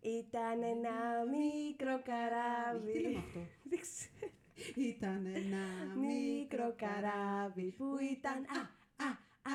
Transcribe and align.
Ήταν 0.00 0.62
ένα 0.62 1.24
μικρό 1.30 2.02
καράβι. 2.02 2.92
Τι 2.92 3.00
λέμε 3.00 3.18
αυτό. 3.18 3.40
Δεν 3.62 3.80
ξέρω. 3.80 4.32
Ήταν 4.76 5.26
ένα 5.34 5.64
Μικρό 5.96 6.74
καράβι 6.76 7.74
που 7.76 7.96
ήταν 8.12 8.38
α, 8.58 8.60
α, 9.04 9.08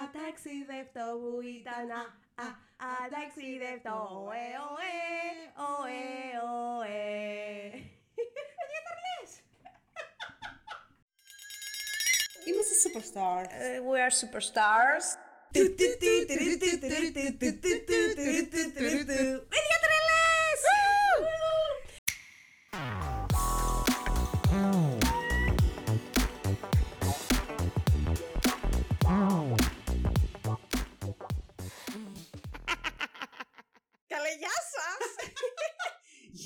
αταξιδευτό 0.04 1.06
που 1.22 1.42
ήταν 1.42 1.90
α, 1.92 2.02
α, 2.44 2.48
αταξιδευτό. 3.06 4.24
Ωε, 4.28 4.46
ωε, 4.72 4.94
ωε, 5.72 6.02
ωε. 6.78 7.02
Είμαστε 12.46 12.76
superstar. 12.84 13.46
Ε, 13.50 13.80
We 13.80 13.98
are 14.06 14.14
superstars. 14.22 15.06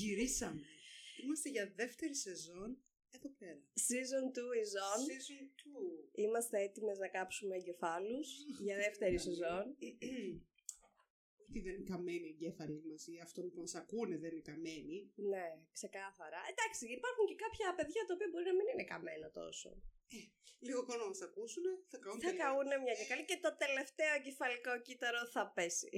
Γυρίσαμε. 0.08 0.62
Είμαστε 1.22 1.48
για 1.54 1.72
δεύτερη 1.80 2.14
σεζόν 2.14 2.70
εδώ 3.16 3.28
πέρα. 3.40 3.62
Season 3.86 4.24
2 4.36 4.40
is 4.62 4.72
on. 4.88 4.98
Season 5.10 5.44
2. 5.44 6.24
Είμαστε 6.24 6.56
έτοιμες 6.66 6.98
να 6.98 7.08
κάψουμε 7.08 7.54
εγκεφάλους 7.56 8.28
για 8.66 8.76
δεύτερη 8.76 9.18
σεζόν. 9.18 9.64
Ότι 11.44 11.60
δεν 11.60 11.74
είναι 11.74 11.90
καμένοι 11.94 12.26
οι 12.28 12.34
εγκέφαλοι 12.34 12.82
μας 12.88 13.06
ή 13.06 13.14
αυτόν 13.26 13.44
που 13.50 13.60
μας 13.60 13.74
ακούνε 13.74 14.16
δεν 14.22 14.30
είναι 14.32 14.48
καμένοι. 14.50 14.98
Ναι, 15.32 15.48
ξεκάθαρα. 15.78 16.40
Εντάξει, 16.52 16.84
υπάρχουν 16.98 17.24
και 17.30 17.36
κάποια 17.44 17.68
παιδιά 17.78 18.02
τα 18.06 18.12
οποία 18.14 18.28
μπορεί 18.30 18.44
να 18.50 18.56
μην 18.58 18.66
είναι 18.72 18.86
καμένα 18.92 19.28
τόσο. 19.40 19.70
Λίγο 20.66 20.80
χρόνο 20.86 21.02
να 21.04 21.10
μα 21.14 21.18
ακούσουν, 21.28 21.64
θα 21.90 21.98
κάνουν 22.02 22.20
Θα 22.20 22.26
τελεία. 22.28 22.44
καούνε 22.44 22.76
μια 22.84 22.94
και 22.98 23.06
καλή 23.10 23.24
και 23.30 23.38
το 23.46 23.50
τελευταίο 23.64 24.10
εγκεφαλικό 24.18 24.72
κύτταρο 24.86 25.20
θα 25.34 25.42
πέσει. 25.56 25.90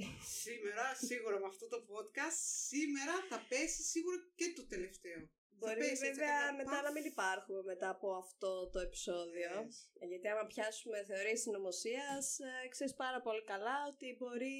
Σήμερα, 0.43 0.85
σίγουρα 1.09 1.37
με 1.39 1.47
αυτό 1.53 1.65
το 1.73 1.79
podcast, 1.91 2.39
σήμερα 2.69 3.15
θα 3.29 3.37
πέσει 3.49 3.81
σίγουρα 3.93 4.17
και 4.39 4.47
το 4.57 4.63
τελευταίο. 4.73 5.19
Μπορεί 5.59 5.79
πέσει 5.79 5.91
έτσι 5.91 6.05
βέβαια 6.09 6.37
κάποια 6.39 6.53
μετά 6.59 6.69
παφ. 6.77 6.83
να 6.83 6.91
μην 6.91 7.05
υπάρχουμε 7.05 7.61
μετά 7.71 7.89
από 7.89 8.07
αυτό 8.23 8.69
το 8.73 8.79
επεισόδιο. 8.79 9.51
Yes. 9.67 10.07
Γιατί 10.09 10.27
άμα 10.27 10.45
πιάσουμε 10.45 10.97
θεωρίες 11.09 11.39
συνωμοσίας, 11.41 12.37
ξέρεις 12.69 12.93
πάρα 12.95 13.21
πολύ 13.21 13.43
καλά 13.43 13.75
ότι 13.91 14.15
μπορεί 14.19 14.57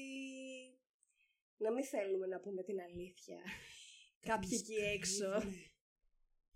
να 1.56 1.70
μην 1.72 1.84
θέλουμε 1.84 2.26
να 2.26 2.40
πούμε 2.40 2.62
την 2.62 2.80
αλήθεια. 2.80 3.38
Κάποιοι 4.30 4.48
Μας 4.52 4.60
εκεί 4.60 4.74
έξω. 4.96 5.30
κρύβουνε. 5.30 5.70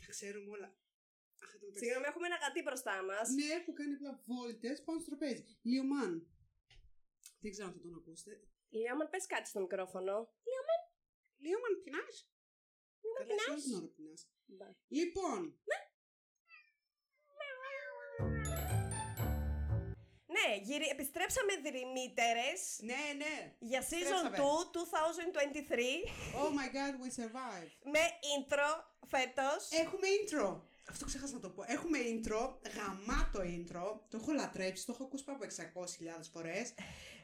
Τα 0.00 0.06
ξέρουμε 0.08 0.50
όλα. 0.50 0.66
Αχ, 0.66 0.70
εν 0.70 0.74
τω 0.74 0.74
μεταξύ- 0.74 1.35
Συγγνώμη, 1.80 2.06
έχουμε 2.10 2.26
ένα 2.30 2.38
γατί 2.42 2.62
μπροστά 2.62 2.96
μας. 3.08 3.26
Ναι, 3.28 3.50
που 3.64 3.72
κάνει 3.78 3.94
απλά 3.94 4.12
βόλτες 4.26 4.82
πάνω 4.84 4.98
στο 5.00 5.08
τραπέζι. 5.10 5.42
Λιωμάν. 5.62 6.12
Δεν 7.40 7.50
ξέρω 7.50 7.66
αν 7.68 7.72
θα 7.74 7.80
τον 7.80 7.94
ακούσετε. 7.94 8.32
Λιάμαν, 8.68 9.08
πες 9.10 9.26
κάτι 9.26 9.48
στο 9.48 9.60
μικρόφωνο. 9.60 10.14
Λιωμάν, 11.44 11.72
πεινάς. 11.84 12.30
Καλά, 13.18 13.42
σε 13.44 13.50
όλη 13.50 13.62
την 13.62 13.74
ώρα 13.74 13.88
πεινάς. 13.96 14.28
Λοιπόν, 14.88 15.40
Ναι, 20.36 20.56
γυρι... 20.62 20.86
επιστρέψαμε 20.90 21.52
δρυμύτερες 21.56 22.78
ναι, 22.80 23.02
ναι. 23.16 23.56
για 23.58 23.82
season 23.82 24.26
2 24.26 24.26
Επιστρέψαμε. 24.26 25.26
2023 25.68 26.42
Oh 26.42 26.50
my 26.58 26.68
god, 26.76 26.92
we 27.02 27.08
survived. 27.20 27.76
με 27.92 28.00
intro 28.34 28.84
φέτος. 29.06 29.70
Έχουμε 29.70 30.06
intro. 30.18 30.60
Αυτό 30.88 31.04
ξέχασα 31.04 31.34
να 31.34 31.40
το 31.40 31.50
πω. 31.50 31.62
Έχουμε 31.66 31.98
intro, 32.12 32.42
γαμάτο 32.76 33.40
intro. 33.40 34.00
Το 34.10 34.16
έχω 34.20 34.32
λατρέψει, 34.32 34.86
το 34.86 34.92
έχω 34.92 35.04
ακούσει 35.04 35.24
πάνω 35.24 35.38
από 35.38 35.46
600.000 35.80 36.30
φορές. 36.32 36.74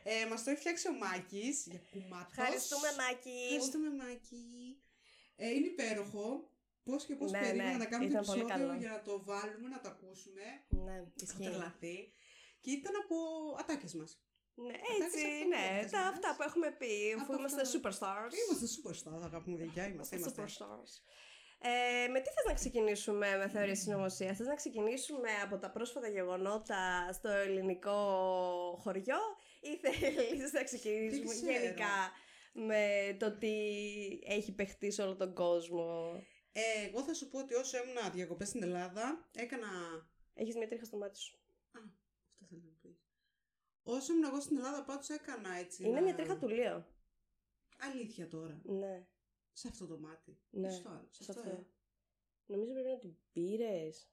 Ε, 0.05 0.27
μας 0.27 0.45
το 0.45 0.51
έχει 0.51 0.59
φτιάξει 0.61 0.89
ο 0.89 0.93
Μάκης 0.93 1.67
για 1.67 1.81
κουμάτος. 1.91 2.37
Ευχαριστούμε 2.39 2.89
Μάκη. 3.01 3.39
Ευχαριστούμε 3.45 3.89
Μάκη. 4.03 4.47
Ε, 5.37 5.49
είναι 5.49 5.67
υπέροχο. 5.67 6.51
Πώς 6.85 7.05
και 7.07 7.15
πώς 7.15 7.31
Ναι, 7.31 7.41
περίμενα 7.41 7.71
ναι, 7.71 7.77
να 7.77 7.85
κάνουμε 7.85 8.11
το 8.11 8.15
ήταν 8.17 8.27
πολύ 8.27 8.41
επεισόδιο 8.41 8.67
καλό. 8.67 8.79
για 8.83 8.91
να 8.91 9.01
το 9.03 9.25
βάλουμε, 9.25 9.69
να 9.69 9.81
το 9.81 9.89
ακούσουμε. 9.89 10.45
Ναι, 10.69 10.97
Έχω 10.97 11.13
ισχύει. 11.23 11.43
τρελαθεί. 11.45 11.97
Και 12.61 12.71
ήταν 12.71 12.93
από 13.03 13.17
ατάκες 13.61 13.95
μας. 13.95 14.11
Ναι, 14.55 14.73
Αυτά 14.73 15.05
έτσι, 15.05 15.21
και 15.23 15.27
σε 15.27 15.27
αυτό 15.35 15.49
ναι, 15.49 15.65
podcast 15.83 15.91
τα, 15.91 15.99
μας. 15.99 16.09
αυτά 16.15 16.29
που 16.37 16.43
έχουμε 16.49 16.69
πει, 16.81 16.95
αφού 17.17 17.33
Από 17.33 17.39
είμαστε 17.39 17.61
αυτά- 17.61 17.75
superstars. 17.79 18.33
Είμαστε 18.43 18.67
superstar, 18.77 19.19
αγαπητοί 19.31 19.57
παιδιά. 19.61 19.85
Είμαστε, 19.89 20.17
είμαστε. 20.17 20.43
Superstars. 20.45 20.93
Ε, 21.65 22.09
με 22.09 22.21
τι 22.21 22.29
θες 22.29 22.45
να 22.47 22.53
ξεκινήσουμε 22.55 23.37
με 23.37 23.49
θεωρία 23.49 23.75
συνωμοσίας, 23.75 24.37
θες 24.37 24.47
να 24.47 24.55
ξεκινήσουμε 24.55 25.29
από 25.45 25.59
τα 25.59 25.71
πρόσφατα 25.71 26.09
γεγονότα 26.09 27.13
στο 27.13 27.29
ελληνικό 27.29 27.93
χωριό 28.83 29.19
ή 29.61 29.77
θέλεις 29.77 30.53
να 30.53 30.63
ξεκινήσουμε 30.65 31.25
Δεν 31.35 31.37
ξέρω. 31.37 31.53
γενικά 31.53 32.11
με 32.53 33.17
το 33.19 33.37
τι 33.39 33.55
έχει 34.25 34.53
παιχτεί 34.55 34.91
σε 34.91 35.03
όλο 35.03 35.17
τον 35.17 35.35
κόσμο; 35.35 36.13
Ε, 36.53 36.87
εγώ 36.89 37.03
θα 37.03 37.15
σου 37.15 37.29
πω 37.29 37.39
ότι 37.39 37.55
όσο 37.55 37.77
ήμουν 37.79 38.13
διακοπές 38.13 38.49
στην 38.49 38.63
Ελλάδα, 38.63 39.29
έκανα... 39.37 39.69
Έχεις 40.35 40.57
μια 40.57 40.69
τρίχα 40.69 40.85
στο 40.85 40.97
μάτι 40.97 41.19
σου. 41.19 41.37
Α, 41.73 41.79
αυτό 42.33 42.45
θέλω 42.49 42.63
να 42.65 42.77
πεις. 42.83 43.07
Όσο 43.83 44.13
ήμουν 44.13 44.25
εγώ 44.25 44.41
στην 44.41 44.57
Ελλάδα, 44.57 44.85
πάντως 44.85 45.09
έκανα 45.09 45.55
έτσι 45.59 45.83
Είναι 45.83 45.93
ένα- 45.93 46.03
μια 46.03 46.15
τρίχα 46.15 46.37
του 46.39 46.49
Λίο. 46.49 46.87
Αλήθεια 47.93 48.29
τώρα. 48.29 48.61
Ναι, 48.65 49.07
Σε 49.53 49.69
αυτό 49.69 49.87
το 49.87 49.99
μάτι. 49.99 50.39
ναι. 50.51 50.71
Στο 50.71 50.89
άλλο. 50.89 51.09
Σε 51.11 51.23
σε 51.23 51.31
αυτό, 51.31 51.43
αυτό. 51.43 51.57
ε. 51.61 51.67
Νομίζω 52.47 52.73
πρέπει 52.73 52.89
να 52.89 52.99
την 52.99 53.15
πήρες. 53.33 54.11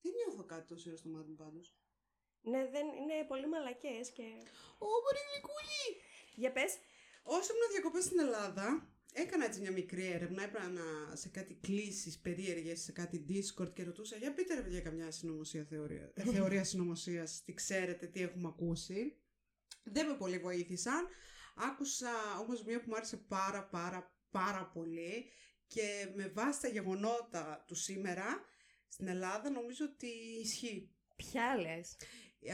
Δεν 0.00 0.12
νιώθω 0.12 0.44
κάτι 0.44 0.66
τόσο 0.66 0.84
ωραίο 0.86 0.98
στο 0.98 1.08
μάτι 1.08 1.28
μου 1.28 1.36
πάντως. 1.36 1.76
Ναι, 2.42 2.68
δεν, 2.70 2.86
είναι 2.86 3.24
πολύ 3.28 3.48
μαλακές 3.48 4.10
και... 4.10 4.22
Ω, 4.78 4.86
μπορεί 5.02 5.20
γλυκούλη! 5.30 5.86
Για 6.34 6.52
πες. 6.52 6.78
Όσο 7.22 7.52
ήμουν 7.54 7.70
διακοπές 7.70 8.04
στην 8.04 8.18
Ελλάδα, 8.18 8.88
έκανα 9.12 9.44
έτσι 9.44 9.60
μια 9.60 9.72
μικρή 9.72 10.06
έρευνα. 10.06 10.42
Έπρεπε 10.42 10.66
να 10.66 11.16
σε 11.16 11.28
κάτι 11.28 11.54
κλήσεις 11.54 12.18
περίεργες, 12.18 12.80
σε 12.80 12.92
κάτι 12.92 13.24
Discord 13.28 13.72
και 13.72 13.84
ρωτούσα 13.84 14.16
για 14.16 14.34
πείτε 14.34 14.54
ρε 14.54 14.62
παιδιά 14.62 14.80
καμιά 14.80 15.10
συνωμοσία 15.10 15.64
θεωρία, 15.64 16.12
ε, 16.14 16.22
θεωρία 16.22 16.64
συνωμοσίας, 16.70 17.42
τι 17.44 17.54
ξέρετε, 17.54 18.06
τι 18.06 18.22
έχουμε 18.22 18.48
ακούσει. 18.48 19.18
Δεν 19.82 20.06
με 20.06 20.16
πολύ 20.16 20.38
βοήθησαν. 20.38 21.06
Άκουσα 21.56 22.38
όμως 22.40 22.64
μια 22.64 22.80
που 22.80 22.88
μου 22.88 22.96
άρεσε 22.96 23.16
πάρα 23.16 23.68
πάρα 23.68 24.13
πάρα 24.38 24.70
πολύ 24.74 25.30
και 25.66 26.12
με 26.14 26.28
βάση 26.28 26.60
τα 26.60 26.68
γεγονότα 26.68 27.64
του 27.66 27.74
σήμερα 27.74 28.44
στην 28.88 29.08
Ελλάδα 29.08 29.50
νομίζω 29.50 29.84
ότι 29.84 30.06
ισχύει. 30.42 30.90
Ποια 31.16 31.56
λες; 31.56 31.96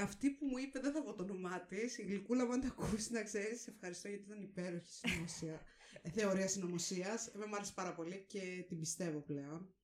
Αυτή 0.02 0.30
που 0.30 0.46
μου 0.46 0.58
είπε, 0.58 0.80
δεν 0.80 0.92
θα 0.92 1.02
πω 1.02 1.14
το 1.14 1.22
όνομά 1.22 1.60
της, 1.60 1.98
η 1.98 2.02
Γλυκούλα, 2.02 2.46
μου 2.46 2.52
αν 2.52 2.60
τα 2.60 2.66
ακούσεις, 2.66 3.10
να 3.10 3.22
ξέρεις, 3.22 3.60
σε 3.60 3.70
ευχαριστώ 3.70 4.08
γιατί 4.08 4.24
ήταν 4.24 4.42
υπέροχη 4.42 4.92
συνωμοσία. 4.92 5.60
ε, 6.02 6.10
θεωρία 6.10 6.48
συνωμοσίας. 6.48 7.30
Με 7.34 7.46
μ' 7.46 7.54
άρεσε 7.54 7.72
πάρα 7.74 7.94
πολύ 7.94 8.24
και 8.28 8.64
την 8.68 8.78
πιστεύω 8.78 9.20
πλέον. 9.20 9.74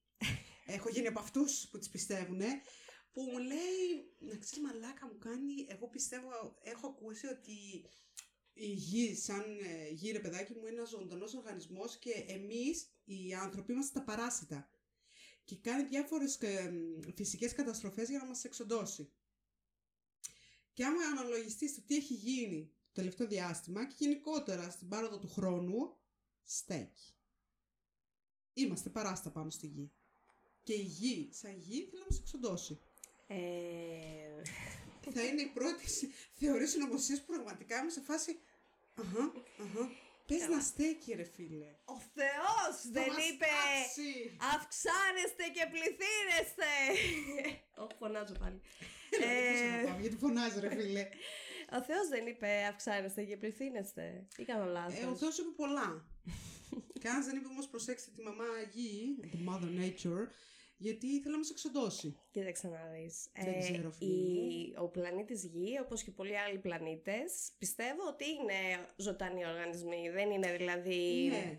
Έχω 0.66 0.88
γίνει 0.88 1.06
από 1.06 1.20
αυτούς 1.20 1.68
που 1.70 1.78
τις 1.78 1.88
πιστεύουν. 1.88 2.40
Που 3.12 3.22
μου 3.22 3.38
λέει, 3.38 3.84
να 4.18 4.36
ξέρεις, 4.36 4.64
μαλάκα 4.64 5.06
μου 5.06 5.18
κάνει. 5.18 5.66
Εγώ 5.68 5.88
πιστεύω, 5.88 6.58
έχω 6.62 6.86
ακούσει 6.86 7.26
ότι 7.26 7.56
η 8.58 8.66
γη, 8.66 9.14
σαν 9.14 9.58
ε, 9.62 9.88
γη, 9.88 10.10
ρε 10.10 10.20
παιδάκι 10.20 10.52
μου, 10.52 10.66
είναι 10.66 10.76
ένας 10.76 10.88
ζωντανός 10.88 11.34
οργανισμός 11.34 11.96
και 11.96 12.24
εμείς 12.26 12.86
οι 13.04 13.34
άνθρωποι 13.34 13.72
είμαστε 13.72 13.98
τα 13.98 14.04
παράσιτα. 14.04 14.70
Και 15.44 15.56
κάνει 15.56 15.82
διάφορες 15.82 16.38
φυσικές 17.14 17.52
καταστροφές 17.52 18.08
για 18.08 18.18
να 18.18 18.24
μας 18.24 18.44
εξοντώσει. 18.44 19.10
Και 20.72 20.84
άμα 20.84 21.02
αναλογιστείς 21.02 21.74
το 21.74 21.82
τι 21.86 21.96
έχει 21.96 22.14
γίνει 22.14 22.70
το 22.86 22.92
τελευταίο 22.92 23.26
διάστημα 23.26 23.86
και 23.86 23.94
γενικότερα 23.98 24.70
στην 24.70 24.88
πάροδο 24.88 25.18
του 25.18 25.28
χρόνου, 25.28 25.96
στέκει. 26.44 27.14
Είμαστε 28.54 28.90
παράστα 28.90 29.30
πάνω 29.30 29.50
στη 29.50 29.66
γη. 29.66 29.90
Και 30.62 30.72
η 30.74 30.82
γη, 30.82 31.28
σαν 31.32 31.58
γη, 31.58 31.84
θέλει 31.84 32.00
να 32.00 32.06
μας 32.08 32.18
εξοντώσει. 32.18 32.80
Ε, 33.26 33.36
Θα 35.14 35.22
είναι 35.22 35.42
η 35.42 35.50
πρώτη 35.54 35.88
συ- 35.90 36.10
θεωρία 36.38 36.66
συνωμοσίας 36.66 37.18
που 37.20 37.32
πραγματικά 37.32 37.78
είμαι 37.80 37.90
σε 37.90 38.00
φάση 38.00 38.38
Αχα, 39.00 39.32
αχα. 39.64 39.90
Πες 40.26 40.40
Καλά. 40.40 40.56
να 40.56 40.62
στέκει 40.62 41.12
ρε 41.14 41.24
φίλε. 41.24 41.70
ο 41.84 41.96
Θεός 42.14 42.74
Θα 42.82 42.90
δεν 42.96 43.08
μας 43.12 43.28
είπε 43.28 43.46
τάξει. 43.46 44.36
αυξάνεστε 44.54 45.44
και 45.56 45.64
πληθύνεστε. 45.72 46.68
Όχι, 47.82 47.94
φωνάζω 47.98 48.34
πάλι. 48.42 48.60
Έλα, 49.10 49.26
δεν 49.26 49.36
Ε, 49.36 49.42
μπορούσα 49.42 49.82
να 49.82 49.88
πάω, 49.90 50.00
γιατί 50.00 50.16
φωνάζει 50.16 50.60
ρε 50.60 50.68
φίλε. 50.76 51.08
Ο 51.78 51.82
Θεός 51.82 52.08
δεν 52.08 52.26
είπε 52.26 52.48
αυξάνεστε 52.70 53.22
και 53.24 53.36
πληθύνεστε. 53.36 54.26
Ή 54.36 54.44
κάνω 54.44 54.64
λάθος. 54.64 54.98
Ε, 55.02 55.04
ο 55.06 55.16
Θεός 55.16 55.38
είπε 55.38 55.50
πολλά. 55.56 55.88
Κανένας 57.04 57.26
δεν 57.26 57.36
είπε 57.36 57.48
όμως 57.48 57.66
προσέξτε 57.68 58.10
τη 58.16 58.22
μαμά 58.22 58.44
γη, 58.72 59.16
τη 59.30 59.38
Mother 59.48 59.70
Nature, 59.80 60.24
γιατί 60.76 61.06
ήθελε 61.06 61.32
να 61.32 61.38
μας 61.38 61.50
εξοντώσει. 61.50 62.18
Κοίταξε 62.30 62.68
να 62.68 62.90
δεις. 62.92 63.28
Δεν 63.34 63.58
ξέρω, 63.60 63.90
φίλε 63.90 64.12
η, 64.12 64.74
ο 64.78 64.88
πλανήτης 64.88 65.44
Γη, 65.44 65.78
όπως 65.82 66.02
και 66.02 66.10
πολλοί 66.10 66.38
άλλοι 66.38 66.58
πλανήτες, 66.58 67.52
πιστεύω 67.58 68.06
ότι 68.08 68.24
είναι 68.28 68.86
ζωντανοί 68.96 69.46
οργανισμοί. 69.46 70.08
Δεν 70.08 70.30
είναι 70.30 70.56
δηλαδή 70.56 71.28
Ναι. 71.28 71.56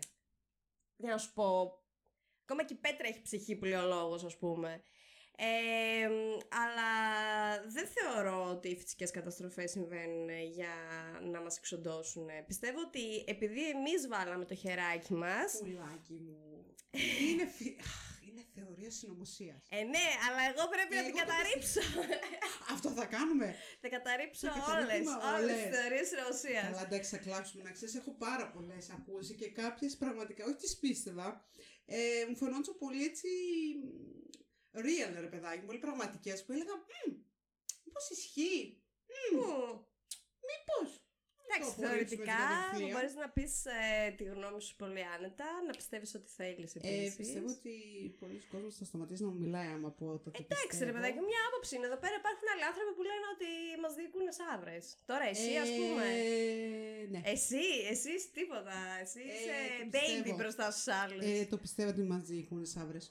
Για 0.96 1.10
να 1.10 1.18
σου 1.18 1.32
πω. 1.32 1.78
Ακόμα 2.42 2.64
και 2.64 2.74
η 2.74 2.76
Πέτρα 2.76 3.08
έχει 3.08 3.22
ψυχή 3.22 3.56
που 3.56 3.64
λέει 3.64 3.78
ο 3.78 3.86
λόγο, 3.86 4.14
ας 4.14 4.36
πούμε. 4.36 4.82
Ε, 5.40 6.04
αλλά 6.48 6.90
δεν 7.66 7.86
θεωρώ 7.86 8.50
ότι 8.50 8.68
οι 8.68 8.76
φυσικές 8.76 9.10
καταστροφές 9.10 9.70
συμβαίνουν 9.70 10.28
για 10.28 10.74
να 11.22 11.40
μας 11.40 11.56
εξοντώσουν. 11.56 12.26
Πιστεύω 12.46 12.80
ότι 12.80 13.24
επειδή 13.26 13.68
εμείς 13.68 14.08
βάλαμε 14.08 14.44
το 14.44 14.54
χεράκι 14.54 15.14
μας... 15.14 15.58
Πουλάκι 15.58 16.12
μου. 16.12 16.74
είναι, 17.30 17.46
φι... 17.46 17.76
Αχ, 18.38 18.44
είναι 18.44 18.46
θεωρία 18.54 18.90
συνωμοσίας. 18.90 19.62
Ε, 19.68 19.82
ναι, 19.94 20.06
αλλά 20.26 20.42
εγώ 20.50 20.68
πρέπει 20.74 20.94
να 20.94 21.00
Εγώ 21.00 21.08
την 21.08 21.16
το 21.16 21.20
καταρρύψω. 21.22 21.80
Αυτό 22.74 22.88
θα 22.98 23.06
κάνουμε. 23.06 23.54
θα 23.80 23.88
καταρρύψω 23.88 24.46
Θα 24.46 24.52
όλες, 24.52 24.86
καταρρύψουμε 24.86 25.24
όλες 25.34 25.42
όλες. 25.42 25.56
τις 25.62 25.78
θεωρίες 25.78 26.06
συνωμοσίας. 26.08 26.64
Καλά, 26.70 26.82
εντάξει, 26.88 27.08
θα 27.14 27.18
κλάψουμε 27.26 27.62
να 27.62 27.72
ξέρεις. 27.76 27.94
Έχω 27.94 28.12
πάρα 28.26 28.50
πολλές 28.50 28.90
ακούσει 28.90 29.34
και 29.34 29.48
κάποιες 29.50 29.96
πραγματικά, 29.96 30.44
όχι 30.44 30.54
τις 30.56 30.78
πίστευα, 30.78 31.28
ε, 31.84 31.98
μου 32.28 32.36
φαινόντουσαν 32.36 32.76
πολύ 32.78 33.04
έτσι. 33.04 33.28
real, 34.74 35.12
ρε 35.20 35.26
παιδάκι, 35.26 35.64
πολύ 35.64 35.78
πραγματικές 35.78 36.44
που 36.44 36.52
έλεγα. 36.52 36.74
Μήπω 37.84 38.00
ισχύει. 38.10 38.82
Μμμ. 39.32 39.40
Μήπως. 40.48 41.07
Εντάξει, 41.50 41.70
θεωρητικά 41.84 42.40
μπορείς 42.92 43.14
να 43.22 43.28
πεις 43.36 43.52
ε, 43.66 44.10
τη 44.18 44.24
γνώμη 44.34 44.60
σου 44.66 44.74
πολύ 44.82 45.02
άνετα, 45.14 45.48
να 45.68 45.72
πιστεύεις 45.78 46.10
ότι 46.18 46.28
θέλεις 46.38 46.70
Ε, 46.74 46.78
επίσης. 46.82 47.16
πιστεύω 47.22 47.48
ότι 47.58 47.74
πολλοί 48.20 48.40
κόσμοι 48.52 48.70
θα 48.78 48.84
σταματήσει 48.90 49.22
να 49.26 49.30
μου 49.32 49.38
μιλάει 49.44 49.68
άμα 49.76 49.90
πω 49.98 50.04
το 50.24 50.28
τι 50.30 50.38
Εντάξει, 50.44 50.62
ρε 50.62 50.68
πιστεύω. 50.70 50.92
παιδάκι, 50.96 51.20
μια 51.30 51.40
άποψη 51.48 51.72
είναι. 51.76 51.86
Εδώ 51.90 51.98
πέρα 52.04 52.14
υπάρχουν 52.22 52.46
άλλοι 52.52 52.64
άνθρωποι 52.70 52.92
που 52.98 53.04
λένε 53.10 53.26
ότι 53.34 53.48
μας 53.82 53.92
διοικούν 53.98 54.26
σαύρε. 54.38 54.78
Τώρα 55.10 55.24
εσύ, 55.32 55.50
ας 55.64 55.70
πούμε. 55.78 56.04
Ε, 56.22 57.06
ναι. 57.12 57.20
Εσύ, 57.34 57.62
εσύ 57.92 58.08
είσαι 58.16 58.28
τίποτα. 58.38 58.76
Εσύ 59.02 59.20
Ε, 59.30 59.32
είσαι 59.34 59.54
το 59.80 59.98
baby 59.98 60.08
πιστεύω. 60.16 60.36
μπροστά 60.38 60.64
στους 60.74 60.88
άλλους. 61.02 61.22
Ε, 61.30 61.46
το 61.52 61.56
πιστεύω 61.64 61.88
ότι 61.94 62.02
μας 62.12 62.22
διοικούν 62.30 62.60
οι 62.64 62.70
σαύρες. 62.74 63.04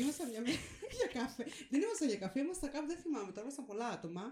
ήμασταν 0.00 0.26
μια 0.30 0.40
μέρα 0.40 0.58
για 0.98 1.08
καφέ. 1.20 1.44
Δεν 1.70 1.80
ήμασταν 1.86 2.08
για 2.12 2.18
καφέ, 2.24 2.38
ήμασταν 2.46 2.70
κάπου, 2.74 2.86
δεν 2.86 2.96
θυμάμαι 3.04 3.30
τώρα, 3.34 3.42
ήμασταν 3.46 3.64
πολλά 3.70 3.88
άτομα. 3.96 4.24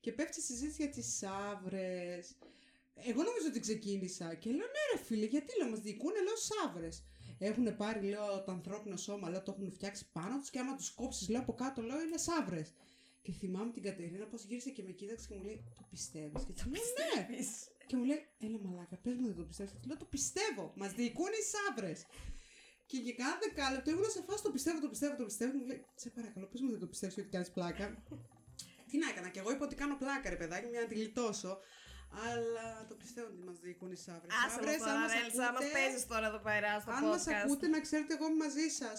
Και 0.00 0.12
πέφτει 0.12 0.40
η 0.40 0.42
συζήτηση 0.42 0.82
για 0.82 0.90
τις 0.90 1.16
σαύρες. 1.16 2.36
Εγώ 2.94 3.22
νομίζω 3.22 3.46
ότι 3.48 3.60
ξεκίνησα 3.60 4.34
και 4.34 4.50
λέω 4.50 4.66
ναι 4.66 4.82
ρε 4.96 5.02
φίλε, 5.04 5.24
γιατί 5.24 5.58
λέω 5.58 5.70
μας 5.70 5.80
διοικούν, 5.80 6.12
λέω 6.12 6.36
σαύρες. 6.36 7.04
Έχουν 7.38 7.76
πάρει, 7.76 8.08
λέω, 8.08 8.42
το 8.44 8.52
ανθρώπινο 8.52 8.96
σώμα, 8.96 9.28
λέω, 9.30 9.42
το 9.42 9.54
έχουν 9.56 9.72
φτιάξει 9.72 10.10
πάνω 10.12 10.38
τους 10.38 10.50
και 10.50 10.58
άμα 10.58 10.74
τους 10.76 10.90
κόψεις, 10.90 11.28
λέω, 11.28 11.40
από 11.40 11.54
κάτω, 11.54 11.82
λέω, 11.82 12.00
είναι 12.00 12.16
σαύρες. 12.16 12.72
Και 13.22 13.32
θυμάμαι 13.32 13.72
την 13.72 13.82
Κατερίνα 13.82 14.26
πώς 14.26 14.44
γύρισε 14.44 14.70
και 14.70 14.82
με 14.82 14.90
κοίταξε 14.90 15.26
και 15.28 15.34
μου 15.34 15.42
λέει, 15.42 15.64
το 15.76 15.86
πιστεύεις. 15.90 16.44
Και 16.44 16.52
της 16.52 16.64
λέω, 16.64 17.26
ναι. 17.28 17.36
Και 17.86 17.96
μου 17.96 18.04
λέει, 18.04 18.26
έλα 18.38 18.58
μαλάκα, 18.58 18.96
πες 18.96 19.14
μου 19.16 19.26
δεν 19.26 19.36
το 19.36 19.44
πιστεύεις. 19.44 19.72
Και 19.72 19.78
της 19.78 19.88
λέω, 19.88 19.96
το 19.96 20.04
πιστεύω, 20.04 20.72
μας 20.76 20.92
διοικούν 20.92 21.32
οι 21.40 21.42
σαύρες. 21.52 22.06
Και 22.86 22.96
για 22.96 23.12
κάνα 23.12 23.38
δεκάλεπτο 23.42 23.90
ήμουν 23.90 24.10
σε 24.10 24.22
φάση 24.26 24.42
το 24.42 24.50
πιστεύω, 24.50 24.80
το 24.80 24.88
πιστεύω, 24.88 25.16
το 25.16 25.24
πιστεύω. 25.24 25.52
Και 25.52 25.58
μου 25.58 25.66
λέει, 25.66 25.84
σε 25.94 26.10
παρακαλώ, 26.10 26.46
πες 26.46 26.60
μου 26.60 26.70
δεν 26.70 26.78
το 26.78 26.86
πιστεύεις 26.86 27.16
ότι 27.18 27.28
κάνεις 27.28 27.50
πλάκα. 27.50 28.02
Τι 28.90 28.98
να 28.98 29.08
έκανα, 29.08 29.28
και 29.28 29.38
εγώ 29.38 29.50
είπα 29.52 29.64
ότι 29.64 29.74
κάνω 29.74 29.96
πλάκα, 29.96 30.30
ρε 30.30 30.36
παιδάκι, 30.36 30.64
μου, 30.64 30.70
για 30.70 30.80
να 30.80 30.86
τη 30.86 30.94
γλιτώσω. 30.94 31.58
Αλλά 32.28 32.86
το 32.88 32.94
πιστεύω 32.94 33.26
ότι 33.26 33.42
μας 33.46 33.58
διοικούν 33.58 33.90
οι 33.92 33.96
σαύρες. 33.96 34.30
Άσε 34.46 34.60
μας 34.66 34.76
τώρα, 34.78 35.02
Έλσα, 35.24 35.52
μας 35.52 35.64
παίζεις 35.72 36.06
τώρα 36.06 36.26
εδώ 36.26 36.38
πέρα 36.38 36.80
στο 36.80 36.90
αν 36.90 37.04
μας 37.04 37.24
podcast. 37.24 37.32
ακούτε, 37.44 37.66
να 37.68 37.80
ξέρετε, 37.80 38.14
εγώ 38.14 38.26
είμαι 38.26 38.36
μαζί 38.44 38.68
σας. 38.80 38.98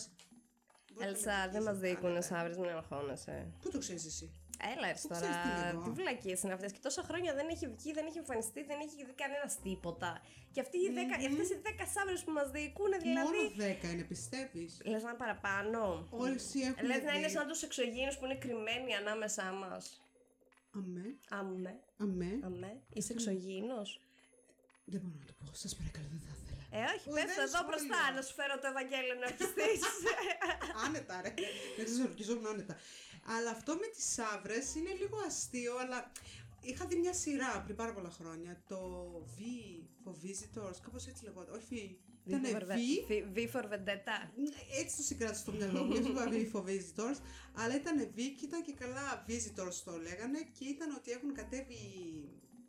Μπορείτε 0.94 1.12
να 1.12 1.18
Έλσα, 1.18 1.46
με 1.46 1.52
δεν 1.52 1.64
μας 1.64 1.74
νικήσετε 1.74 1.88
διοικούν 1.88 2.10
άνετα. 2.10 2.26
σαύρες, 2.26 2.58
μην 2.58 2.70
αγχώνεσαι. 2.70 3.52
Πού 3.62 3.70
το 3.72 3.78
ξέρεις 3.80 4.06
εσύ; 4.06 4.32
Έλα, 4.76 4.88
έτσι 4.94 5.08
Πού 5.08 5.14
ξέρεις 5.14 5.36
τι 5.36 5.42
τώρα. 5.50 5.58
είναι 5.60 5.70
εδώ; 5.70 5.82
Τι 5.84 5.90
βλακίες 6.00 6.42
είναι 6.44 6.54
αυτές. 6.58 6.72
Και 6.72 6.80
τόσα 6.88 7.04
χρόνια 7.10 7.32
δεν 7.40 7.48
έχει 7.54 7.68
βγει, 7.76 7.92
δεν 7.98 8.06
έχει 8.10 8.18
εμφανιστεί, 8.18 8.60
δεν 8.64 8.80
έχει 8.86 9.06
δει 9.08 9.14
κανένας 9.24 9.54
τίποτα. 9.66 10.12
Και 10.54 10.60
αυτοί 10.66 10.78
οι 10.86 10.90
δέκα, 10.98 11.16
Μμμ. 11.18 11.26
αυτές 11.32 11.50
οι 11.54 11.58
δέκα 11.68 11.86
σαύρες 11.96 12.22
που 12.26 12.32
μας 12.32 12.48
διοικούν, 12.56 12.92
δηλαδή. 13.06 13.38
Μόνο 13.38 13.52
δέκα 13.56 13.88
είναι, 13.92 14.04
πιστεύεις; 14.14 14.72
Λες 14.92 15.04
να 15.04 15.10
είναι 15.10 15.18
παραπάνω. 15.26 16.08
Όσοι 16.12 16.60
έχουν 16.70 16.86
Λες 16.90 17.04
να 17.04 17.14
είναι 17.18 17.28
δει- 17.28 17.36
σαν 17.36 17.48
τους 17.48 17.62
εξωγήνου 17.68 18.14
που 18.20 18.26
είναι 18.26 18.38
κρυμμένοι 18.44 18.96
ανάμεσά 19.02 19.48
μας. 19.62 19.84
Αμέ, 20.80 21.08
Αμέ, 21.30 21.74
αμέ. 21.98 22.32
αμέ. 22.50 22.72
Είσαι 22.94 23.14
εξωγήινος; 23.14 23.90
Δεν 24.92 25.00
μπορώ 25.04 25.16
να 25.20 25.26
το 25.26 25.34
πω. 25.40 25.46
Σας 25.64 25.76
παρακαλώ, 25.80 26.08
δεν 26.14 26.22
θα 26.28 26.34
ήθελα. 26.42 26.64
Ε, 26.78 26.84
όχι, 26.96 27.08
Ω, 27.10 27.14
πες 27.14 27.24
δεν 27.30 27.36
το 27.36 27.42
εδώ 27.48 27.58
σχόλιο. 27.58 27.68
μπροστά 27.70 28.00
να 28.16 28.22
σου 28.26 28.34
φέρω 28.40 28.56
το 28.64 28.68
Ευαγγέλιο 28.74 29.16
να 29.24 29.28
πιστείς. 29.40 29.82
άνετα, 30.86 31.16
ρε. 31.26 31.34
Δεν 31.78 31.86
ξέρω, 31.90 32.04
ορκιζόμουν 32.10 32.48
άνετα. 32.54 32.76
Αλλά 33.26 33.50
αυτό 33.52 33.74
με 33.76 33.88
τις 33.96 34.04
σαύρε 34.14 34.56
είναι 34.78 34.94
λίγο 35.00 35.18
αστείο, 35.28 35.78
αλλά 35.78 36.12
είχα 36.62 36.86
δει 36.86 36.96
μια 36.96 37.14
σειρά 37.14 37.62
πριν 37.64 37.76
πάρα 37.76 37.94
πολλά 37.94 38.10
χρόνια. 38.10 38.62
Το 38.68 38.80
V 39.38 39.40
for 40.04 40.12
Visitors, 40.26 40.76
κάπως 40.84 41.08
έτσι 41.08 41.24
λεγόταν. 41.24 41.56
Όχι, 41.56 42.00
ήταν 42.26 42.42
V. 42.44 43.38
V 43.38 43.52
for 43.54 43.64
Vendetta. 43.64 44.18
Έτσι 44.80 44.96
το 44.98 45.04
συγκράτησα 45.04 45.42
στο 45.42 45.52
μυαλό 45.52 45.84
μου, 45.84 45.92
γι' 45.92 45.98
αυτό 46.00 46.10
είπα 46.12 46.26
V 46.32 46.52
for 46.56 46.64
Visitors. 46.70 47.18
Αλλά 47.54 47.76
ήταν 47.76 48.00
V 48.16 48.16
και 48.16 48.46
ήταν 48.46 48.62
και 48.64 48.74
καλά 48.74 49.26
Visitors 49.28 49.76
το 49.86 49.98
λέγανε 49.98 50.40
και 50.60 50.66
ήταν 50.66 50.96
ότι 50.96 51.12
έχουν 51.12 51.34
κατέβει 51.34 51.74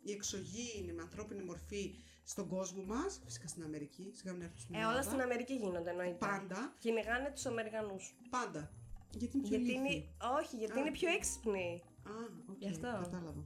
οι 0.03 0.11
εξωγήινοι 0.11 0.93
με 0.93 1.01
ανθρώπινη 1.01 1.43
μορφή 1.43 1.95
στον 2.23 2.47
κόσμο 2.47 2.83
μας, 2.83 3.21
φυσικά 3.25 3.47
στην 3.47 3.63
Αμερική, 3.63 4.11
σιγά 4.15 4.31
μην 4.33 4.41
έρθουν 4.41 4.59
στην 4.59 4.75
Ε, 4.75 4.77
όλα 4.77 4.87
Ελλάδα. 4.89 5.09
στην 5.09 5.21
Αμερική 5.21 5.53
γίνονται 5.53 5.89
εννοείται. 5.89 6.15
Πάντα, 6.19 6.75
Κυνηγάνε 6.79 7.31
τους 7.33 7.45
Αμερικανούς. 7.45 8.15
πάντα. 8.29 8.71
Γιατί 9.17 9.37
είναι 9.37 9.47
πιο 9.47 9.57
Γιατί 9.57 9.71
ηλίθιοι. 9.71 9.95
είναι, 9.95 10.37
όχι, 10.39 10.55
γιατί 10.55 10.77
Α. 10.77 10.81
είναι 10.81 10.91
πιο 10.91 11.09
έξυπνοι. 11.09 11.83
Α, 12.03 12.11
οκ, 12.51 12.55
Γι' 12.59 12.67
αυτό. 12.67 12.81
κατάλαβα. 13.03 13.43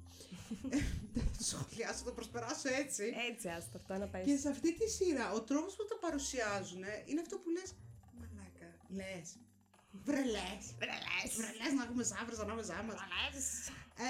Δεν 1.13 1.23
θα 1.23 1.31
το 1.37 1.43
σχολιάσω, 1.43 1.97
θα 1.97 2.03
το 2.03 2.11
προσπεράσω 2.11 2.69
έτσι. 2.83 3.03
Έτσι, 3.31 3.47
άστο 3.49 3.77
αυτό 3.77 3.93
να 3.97 4.07
πάει. 4.07 4.23
Και 4.23 4.37
σε 4.37 4.49
αυτή 4.49 4.73
τη 4.73 4.89
σειρά, 4.89 5.31
ο 5.31 5.41
τρόπος 5.41 5.75
που 5.75 5.85
τα 5.85 5.97
παρουσιάζουν 6.05 6.83
είναι 7.05 7.21
αυτό 7.21 7.35
που 7.37 7.49
λες 7.49 7.69
Μαλάκα, 8.19 8.69
λες 8.97 9.27
Βρε 10.05 10.23
λες 10.35 10.63
Βρε 11.37 11.51
λες 11.59 11.73
να 11.77 11.83
έχουμε 11.83 12.03
σαύρες 12.03 12.39
ανάμεσά 12.39 12.83
μας 12.83 12.95
ε, 13.99 14.07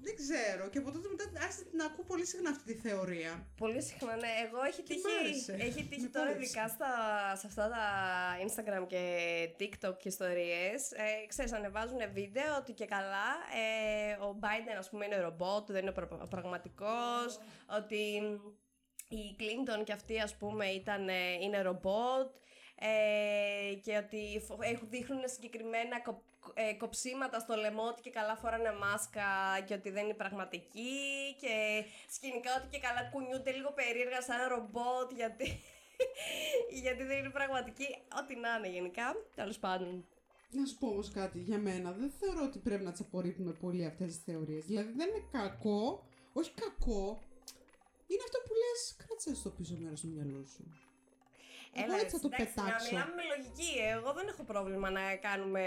Δεν 0.00 0.14
ξέρω 0.16 0.68
Και 0.68 0.78
από 0.78 0.90
τότε 0.92 1.08
μετά 1.08 1.40
άρχισα 1.42 1.62
να 1.72 1.84
ακούω 1.84 2.04
πολύ 2.04 2.24
συχνά 2.26 2.50
αυτή 2.50 2.74
τη 2.74 2.88
θεωρία 2.88 3.46
Πολύ 3.56 3.82
συχνά, 3.82 4.16
ναι. 4.16 4.28
Εγώ 4.46 4.62
έχει 4.62 4.82
Και 4.82 4.94
τύχει, 4.94 5.06
μ' 5.06 5.24
άρεσε. 5.24 5.52
έχει 5.66 5.84
τύχει 5.84 6.00
Με 6.02 6.08
τώρα 6.08 6.26
κόλλησε. 6.32 6.44
ειδικά 6.50 6.68
στα, 6.68 6.90
σε 7.36 7.46
αυτά 7.46 7.68
τα 7.68 7.82
Instagram 8.46 8.86
και 8.86 9.02
TikTok 9.58 9.96
και 9.98 10.08
ιστορίες. 10.08 10.92
Ε, 10.92 11.26
ξέρεις, 11.26 11.52
ανεβάζουν 11.52 11.98
βίντεο 12.12 12.56
ότι 12.58 12.72
και 12.72 12.84
καλά 12.84 13.28
ε, 13.62 14.12
ο 14.12 14.38
Biden 14.42 14.76
ας 14.78 14.90
πούμε 14.90 15.04
είναι 15.04 15.20
ρομπότ, 15.20 15.70
δεν 15.72 15.82
είναι 15.82 15.92
πρα- 15.92 16.26
πραγματικός, 16.30 17.38
ότι 17.78 17.96
η 19.08 19.36
Clinton 19.38 19.84
και 19.84 19.92
αυτή 19.92 20.20
ας 20.20 20.36
πούμε 20.36 20.66
ήταν, 20.66 21.08
ε, 21.08 21.32
είναι 21.42 21.62
ρομπότ 21.62 22.34
ε, 22.80 23.74
και 23.74 23.96
ότι 23.96 24.42
φο- 24.46 24.58
έχουν, 24.60 24.88
δείχνουν 24.90 25.20
συγκεκριμένα 25.24 26.00
κο, 26.00 26.22
ε, 26.54 26.72
κοψίματα 26.72 27.38
στο 27.38 27.54
λαιμό 27.56 27.82
ότι 27.82 28.00
και 28.00 28.10
καλά 28.10 28.36
φοράνε 28.36 28.72
μάσκα 28.72 29.28
και 29.66 29.74
ότι 29.74 29.90
δεν 29.90 30.04
είναι 30.04 30.14
πραγματική 30.14 30.96
και 31.40 31.54
σκηνικά 32.08 32.50
ότι 32.58 32.68
και 32.72 32.80
καλά 32.86 33.02
κουνιούνται 33.12 33.52
λίγο 33.52 33.72
περίεργα 33.72 34.20
σαν 34.22 34.48
ρομπότ 34.48 35.08
γιατί, 35.20 35.46
γιατί 36.82 37.02
δεν 37.02 37.18
είναι 37.18 37.30
πραγματική. 37.30 37.88
Ό,τι 38.20 38.34
να 38.36 38.50
είναι 38.56 38.68
γενικά, 38.68 39.06
τέλος 39.34 39.58
πάντων. 39.58 40.04
Να 40.50 40.66
σου 40.66 40.78
πω 40.78 40.86
όμως 40.86 41.10
κάτι 41.10 41.38
για 41.38 41.58
μένα 41.58 41.92
Δεν 41.92 42.10
θεωρώ 42.10 42.42
ότι 42.44 42.58
πρέπει 42.58 42.84
να 42.84 42.90
τις 42.90 43.00
απορρίπτουμε 43.00 43.52
πολύ 43.52 43.84
αυτές 43.84 44.06
τις 44.06 44.22
θεωρίες 44.24 44.64
Δηλαδή 44.64 44.92
δεν 44.92 45.08
είναι 45.08 45.24
κακό 45.32 46.06
Όχι 46.32 46.50
κακό 46.50 47.22
Είναι 48.06 48.22
αυτό 48.24 48.38
που 48.44 48.52
λες 48.60 48.96
Κράτσε 48.96 49.34
στο 49.34 49.50
πίσω 49.50 49.76
μέρος 49.78 50.00
του 50.00 50.08
μυαλού 50.08 50.46
σου 50.46 50.87
Εγώ 51.84 51.94
έτσι 52.02 52.14
θα 52.16 52.22
το 52.24 52.28
εντάξει, 52.32 52.54
να 52.56 52.64
πετάξω 52.64 52.88
μιλάμε 52.90 53.14
με 53.20 53.24
λογική. 53.32 53.70
Εγώ 53.96 54.10
δεν 54.18 54.26
έχω 54.32 54.42
πρόβλημα 54.52 54.88
να 54.98 55.04
κάνουμε 55.26 55.62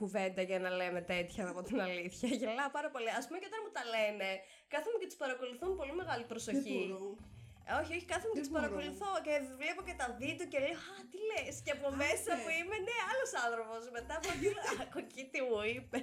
κουβέντα 0.00 0.42
για 0.50 0.58
να 0.64 0.70
λέμε 0.78 1.00
τέτοια 1.12 1.42
από 1.52 1.60
την 1.68 1.78
αλήθεια. 1.86 2.28
Γελάω 2.40 2.70
πάρα 2.78 2.88
πολύ. 2.94 3.10
Α 3.20 3.22
πούμε 3.26 3.38
και 3.40 3.48
όταν 3.50 3.60
μου 3.64 3.72
τα 3.76 3.82
λένε, 3.94 4.28
κάθομαι 4.74 4.96
και 5.00 5.08
τους 5.10 5.18
παρακολουθώ 5.24 5.64
με 5.70 5.76
πολύ 5.80 5.94
μεγάλη 6.00 6.24
Δεν 6.24 6.30
προσοχή. 6.32 6.78
μπορώ 6.88 7.04
Ε, 7.16 7.39
όχι, 7.80 7.92
όχι, 7.96 8.06
κάθομαι 8.12 8.32
και 8.34 8.38
Δεν 8.40 8.44
τους 8.44 8.52
μπορώ. 8.52 8.62
παρακολουθώ 8.64 9.10
και 9.26 9.34
βλέπω 9.60 9.80
και 9.88 9.96
τα 10.00 10.06
βίντεο 10.20 10.46
και 10.52 10.58
λέω 10.64 10.76
Α, 10.92 10.94
τι 11.12 11.18
λες. 11.30 11.54
Και 11.64 11.72
από 11.78 11.88
μέσα 12.02 12.30
ναι. 12.34 12.40
που 12.42 12.48
είμαι, 12.58 12.76
ναι, 12.88 12.96
άλλος 13.10 13.30
άνθρωπος. 13.46 13.80
Μετά 13.96 14.14
από 14.18 14.28
εκεί, 14.34 14.48
Ακού 14.84 14.98
εκεί 15.06 15.22
τι 15.32 15.38
μου 15.48 15.58
είπε. 15.76 15.98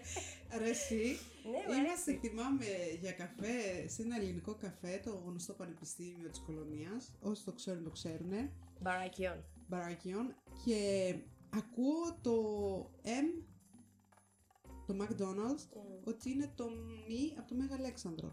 Ρε 0.61 0.69
εσύ 0.75 1.03
Ναι, 1.51 1.59
μου 1.67 1.73
Είμαστε, 1.79 2.09
αρέσει. 2.11 2.11
θυμάμαι, 2.23 2.69
για 3.03 3.13
καφέ 3.21 3.55
σε 3.93 3.99
ένα 4.05 4.15
ελληνικό 4.19 4.53
καφέ, 4.65 4.93
το 5.05 5.11
γνωστό 5.25 5.51
Πανεπιστήμιο 5.61 6.27
της 6.33 6.39
Κολονίας. 6.45 7.01
Όσοι 7.29 7.41
το 7.47 7.51
ξέρουν, 7.59 7.81
το 7.89 7.93
ξέρουν. 7.99 8.33
Μπαρακιόν. 8.83 9.37
Μπαράκιον. 9.69 10.25
Και 10.65 10.79
ακούω 11.61 12.05
το 12.27 12.35
M, 13.25 13.27
το 14.87 14.93
McDonald's, 15.01 15.63
ότι 16.03 16.25
είναι 16.31 16.51
το 16.55 16.65
μη 17.07 17.33
από 17.37 17.47
το 17.47 17.55
Μέγα 17.55 17.75
Αλέξανδρο. 17.75 18.31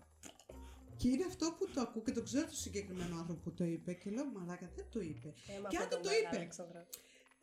Και 1.05 1.11
είναι 1.11 1.25
αυτό 1.25 1.47
που 1.59 1.65
το 1.75 1.81
ακούω 1.81 2.03
και 2.03 2.13
το 2.13 2.23
ξέρω 2.23 2.47
το 2.47 2.55
συγκεκριμένο 2.55 3.17
άνθρωπο 3.21 3.41
που 3.41 3.53
το 3.53 3.65
είπε 3.65 3.93
και 3.93 4.11
λέω 4.11 4.27
μαλάκα 4.35 4.71
δεν 4.77 4.87
το 4.91 5.01
είπε. 5.01 5.29
Ε, 5.29 5.53
Και 5.69 5.77
αν 5.77 5.89
το, 5.89 6.01
το 6.01 6.11
είπε. 6.19 6.49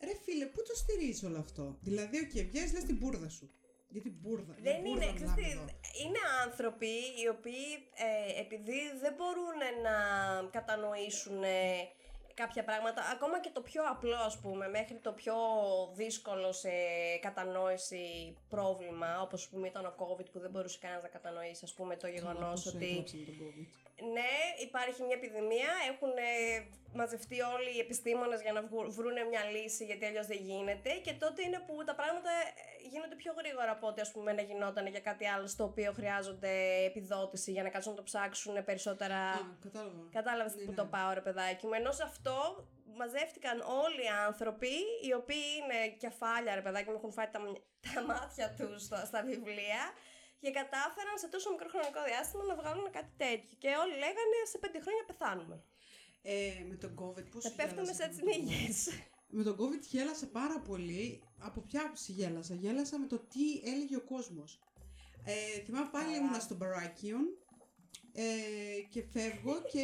Ρε 0.07 0.15
φίλε, 0.23 0.45
πού 0.45 0.61
το 0.67 0.75
στηρίζει 0.75 1.25
όλο 1.25 1.39
αυτό; 1.39 1.77
Δηλαδή, 1.81 2.17
OK, 2.19 2.29
okay, 2.29 2.45
βγαίνεις 2.49 2.73
λες 2.73 2.83
την 2.83 2.97
μπούρδα 2.97 3.29
σου. 3.29 3.51
Γιατί 3.89 4.09
μπούρδα. 4.09 4.53
για 4.61 4.71
Δεν 4.71 4.81
μπούρδα 4.81 5.03
είναι, 5.03 5.13
ξέρεις 5.13 5.33
μιλάμε 5.35 5.41
τι, 5.41 5.51
εδώ. 5.51 5.65
είναι 6.01 6.21
άνθρωποι 6.45 6.93
οι 7.21 7.27
οποίοι 7.35 7.67
ε, 8.07 8.39
επειδή 8.43 8.79
δεν 9.01 9.13
μπορούν 9.17 9.59
να 9.87 9.95
κατανοήσουν 10.57 11.43
ε, 11.43 11.57
κάποια 12.33 12.63
πράγματα, 12.63 13.01
ακόμα 13.13 13.39
και 13.39 13.49
το 13.53 13.61
πιο 13.61 13.83
απλό 13.89 14.15
ας 14.15 14.39
πούμε, 14.39 14.67
μέχρι 14.69 14.95
το 14.95 15.11
πιο 15.11 15.35
δύσκολο 15.93 16.51
σε 16.51 16.69
κατανόηση 17.21 18.35
πρόβλημα, 18.49 19.21
όπως 19.21 19.43
ας 19.43 19.49
πούμε 19.49 19.67
ήταν 19.67 19.85
ο 19.85 19.93
COVID 19.97 20.25
που 20.31 20.39
δεν 20.39 20.49
μπορούσε 20.49 20.77
κανένας 20.81 21.03
να 21.03 21.09
κατανοήσει 21.09 21.61
ας 21.63 21.73
πούμε 21.73 21.95
το 21.95 22.07
Καλά, 22.07 22.13
γεγονός 22.13 22.63
πόσο 22.63 22.77
ότι 22.77 22.85
έκλαψε 22.85 23.17
με 23.17 23.25
τον 23.25 23.35
COVID. 23.41 23.90
Ναι, 24.15 24.31
υπάρχει 24.67 25.01
μια 25.03 25.15
επιδημία. 25.15 25.69
Έχουν 25.91 26.09
ε, 26.17 26.65
μαζευτεί 26.93 27.41
όλοι 27.41 27.75
οι 27.75 27.79
επιστήμονες 27.79 28.41
για 28.41 28.51
να 28.51 28.61
βρουν 28.97 29.27
μια 29.29 29.43
λύση, 29.43 29.85
γιατί 29.85 30.05
αλλιώς 30.05 30.27
δεν 30.27 30.37
γίνεται. 30.37 30.89
Και 31.05 31.13
τότε 31.13 31.41
είναι 31.43 31.59
που 31.67 31.83
τα 31.83 31.95
πράγματα 31.95 32.29
ε, 32.31 32.87
γίνονται 32.91 33.15
πιο 33.15 33.33
γρήγορα 33.37 33.71
από 33.71 33.87
ό,τι 33.87 34.01
ας 34.01 34.11
πούμε, 34.11 34.33
να 34.33 34.41
γινόταν 34.41 34.87
για 34.87 34.99
κάτι 34.99 35.27
άλλο 35.27 35.47
στο 35.47 35.63
οποίο 35.63 35.91
χρειάζονται 35.91 36.51
επιδότηση 36.85 37.51
για 37.51 37.63
να 37.63 37.69
κάτσουν 37.69 37.91
να 37.91 37.97
το 37.97 38.03
ψάξουν 38.03 38.63
περισσότερα. 38.63 39.15
Α, 39.15 39.39
κατάλαβα. 39.63 40.07
Κατάλαβες 40.11 40.55
Ναι, 40.55 40.63
που 40.63 40.69
ναι. 40.71 40.75
το 40.77 40.85
πάω, 40.85 41.13
ρε 41.13 41.21
παιδάκι 41.21 41.65
μου. 41.65 41.73
Ενώ 41.73 41.91
σε 41.91 42.03
αυτό 42.03 42.67
μαζεύτηκαν 42.95 43.61
όλοι 43.61 44.03
οι 44.03 44.11
άνθρωποι 44.27 44.73
οι 45.07 45.13
οποίοι 45.13 45.45
είναι 45.61 45.87
κεφάλια, 45.97 46.55
ρε 46.55 46.61
παιδάκι 46.61 46.89
μου, 46.89 46.95
έχουν 46.95 47.11
φάει 47.11 47.27
τα, 47.31 47.39
μ- 47.39 47.61
τα 47.95 48.01
μάτια 48.03 48.55
τους 48.57 48.83
στα, 48.83 49.05
στα 49.05 49.21
βιβλία 49.23 49.81
και 50.41 50.49
κατάφεραν 50.59 51.15
σε 51.23 51.27
τόσο 51.33 51.47
μικρό 51.53 51.67
χρονικό 51.73 52.01
διάστημα 52.09 52.43
να 52.51 52.55
βγάλουν 52.61 52.87
κάτι 52.97 53.13
τέτοιο. 53.23 53.53
Και 53.61 53.69
όλοι 53.81 53.95
λέγανε 54.03 54.37
σε 54.51 54.57
πέντε 54.63 54.79
χρόνια 54.85 55.03
πεθάνουμε. 55.09 55.57
Ε, 56.21 56.63
με 56.69 56.75
τον 56.83 56.91
COVID 57.01 57.25
πώς 57.31 57.43
Θα 57.43 57.51
πέφτουμε 57.59 57.81
γέλασα 57.81 58.01
σε 58.01 58.07
με 58.07 58.13
τον 58.13 58.23
COVID. 58.23 58.45
τσινίγες. 58.45 58.77
Με 59.37 59.43
τον 59.47 59.55
COVID 59.59 59.81
γέλασα 59.93 60.27
πάρα 60.39 60.59
πολύ. 60.69 61.23
Από 61.39 61.59
ποια 61.61 61.81
άποψη 61.81 62.11
γέλασα; 62.11 62.53
Γέλασα 62.55 62.99
με 62.99 63.07
το 63.07 63.17
τι 63.19 63.45
έλεγε 63.71 63.95
ο 63.95 64.01
κόσμος. 64.13 64.59
Ε, 65.23 65.59
θυμάμαι 65.65 65.89
πάλι 65.91 66.05
Καλά. 66.05 66.17
ήμουνα 66.17 66.39
στο 66.39 66.55
Μπαράκιον 66.55 67.25
ε, 68.13 68.25
και 68.93 69.01
φεύγω 69.13 69.55
και 69.71 69.83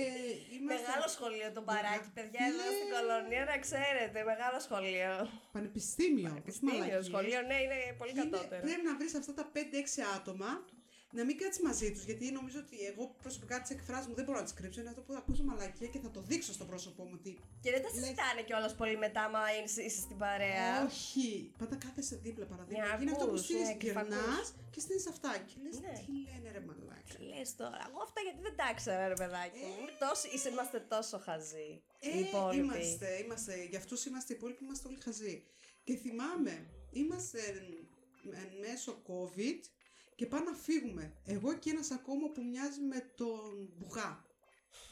είμαστε... 0.56 0.82
Μεγάλο 0.86 1.08
σχολείο 1.16 1.48
το 1.58 1.62
παράκι, 1.70 2.10
παιδιά, 2.18 2.42
εδώ 2.52 2.64
Ναι. 2.68 2.76
στην 2.78 2.88
κολονία, 2.96 3.44
να 3.52 3.58
ξέρετε. 3.66 4.18
Μεγάλο 4.32 4.58
σχολείο. 4.68 5.14
Πανεπιστήμιο. 5.56 6.30
Πανεπιστήμιο, 6.30 6.78
μαλακίες. 6.80 7.06
σχολείο, 7.12 7.40
ναι, 7.50 7.58
είναι 7.66 7.78
πολύ 8.00 8.12
Και 8.14 8.20
είναι- 8.22 8.30
κατώτερο. 8.36 8.62
Πρέπει 8.66 8.84
να 8.90 8.94
βρεις 9.00 9.14
αυτά 9.22 9.34
τα 9.40 9.46
5-6 9.56 10.02
άτομα 10.18 10.50
να 11.18 11.24
μην 11.28 11.36
κάτσεις 11.42 11.62
μαζί 11.70 11.88
τους. 11.94 12.04
Γιατί 12.10 12.26
νομίζω 12.40 12.60
ότι 12.66 12.78
εγώ 12.92 13.04
προσωπικά 13.24 13.56
τις 13.62 13.72
εκφράσει 13.76 14.06
μου 14.10 14.16
δεν 14.20 14.26
μπορώ 14.26 14.38
να 14.42 14.44
τις 14.48 14.54
κρύψω. 14.60 14.80
Είναι 14.82 14.90
αυτό 14.94 15.02
που 15.06 15.12
θα 15.16 15.18
ακούσω 15.24 15.44
μαλακία 15.50 15.88
και 15.94 16.00
θα 16.06 16.12
το 16.16 16.22
δείξω 16.30 16.52
στο 16.58 16.66
πρόσωπό 16.72 17.04
μου 17.04 17.16
ότι. 17.20 17.32
Και 17.64 17.72
δεν 17.74 17.82
τα 17.86 17.90
συζητάνε 17.96 18.42
κιόλας 18.48 18.74
πολύ 18.82 18.98
μετά, 19.06 19.24
μα 19.34 19.42
είσαι 19.64 19.82
είσαι 19.88 20.02
στην 20.08 20.18
παρέα. 20.24 20.86
Όχι! 20.90 21.52
Πάντα 21.60 21.76
κάθεσαι 21.84 22.16
δίπλα 22.26 22.46
παραδείγμα. 22.52 22.84
Ναι, 22.88 22.96
Και 22.96 23.02
είναι 23.04 23.12
αυτό 23.12 23.24
που 23.26 23.30
ακούς, 23.32 23.44
στείλει 23.44 23.60
ναι, 23.60 23.78
γυρνάς 23.82 24.08
κρυφακούς. 24.08 24.48
και 24.74 24.80
στείλει 24.86 25.04
αυτά. 25.14 25.32
Και 25.50 25.56
λες 25.64 25.76
Ναι. 25.86 25.94
τι 26.06 26.12
λένε 26.28 26.48
ρε 26.56 26.62
μαλάκα. 26.68 26.87
Τι 27.10 27.24
λες 27.24 27.56
τώρα, 27.56 27.78
εγώ 27.90 28.00
αυτά 28.04 28.22
γιατί 28.22 28.42
δεν 28.42 28.56
τα 28.56 28.70
ήξερα, 28.72 29.08
ρε 29.08 29.14
παιδάκι. 29.14 29.60
μου. 29.60 29.76
Είμαι 29.82 29.92
τόσο- 30.00 30.30
είσαι- 30.34 30.50
είμαστε 30.50 30.80
τόσο 30.80 31.18
χαζοί. 31.20 31.82
οι 32.00 32.10
Ε, 32.10 32.20
υπόλοιποι. 32.20 32.64
είμαστε, 32.64 33.18
είμαστε, 33.24 33.64
για 33.64 33.80
αυτούς 33.80 34.06
είμαστε 34.06 34.34
οι 34.34 34.36
υπόλοιποι, 34.40 34.64
είμαστε 34.64 34.88
όλοι 34.88 34.98
χαζοί. 35.02 35.44
Και 35.84 35.96
θυμάμαι, 35.96 36.70
είμαστε 36.92 37.40
εν 38.32 38.50
μέσω 38.62 39.02
COVID 39.08 39.60
και 40.16 40.26
πάμε 40.26 40.46
να 40.50 40.56
φύγουμε. 40.58 41.14
Εγώ 41.26 41.54
και 41.58 41.70
ένας 41.70 41.92
ακόμα 41.92 42.30
που 42.32 42.44
μοιάζει 42.44 42.82
με 42.82 43.12
τον 43.16 43.70
Μπουγά. 43.78 44.26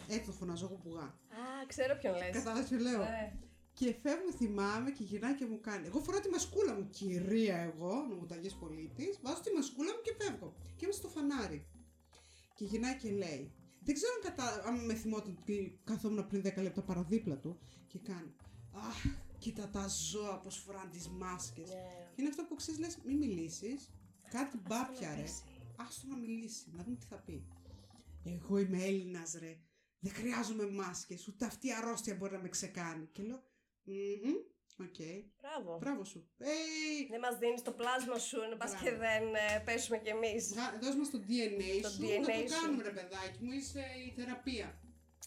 Έτσι 0.09 0.25
το 0.25 0.31
φωνάζω 0.31 0.65
εγώ 0.65 0.79
Μπουγά. 0.83 1.03
Α, 1.03 1.65
ξέρω 1.67 1.95
ποιον 2.01 2.15
λες. 2.17 2.29
Κατάλαβες 2.33 2.69
τι 2.69 2.77
λέω. 2.79 3.05
Και 3.73 3.95
φεύγουμε, 4.01 4.31
θυμάμαι 4.31 4.91
και 4.91 5.03
γυρνάει 5.03 5.33
και 5.35 5.45
μου 5.45 5.59
κάνει. 5.59 5.87
Εγώ 5.87 5.99
φοράω 5.99 6.19
τη 6.21 6.29
μασκούλα 6.29 6.73
μου, 6.73 6.89
κυρία 6.89 7.57
εγώ, 7.57 8.05
νομοταγή 8.09 8.55
πολίτης. 8.59 9.19
Βάζω 9.21 9.41
τη 9.41 9.51
μασκούλα 9.53 9.91
μου 9.93 10.01
και 10.03 10.15
φεύγω. 10.23 10.55
Και 10.75 10.85
είμαι 10.85 10.93
στο 10.93 11.07
φανάρι. 11.07 11.67
Και 12.55 12.65
γυρνάει 12.65 12.97
και 12.97 13.11
λέει. 13.11 13.51
Δεν 13.79 13.95
ξέρω 13.95 14.11
αν, 14.15 14.21
κατα... 14.31 14.63
αν 14.67 14.85
με 14.85 14.93
θυμόταν 14.93 15.37
ότι 15.41 15.79
καθόμουν 15.83 16.27
πριν 16.27 16.41
10 16.45 16.61
λεπτά 16.61 16.81
παραδίπλα 16.81 17.37
του 17.37 17.59
και 17.87 17.99
κάνει. 17.99 18.35
Αχ, 18.71 19.05
κοίτα 19.37 19.69
τα 19.69 19.87
ζώα 19.87 20.39
πώς 20.39 20.57
φοράνε 20.57 20.89
τις 20.89 21.09
μάσκες. 21.09 21.69
Ναι. 21.69 21.75
Και 22.15 22.21
είναι 22.21 22.29
αυτό 22.29 22.43
που 22.43 22.55
ξέρεις, 22.55 22.79
λες, 22.79 22.97
μην 23.05 23.17
μιλήσεις. 23.17 23.89
Κάτι 24.29 24.57
μπάπια, 24.67 25.15
ρε. 25.15 25.25
Άστο 25.75 26.07
να 26.07 26.17
μιλήσει, 26.17 26.65
να 26.71 26.83
δούμε 26.83 26.95
τι 26.95 27.05
θα 27.05 27.15
πει. 27.15 27.47
Εγώ 28.23 28.57
είμαι 28.57 28.83
Έλληνας, 28.83 29.33
ρε. 29.39 29.59
Δεν 29.99 30.13
χρειάζομαι 30.13 30.69
μάσκες, 30.69 31.27
ούτε 31.27 31.45
αυτή 31.45 31.67
η 31.67 31.73
αρρώστια 31.73 32.15
μπορεί 32.15 32.33
να 32.33 32.41
με 32.41 32.49
ξεκάνει. 32.49 33.07
Και 33.11 33.23
λέω, 33.23 33.43
«Μμμ, 33.83 34.35
οκ, 34.79 34.99
Μπράβο. 35.41 35.77
μπράβο 35.77 36.03
σου. 36.03 36.27
Ε, 36.39 37.07
Δεν 37.09 37.19
μας 37.19 37.37
δίνεις 37.37 37.61
το 37.61 37.71
πλάσμα 37.71 38.17
σου, 38.19 38.37
να 38.49 38.57
πα 38.57 38.65
Μπράβο. 38.67 38.83
και 38.83 38.91
δεν 39.05 39.23
ε, 39.35 39.59
πέσουμε 39.65 39.97
κι 39.97 40.09
εμείς. 40.09 40.53
δώσ' 40.81 40.95
μας 40.95 41.09
το 41.09 41.19
DNA 41.27 41.79
Το 41.81 41.89
σου, 41.89 42.01
DNA 42.01 42.19
να 42.19 42.25
το 42.43 42.53
σου. 42.53 42.61
κάνουμε 42.61 42.83
ρε 42.83 42.89
παιδάκι 42.91 43.43
μου, 43.43 43.51
είσαι 43.51 43.83
η 44.07 44.13
θεραπεία. 44.17 44.79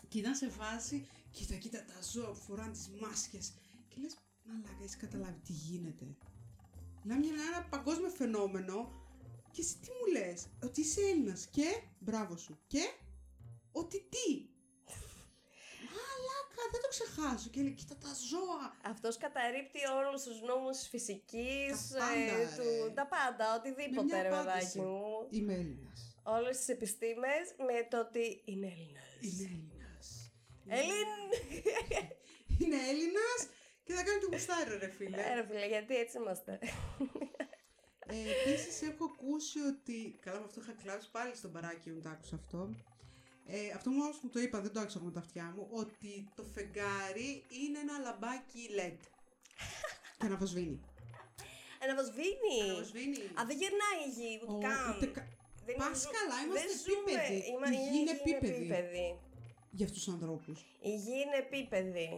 Και 0.09 0.19
ήταν 0.19 0.35
σε 0.35 0.49
φάση, 0.50 1.07
κοίτα, 1.31 1.55
κοίτα 1.55 1.85
τα 1.85 1.99
ζώα 2.12 2.28
που 2.28 2.35
φοράνε 2.47 2.73
τις 2.73 2.88
μάσκες. 3.00 3.52
Και 3.88 3.97
λες, 4.00 4.17
μαλάκα, 4.45 4.83
έχεις 4.83 4.97
καταλάβει 4.97 5.40
τι 5.45 5.52
γίνεται. 5.52 6.07
Μιλάμε 7.02 7.25
για 7.26 7.35
ένα 7.52 7.62
παγκόσμιο 7.69 8.09
φαινόμενο 8.09 8.76
και 9.52 9.61
εσύ 9.61 9.78
τι 9.78 9.88
μου 9.90 10.12
λες, 10.12 10.47
ότι 10.62 10.81
είσαι 10.81 11.00
Έλληνας 11.00 11.47
και, 11.50 11.81
μπράβο 11.99 12.37
σου, 12.37 12.59
και, 12.67 12.83
ότι 13.73 14.09
τι; 14.11 14.49
Μαλάκα, 16.69 16.75
δεν 16.75 16.83
το 16.85 16.89
ξεχάσω. 16.95 17.49
Και 17.51 17.61
λέει, 17.63 17.73
κοίτα 17.81 17.97
τα 18.05 18.13
ζώα. 18.31 18.67
Αυτός 18.93 19.17
καταρρύπτει 19.25 19.81
όλους 19.99 20.23
τους 20.23 20.39
νόμους 20.49 20.77
τη 20.79 20.89
φυσικής, 20.89 21.89
Τα 21.89 21.99
πάντα, 21.99 22.37
ρε. 22.39 22.45
του, 22.57 22.93
τα 22.99 23.07
πάντα, 23.15 23.45
οτιδήποτε 23.59 24.05
μια 24.15 24.23
ρε 24.23 24.29
απάντηση. 24.29 24.79
παιδάκι 24.79 24.79
μου. 24.81 25.27
Είμαι 25.31 25.55
Έλληνας. 25.55 25.99
Όλες 26.37 26.57
τις 26.59 26.69
επιστήμες 26.69 27.45
με 27.67 27.77
το 27.91 27.97
ότι 28.07 28.25
είναι 28.45 28.67
Έλληνας. 28.77 29.11
Είναι 29.23 29.45
Έλληνας. 29.53 30.07
Έλλην! 30.79 31.11
Είναι 32.61 32.77
Έλληνας 32.91 33.41
και 33.85 33.93
θα 33.93 34.03
κάνει 34.03 34.21
το 34.21 34.29
γουστάρι 34.33 34.79
ρε 34.79 34.89
φίλε. 34.91 35.17
Ε, 35.23 35.35
ρε 35.35 35.45
φίλε, 35.47 35.67
γιατί 35.67 35.97
έτσι 35.97 36.19
είμαστε. 36.19 36.59
Ε, 38.07 38.15
Επίσης 38.51 38.83
έχω 38.83 39.05
ακούσει 39.05 39.59
ότι. 39.61 40.19
Καλά, 40.21 40.39
με 40.39 40.45
αυτό 40.45 40.61
είχα 40.61 40.73
κλάψει 40.83 41.11
πάλι 41.11 41.35
στον 41.37 41.53
παράκι 41.53 41.91
μου, 41.91 42.01
το 42.01 42.09
άκουσα 42.09 42.35
αυτό. 42.37 42.75
Ε, 43.50 43.71
αυτό 43.76 43.90
μόνος 43.90 44.19
μου 44.23 44.28
το 44.31 44.40
είπα, 44.40 44.61
δεν 44.61 44.73
το 44.73 44.81
άκουσα 44.81 45.00
με 45.00 45.11
τα 45.11 45.21
αυτιά 45.21 45.52
μου, 45.57 45.69
ότι 45.71 46.28
το 46.37 46.45
φεγγάρι 46.55 47.45
είναι 47.49 47.78
ένα 47.78 47.99
λαμπάκι 47.99 48.62
LED. 48.78 48.99
και 50.19 50.26
αναβοσβήνει. 50.26 50.81
Αναβοσβήνει! 51.83 52.61
Αναβοσβήνει. 52.64 53.17
Α, 53.38 53.43
δεν 53.49 53.57
γερνάει 53.62 54.00
η 54.07 54.11
γη, 54.17 54.33
ούτε 54.43 54.52
Ω, 54.55 54.59
καν. 54.59 54.97
ούτε 54.97 55.07
κα- 55.07 55.28
Δεν 55.67 55.76
Πας 55.76 56.00
ζου- 56.00 56.12
καλά, 56.19 56.37
είμαστε 56.45 56.67
δεν 56.67 56.78
ζούμε. 56.87 57.11
επίπεδοι. 57.11 57.38
Είμα- 57.50 57.73
Η 57.73 57.90
γη 57.90 57.99
είναι 58.00 58.11
επίπεδη. 58.21 58.55
επίπεδη. 58.55 59.07
Για 59.71 59.87
αυτούς 59.87 60.02
τους 60.05 60.12
ανθρώπους. 60.14 60.59
Η 60.90 60.90
γη 61.05 61.17
είναι 61.25 61.37
επίπεδη. 61.47 62.09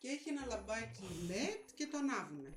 Και 0.00 0.08
έχει 0.08 0.28
ένα 0.34 0.44
λαμπάκι 0.52 1.06
LED 1.28 1.60
και 1.74 1.86
το 1.86 1.96
ανάβουνε. 1.98 2.52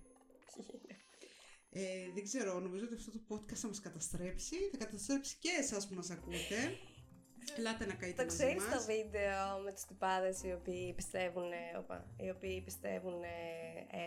Ε, 1.72 1.82
δεν 2.14 2.24
ξέρω, 2.24 2.60
νομίζω 2.60 2.84
ότι 2.86 2.96
αυτό 2.96 3.12
το 3.12 3.22
podcast 3.30 3.56
θα 3.64 3.68
μας 3.68 3.80
καταστρέψει. 3.80 4.56
Θα 4.72 4.78
καταστρέψει 4.78 5.36
και 5.40 5.50
εσάς 5.60 5.88
που 5.88 5.94
μας 5.96 6.10
ακούτε. 6.10 6.78
Ελάτε 7.58 7.86
να 7.86 7.94
καείτε 7.94 8.24
Το 8.24 8.24
μαζί 8.24 8.38
ξέρεις 8.38 8.64
μας. 8.64 8.74
το 8.76 8.94
βίντεο 8.94 9.58
με 9.66 9.72
τους 9.72 9.84
τυπάδες 9.90 10.44
οι 10.44 10.52
οποίοι 10.60 10.94
πιστεύουν, 10.94 11.50
όπα, 11.78 12.06
οι 12.18 12.30
οποίοι 12.30 12.62
πιστεύουν 12.62 13.24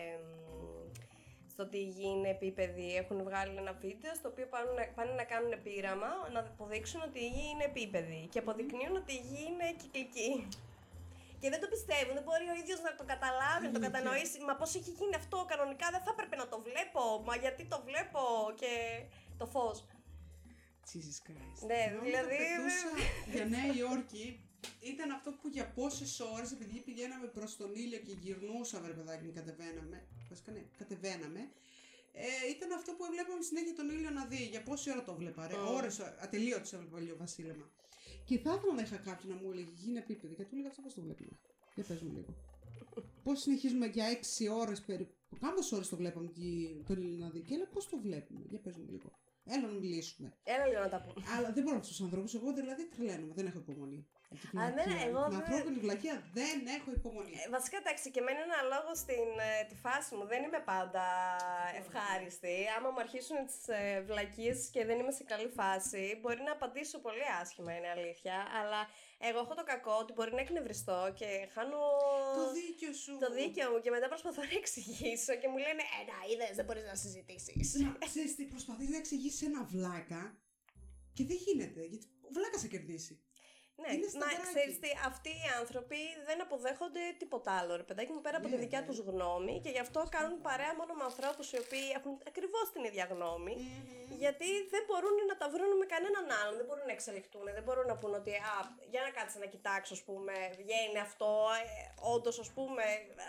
εμ, 0.01 0.23
στο 1.51 1.63
ότι 1.63 1.77
η 1.77 1.89
γη 1.95 2.07
είναι 2.15 2.29
επίπεδη. 2.29 2.95
Έχουν 2.95 3.23
βγάλει 3.23 3.55
ένα 3.57 3.73
βίντεο 3.73 4.13
στο 4.19 4.27
οποίο 4.29 4.45
πάνε, 4.53 4.69
να- 4.77 4.91
πάνε 4.97 5.11
να 5.11 5.23
κάνουν 5.23 5.53
πείραμα 5.63 6.09
να 6.33 6.39
αποδείξουν 6.39 7.01
ότι 7.07 7.19
η 7.19 7.27
γη 7.35 7.45
είναι 7.53 7.63
επίπεδη 7.71 8.27
και 8.31 8.39
αποδεικνύουν 8.39 8.95
ότι 9.01 9.13
η 9.13 9.21
γη 9.29 9.41
είναι 9.49 9.67
κυκλική. 9.81 10.29
Και 11.41 11.49
δεν 11.53 11.61
το 11.63 11.67
πιστεύουν, 11.75 12.13
δεν 12.17 12.23
μπορεί 12.27 12.45
ο 12.53 12.55
ίδιος 12.61 12.79
να 12.87 12.91
το 12.99 13.03
καταλάβει, 13.13 13.65
να 13.67 13.71
το 13.73 13.79
Αλήθεια. 13.79 13.89
κατανοήσει. 13.89 14.37
Μα 14.47 14.53
πώς 14.59 14.69
έχει 14.79 14.91
γίνει 14.99 15.15
αυτό 15.21 15.37
κανονικά, 15.51 15.87
δεν 15.95 16.01
θα 16.05 16.11
έπρεπε 16.15 16.35
να 16.41 16.47
το 16.51 16.57
βλέπω. 16.67 17.01
Μα 17.27 17.35
γιατί 17.43 17.63
το 17.73 17.77
βλέπω 17.87 18.21
και 18.61 18.71
το 19.39 19.45
φως. 19.53 19.77
Jesus 20.91 21.17
Christ. 21.27 21.59
Ναι, 21.71 21.81
Θυμάμαι 21.87 22.05
δηλαδή, 22.09 22.35
όταν 22.35 22.47
πετούσα 22.55 22.89
για 23.33 23.45
Νέα 23.55 23.67
Υόρκη 23.79 24.25
ήταν 24.91 25.11
αυτό 25.11 25.29
που 25.31 25.47
για 25.47 25.65
πόσες 25.77 26.19
ώρες, 26.19 26.51
επειδή 26.51 26.79
πηγαίναμε 26.79 27.27
προς 27.27 27.57
τον 27.57 27.69
ήλιο 27.75 27.99
και 27.99 28.13
γυρνούσαμε, 28.23 28.87
ρε 28.87 28.93
παιδάκι 28.93 29.23
μου, 29.25 29.31
κατεβαίναμε. 29.39 29.97
Βασικά 30.29 30.51
ναι, 30.51 30.63
κατεβαίναμε. 30.77 31.41
Ε, 32.15 32.27
ήταν 32.55 32.71
αυτό 32.71 32.91
που 32.93 33.03
βλέπαμε 33.13 33.41
συνέχεια 33.41 33.73
τον 33.79 33.89
ήλιο 33.89 34.09
να 34.09 34.25
δει. 34.25 34.43
Για 34.53 34.63
πόση 34.63 34.91
ώρα 34.91 35.03
το 35.03 35.13
βλέπα, 35.15 35.47
ρε; 35.47 35.53
Mm. 35.55 35.75
Ώρες, 35.77 35.99
ατελείωτο 35.99 36.69
έβλεπα 36.75 36.99
λίγο 36.99 37.15
βασίλεμα. 37.17 37.71
Και 38.25 38.39
θα 38.39 38.53
ήθελα 38.57 38.73
να 38.73 38.81
είχα 38.81 38.97
κάποιον 38.97 39.35
να 39.35 39.41
μου 39.41 39.51
έλεγε 39.51 39.69
Γίνει 39.75 39.97
επίπεδη. 39.97 40.35
Και 40.35 40.43
του 40.43 40.49
έλεγα 40.53 40.69
αυτό 40.69 40.81
πώς 40.81 40.93
το 40.93 41.01
βλέπουμε; 41.01 41.29
Για 41.75 41.83
πες 41.83 42.01
μου 42.01 42.11
λίγο. 42.13 42.35
Πώς 43.23 43.39
συνεχίζουμε 43.41 43.85
για 43.87 44.05
6 44.09 44.47
ώρες 44.49 44.81
περίπου; 44.81 45.13
Κάμποσε 45.39 45.75
ώρες 45.75 45.89
το 45.89 45.95
βλέπαμε 45.95 46.27
τη- 46.27 46.83
τον 46.87 47.01
ήλιο 47.01 47.17
να 47.17 47.29
δει; 47.29 47.39
Και 47.41 47.53
έλεγα 47.53 47.69
πώς 47.69 47.89
το 47.89 47.97
βλέπουμε; 47.97 48.45
Για 48.49 48.59
πες 48.59 48.75
μου 48.77 48.85
λίγο. 48.89 49.11
Έλα 49.45 49.67
να 49.67 49.73
μιλήσουμε. 49.73 50.33
Έλα 50.43 50.65
λίγο 50.67 50.79
να 50.79 50.89
τα 50.89 51.01
πούμε. 51.01 51.25
Αλλά 51.37 51.51
δεν 51.51 51.63
μπορώ 51.63 51.75
αυτού 51.77 51.87
τους 51.89 52.01
ανθρώπους. 52.01 52.33
Εγώ 52.33 52.53
δηλαδή 52.53 52.87
τρελαίνομαι. 52.87 53.33
Δεν 53.33 53.45
έχω 53.45 53.57
υπομονή. 53.57 54.07
Αυτή 54.33 54.47
την 54.49 54.59
Α, 54.59 54.63
ναι, 54.69 54.83
βλακεία. 54.83 55.07
εγώ 55.07 55.21
Την 55.23 55.31
δεν- 55.37 55.41
ανθρώπινη 55.45 55.77
βλακεία 55.85 56.15
δεν 56.39 56.57
έχω 56.77 56.89
υπομονή. 56.99 57.33
Ε, 57.45 57.49
Βασικά, 57.55 57.77
εντάξει, 57.83 58.05
και 58.13 58.19
εμένα 58.23 58.39
ένα 58.49 58.59
λόγο 58.73 58.91
στην 59.03 59.27
ε, 59.49 59.51
τη 59.69 59.75
φάση 59.85 60.09
μου. 60.15 60.25
Δεν 60.31 60.41
είμαι 60.45 60.61
πάντα 60.73 61.05
ευχάριστη. 61.81 62.55
Άμα 62.77 62.89
μου 62.93 62.99
αρχίσουν 63.05 63.37
τις 63.49 63.59
ε, 63.67 64.01
βλακίες 64.09 64.57
και 64.73 64.81
δεν 64.89 64.95
είμαι 64.99 65.11
σε 65.19 65.23
καλή 65.31 65.49
φάση, 65.59 66.03
μπορεί 66.21 66.41
να 66.47 66.51
απαντήσω 66.57 66.97
πολύ 67.07 67.25
άσχημα, 67.41 67.71
είναι 67.77 67.89
αλήθεια. 67.97 68.35
Αλλά 68.59 68.81
εγώ 69.27 69.39
έχω 69.45 69.53
το 69.59 69.63
κακό 69.71 69.93
ότι 70.03 70.11
μπορεί 70.15 70.31
να 70.37 70.41
εκνευριστώ 70.45 70.99
και 71.19 71.27
χάνω. 71.53 71.81
Το 72.39 72.45
δίκιο 72.59 72.91
σου. 73.01 73.11
το 73.25 73.29
δίκαιο 73.39 73.67
μου 73.71 73.79
και 73.83 73.89
μετά 73.95 74.07
προσπαθώ 74.13 74.41
να 74.49 74.55
εξηγήσω 74.61 75.33
και 75.41 75.47
μου 75.51 75.57
λένε 75.65 75.83
Ε, 75.97 76.01
να 76.11 76.17
είδες, 76.29 76.55
δεν 76.55 76.65
μπορείς 76.65 76.85
να 76.91 76.95
συζητήσεις. 77.03 77.73
Να 77.99 78.05
ξέρεις 78.11 78.35
τι, 78.35 78.43
προσπαθείς 78.45 78.89
να 78.89 78.97
εξηγήσεις 78.97 79.41
ένα 79.49 79.61
βλάκα 79.73 80.21
και 81.13 81.23
δεν 81.29 81.37
γίνεται. 81.45 81.81
Γιατί 81.91 82.05
ο 82.21 82.29
βλάκας 82.31 82.61
θα 82.61 82.67
κερδίσει. 82.67 83.13
Ναι, 83.81 83.89
Είναι 83.93 84.05
μα 84.05 84.09
σταυράκι. 84.15 84.47
ξέρεις 84.53 84.75
τι, 84.83 84.89
αυτοί 85.11 85.29
οι 85.43 85.47
άνθρωποι 85.61 85.99
δεν 86.27 86.37
αποδέχονται 86.45 87.01
τίποτα 87.21 87.51
άλλο, 87.59 87.71
ρε 87.79 87.85
παιδάκι 87.89 88.11
μου, 88.15 88.21
πέρα 88.25 88.37
από 88.39 88.47
Ναι, 88.47 88.53
τη 88.55 88.59
δικιά 88.63 88.79
ναι. 88.81 88.87
τους 88.87 88.99
γνώμη 89.09 89.53
και 89.63 89.69
γι' 89.75 89.83
αυτό 89.85 89.99
κάνουν 90.15 90.41
παρέα 90.47 90.73
μόνο 90.79 90.93
με 90.99 91.03
ανθρώπους 91.11 91.45
οι 91.53 91.57
οποίοι 91.63 91.87
έχουν 91.97 92.13
ακριβώς 92.31 92.65
την 92.73 92.83
ίδια 92.89 93.05
γνώμη. 93.11 93.53
Γιατί 94.23 94.49
δεν 94.73 94.83
μπορούν 94.87 95.15
να 95.31 95.35
τα 95.41 95.47
βρουν 95.53 95.71
με 95.81 95.85
κανέναν 95.93 96.25
άλλον, 96.39 96.55
δεν 96.59 96.65
μπορούν 96.67 96.85
να 96.89 96.95
εξελιχθούν, 96.97 97.45
δεν 97.57 97.63
μπορούν 97.65 97.85
να 97.91 97.95
πούν 98.01 98.13
ότι 98.21 98.31
α, 98.53 98.57
για 98.93 99.01
να 99.05 99.09
κάτσε 99.17 99.37
να 99.43 99.47
κοιτάξω, 99.53 99.93
ας 99.97 100.03
πούμε, 100.07 100.33
βγαίνει 100.61 100.99
αυτό, 101.07 101.29
ε, 101.59 101.65
όντως, 102.13 102.35
ας 102.45 102.49
πούμε, 102.57 102.83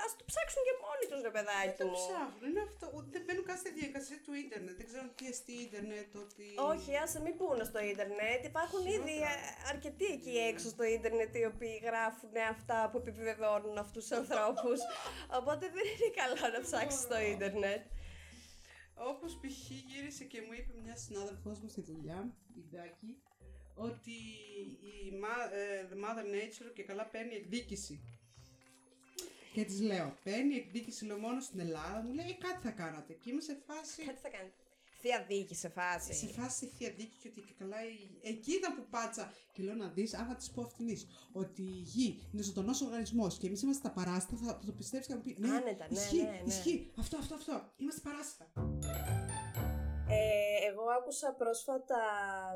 ας 0.07 0.11
το 0.19 0.25
ψάξουν 0.31 0.63
και 0.67 0.75
μόνοι 0.85 1.05
τους, 1.11 1.21
ρε 1.27 1.33
παιδάκι 1.37 1.75
Δεν 1.83 1.89
μου. 1.91 1.99
ψάχνουν. 2.03 2.43
Είναι 2.49 2.63
αυτό. 2.69 2.85
Ούτε 2.97 3.09
Δεν 3.15 3.23
μπαίνουν 3.25 3.45
καν 3.49 3.59
στη 3.63 3.71
διαδικασία 3.79 4.19
του 4.25 4.33
ίντερνετ. 4.43 4.75
Δεν 4.81 4.87
ξέρουν 4.91 5.11
τι 5.19 5.25
εστί 5.33 5.55
ίντερνετ. 5.67 6.11
Ότι... 6.25 6.45
Όχι, 6.73 6.91
άσε 7.03 7.19
μην 7.25 7.35
πούνε 7.41 7.65
στο 7.71 7.81
ίντερνετ. 7.93 8.41
Υπάρχουν 8.53 8.83
ήδη 8.99 9.15
ε, 9.31 9.33
αρκετοί 9.73 10.07
εκεί 10.17 10.34
έξω 10.39 10.69
στο 10.69 10.85
ίντερνετ 10.85 11.35
οι 11.37 11.45
οποίοι 11.45 11.81
γράφουν 11.85 12.31
αυτά 12.51 12.89
που 12.91 12.99
επιβεβαιώνουν 12.99 13.79
αυτούς 13.79 14.07
τους 14.07 14.17
ανθρώπους. 14.19 14.79
Οπότε 15.39 15.65
δεν 15.77 15.85
είναι 15.93 16.11
καλό 16.21 16.53
να 16.55 16.61
ψάξεις 16.61 17.01
στο 17.01 17.21
ίντερνετ. 17.21 17.83
Όπως 18.95 19.39
π.χ. 19.41 19.71
γύρισε 19.71 20.25
και 20.25 20.41
μου 20.41 20.53
είπε 20.53 20.73
μια 20.85 20.97
συνάδελφός 20.97 21.61
μου 21.61 21.69
στη 21.69 21.81
δουλειά, 21.81 22.35
η 22.57 22.61
Ντάκη, 22.71 23.23
ότι 23.75 24.17
η 24.93 25.13
Ma- 25.23 25.53
ε, 25.53 25.87
the 25.91 25.97
Mother 26.05 26.27
Nature 26.35 26.71
και 26.75 26.83
καλά 26.83 27.05
παίρνει 27.07 27.35
εκδίκηση. 27.35 28.01
Και 29.53 29.65
της 29.65 29.81
λέω, 29.81 30.17
παίρνει 30.25 30.55
εκδίκηση 30.57 31.05
λέω 31.05 31.19
μόνο 31.19 31.41
στην 31.41 31.61
Ελλάδα, 31.61 32.03
μου 32.03 32.13
λέει 32.15 32.27
«Ε, 32.29 32.33
κάτι 32.33 32.61
θα 32.67 32.71
κάνατε. 32.71 33.13
Και 33.13 33.31
είμαι 33.31 33.41
σε 33.41 33.57
φάση. 33.67 34.05
Κάτι 34.05 34.21
θα 34.21 34.29
κάνετε. 34.29 34.64
Θεία 35.07 35.25
δίκη 35.29 35.55
σε 35.55 35.69
φάση. 35.69 36.13
Σε 36.15 36.27
φάση 36.27 36.67
θεία 36.67 36.91
δίκη 36.99 37.17
και 37.21 37.29
ότι 37.29 37.41
και 37.41 37.55
καλά 37.59 37.79
η... 37.85 38.29
εκεί 38.33 38.53
ήταν 38.53 38.75
που 38.77 38.85
πάτσα. 38.91 39.33
Και 39.53 39.63
λέω 39.63 39.75
να 39.75 39.89
δεις, 39.89 40.15
άμα 40.15 40.35
της 40.35 40.51
πω 40.51 40.63
αυτήν 40.63 40.87
ότι 41.33 41.63
η 41.63 41.81
γη 41.93 42.09
είναι 42.33 42.43
ζωντανός 42.43 42.81
οργανισμός 42.81 43.39
και 43.39 43.47
εμείς 43.47 43.63
είμαστε 43.63 43.89
τα 43.89 43.95
παράστα, 43.95 44.37
θα, 44.37 44.47
θα 44.47 44.67
το 44.67 44.73
πιστέψει 44.73 45.07
και 45.09 45.13
θα 45.15 45.19
μου 45.19 45.25
πεις 45.25 45.39
Ναι, 45.39 45.57
Άνετα, 45.57 45.87
ναι, 45.91 45.99
ισχύει, 45.99 46.23
ναι, 46.23 46.31
ναι. 46.31 46.53
ισχύει. 46.53 46.93
Αυτό, 46.99 47.17
αυτό, 47.17 47.35
αυτό. 47.35 47.73
Είμαστε 47.77 48.01
παράστα. 48.09 48.45
Ε, 50.09 50.57
εγώ 50.71 50.85
άκουσα 50.99 51.29
πρόσφατα 51.41 52.01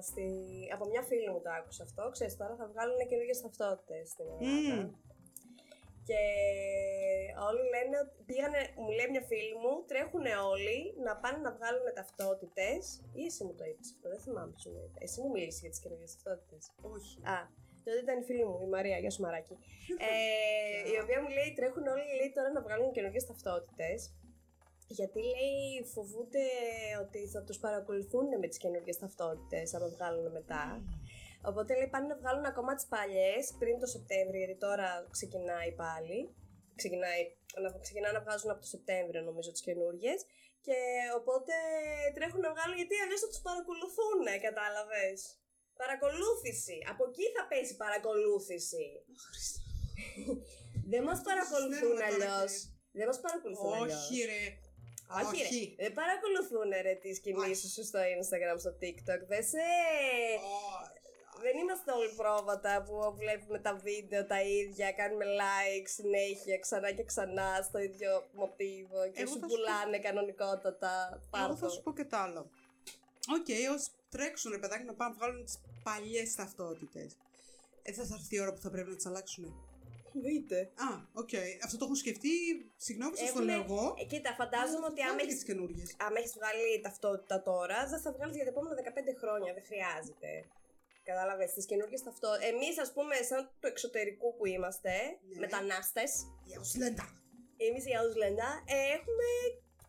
στη... 0.08 0.26
από 0.74 0.84
μια 0.90 1.02
φίλη 1.02 1.30
μου 1.30 1.40
το 1.44 1.50
άκουσα 1.58 1.82
αυτό. 1.88 2.02
Ξέρεις, 2.14 2.36
τώρα 2.36 2.54
θα 2.56 2.66
βγάλουν 2.72 2.98
καινούργιες 3.08 3.40
ταυτότητες 3.40 4.08
στην 4.08 4.26
Ελλάδα. 4.28 4.74
Μμμ. 4.74 5.07
Και 6.08 6.22
όλοι 7.48 7.64
λένε 7.74 7.96
ότι 8.04 8.16
πήγανε, 8.28 8.60
μου 8.82 8.90
λέει 8.96 9.08
μια 9.14 9.24
φίλη 9.30 9.54
μου, 9.62 9.72
τρέχουν 9.90 10.26
όλοι 10.52 10.78
να 11.06 11.12
πάνε 11.22 11.38
να 11.46 11.50
βγάλουν 11.56 11.86
ταυτότητες. 11.98 12.80
Ή 13.20 13.22
εσύ 13.28 13.40
μου 13.46 13.54
το 13.58 13.64
είπες 13.70 13.88
αυτό, 13.94 14.06
δεν 14.12 14.20
θυμάμαι 14.24 14.50
ποιος 14.54 14.66
μου 14.72 14.80
είπε. 14.84 14.98
Εσύ 15.06 15.16
μου 15.22 15.30
μίλησες 15.34 15.60
για 15.64 15.70
τις 15.72 15.80
καινούργιες 15.82 16.10
ταυτότητες. 16.14 16.62
Όχι. 16.94 17.14
Α, 17.34 17.38
τότε 17.84 17.98
ήταν 18.04 18.16
η 18.22 18.24
φίλη 18.28 18.44
μου, 18.48 18.56
η 18.66 18.68
Μαρία, 18.74 18.96
γεια 19.02 19.12
σου 19.14 19.22
Μαράκη. 19.24 19.54
ε, 20.08 20.12
η 20.94 20.96
οποία 21.02 21.18
μου 21.22 21.30
λέει 21.36 21.48
τρέχουν 21.58 21.84
όλοι 21.94 22.06
λέει, 22.18 22.30
τώρα 22.36 22.50
να 22.56 22.60
βγάλουν 22.66 22.88
καινούργιες 22.96 23.24
ταυτότητες. 23.30 23.98
Γιατί 24.98 25.20
λέει 25.34 25.60
φοβούνται 25.94 26.46
ότι 27.04 27.20
θα 27.34 27.40
τους 27.46 27.58
παρακολουθούν 27.64 28.26
με 28.42 28.46
τις 28.48 28.58
καινούργιες 28.58 28.98
ταυτότητες 29.02 29.74
άμα 29.74 29.88
βγάλουν 29.96 30.26
μετά. 30.38 30.62
Οπότε 31.50 31.70
λέει 31.78 31.88
πάνε 31.94 32.06
να 32.12 32.16
βγάλουν 32.22 32.44
ακόμα 32.52 32.72
τις 32.74 32.86
παλιές 32.94 33.44
πριν 33.60 33.74
το 33.82 33.86
Σεπτέμβριο, 33.94 34.40
γιατί 34.44 34.56
τώρα 34.66 34.88
ξεκινάει 35.16 35.70
πάλι. 35.84 36.18
Ξεκινάει, 36.80 37.22
να, 37.62 37.68
ξεκινά 37.84 38.08
να 38.16 38.20
βγάζουν 38.24 38.50
από 38.54 38.60
το 38.64 38.70
Σεπτέμβριο 38.74 39.20
νομίζω 39.28 39.50
τις 39.52 39.64
καινούργιες. 39.68 40.20
Και 40.66 40.76
οπότε 41.20 41.52
τρέχουν 42.16 42.40
να 42.46 42.50
βγάλουν 42.54 42.76
γιατί 42.80 42.94
αλλιώς 43.04 43.20
θα 43.24 43.28
τους 43.32 43.40
παρακολουθούν, 43.48 44.18
κατάλαβες. 44.46 45.18
Παρακολούθηση. 45.82 46.76
Από 46.92 47.02
εκεί 47.08 47.24
θα 47.36 47.42
πέσει 47.50 47.74
παρακολούθηση. 47.84 48.84
Δεν 50.92 51.02
μας 51.08 51.20
παρακολουθούν 51.28 51.74
Συνέβη 51.96 52.18
τώρα 52.20 52.34
αλλιώς. 52.34 52.52
και- 52.62 52.98
Δεν 52.98 53.06
μας 53.10 53.20
παρακολουθούν 53.24 53.72
αλλιώς. 53.78 54.02
Όχι, 54.10 54.18
ρε. 54.32 54.42
Όχι, 55.20 55.40
ρε. 55.42 55.82
Δεν 55.82 55.92
παρακολουθούν 56.00 56.68
ρε 56.86 56.94
τις 57.02 57.16
κινήσεις 57.24 57.70
σου 57.74 57.84
στο 57.90 57.98
Instagram, 58.16 58.56
στο 58.64 58.72
TikTok. 58.80 59.20
Δεν 59.32 59.42
σε... 59.52 59.62
Όχι. 60.78 60.97
Δεν 61.88 61.96
είμαστε 61.96 62.06
όλοι 62.06 62.14
πρόβατα 62.22 62.82
που 62.86 62.94
βλέπουμε 63.20 63.58
τα 63.58 63.74
βίντεο 63.86 64.26
τα 64.26 64.42
ίδια, 64.42 64.92
κάνουμε 64.92 65.24
like 65.40 65.86
συνέχεια, 65.98 66.58
ξανά 66.58 66.90
και 66.92 67.04
ξανά 67.04 67.48
στο 67.68 67.78
ίδιο 67.78 68.10
μοτίβο 68.32 69.00
και 69.12 69.20
Εγώ 69.22 69.32
σου 69.32 69.38
θα 69.40 69.48
σου 69.48 69.54
πουλάνε 69.54 69.98
κανονικότατα 69.98 70.92
Εγώ 71.12 71.26
πάρτο. 71.30 71.56
θα 71.56 71.68
σου 71.68 71.82
πω 71.82 71.92
και 71.92 72.04
το 72.04 72.16
άλλο. 72.16 72.50
Οκ, 73.36 73.48
όσοι 73.74 73.88
τρέξουν 74.14 74.50
ρε 74.52 74.58
παιδάκι 74.58 74.84
να 74.84 74.94
πάνε 74.94 75.10
να 75.10 75.16
βγάλουν 75.18 75.44
τις 75.44 75.56
παλιές 75.82 76.34
ταυτότητες. 76.34 77.16
Ε, 77.82 77.92
θα 77.92 78.02
έρθει 78.18 78.34
η 78.36 78.40
ώρα 78.40 78.52
που 78.52 78.60
θα 78.60 78.70
πρέπει 78.70 78.88
να 78.90 78.96
τις 78.96 79.06
αλλάξουν. 79.06 79.44
Δείτε. 80.12 80.58
Α, 80.86 80.88
οκ. 81.22 81.28
Αυτό 81.64 81.76
το 81.78 81.84
έχω 81.84 81.94
σκεφτεί. 81.94 82.30
Συγγνώμη, 82.76 83.16
σας 83.16 83.26
το 83.32 83.32
Έχουνε- 83.38 83.56
λέω 83.56 83.64
εγώ. 83.64 83.94
Ε, 83.98 84.04
κοίτα, 84.04 84.30
φαντάζομαι 84.40 84.86
ότι 84.92 85.00
άμα 85.02 85.16
τι 85.16 85.26
έχεις, 85.26 85.44
καινούργιε. 85.44 85.84
άμα 86.04 86.16
έχεις 86.20 86.32
βγάλει 86.38 86.80
ταυτότητα 86.86 87.42
τώρα, 87.42 87.78
δεν 87.92 88.00
θα 88.04 88.10
βγάλεις 88.16 88.34
για 88.36 88.44
τα 88.44 88.50
επόμενα 88.50 88.74
15 88.74 89.14
χρόνια. 89.22 89.50
Δεν 89.56 89.64
χρειάζεται. 89.70 90.30
Κατάλαβες 91.10 91.50
τις 91.56 91.66
καινούργιες 91.70 92.02
ταυτότητε. 92.02 92.46
Εμείς, 92.52 92.74
ας 92.84 92.90
πούμε, 92.96 93.14
σαν 93.28 93.40
του 93.60 93.66
εξωτερικού 93.72 94.28
που 94.36 94.44
είμαστε, 94.54 94.92
Ναι. 95.32 95.38
μετανάστες, 95.44 96.10
Η 96.50 96.52
Αουσλέντα. 96.58 97.04
εμείς 97.68 97.84
οι 97.88 97.92
Ausländer, 98.00 98.52
ε, 98.74 98.76
έχουμε 98.96 99.26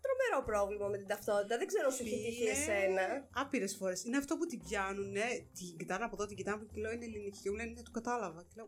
τρομερό 0.05 0.39
πρόβλημα 0.49 0.87
με 0.93 0.97
την 1.01 1.07
ταυτότητα. 1.07 1.57
Δεν 1.61 1.67
ξέρω 1.71 1.85
αν 1.89 1.93
σου 1.97 2.03
έχει 2.05 2.19
τύχει 2.25 2.45
εσένα. 2.55 3.05
Άπειρες 3.41 3.73
φορές. 3.79 3.99
Είναι 4.03 4.17
αυτό 4.17 4.33
που 4.37 4.45
την 4.51 4.59
πιάνουν, 4.65 5.07
ναι, 5.11 5.27
την 5.57 5.77
κοιτάνε 5.79 6.03
από 6.07 6.15
εδώ, 6.17 6.25
την 6.29 6.37
κοιτάνε 6.39 6.55
από 6.57 6.65
εκεί 6.65 6.73
και 6.75 6.81
λέω 6.81 6.91
είναι 6.91 7.05
ελληνική. 7.05 7.39
Και 7.43 7.49
μου 7.49 7.55
λένε 7.59 7.71
ναι, 7.75 7.81
το 7.89 7.91
κατάλαβα. 7.99 8.41
Και 8.47 8.53
λέω. 8.57 8.67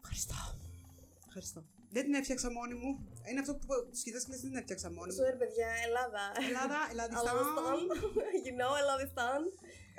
Ευχαριστώ. 0.00 0.38
Ευχαριστώ. 1.26 1.60
Δεν 1.94 2.02
την 2.06 2.14
έφτιαξα 2.20 2.48
μόνη 2.58 2.74
μου. 2.80 2.90
Είναι 3.28 3.40
αυτό 3.44 3.52
που 3.54 3.66
του 3.92 4.00
κοιτά 4.04 4.18
και 4.22 4.28
λες, 4.30 4.40
δεν 4.40 4.50
την 4.50 4.58
έφτιαξα 4.62 4.88
μόνη 4.96 5.10
μου. 5.12 5.18
Ξέρω, 5.22 5.36
παιδιά, 5.42 5.68
Ελλάδα. 5.86 6.22
Ελλάδα, 6.48 6.78
Ελλαδιστάν. 6.92 7.26
Ελλαδιστάν. 7.38 7.78
You 8.46 8.52
know, 8.60 8.72
Ελλαδιστάν. 8.82 9.40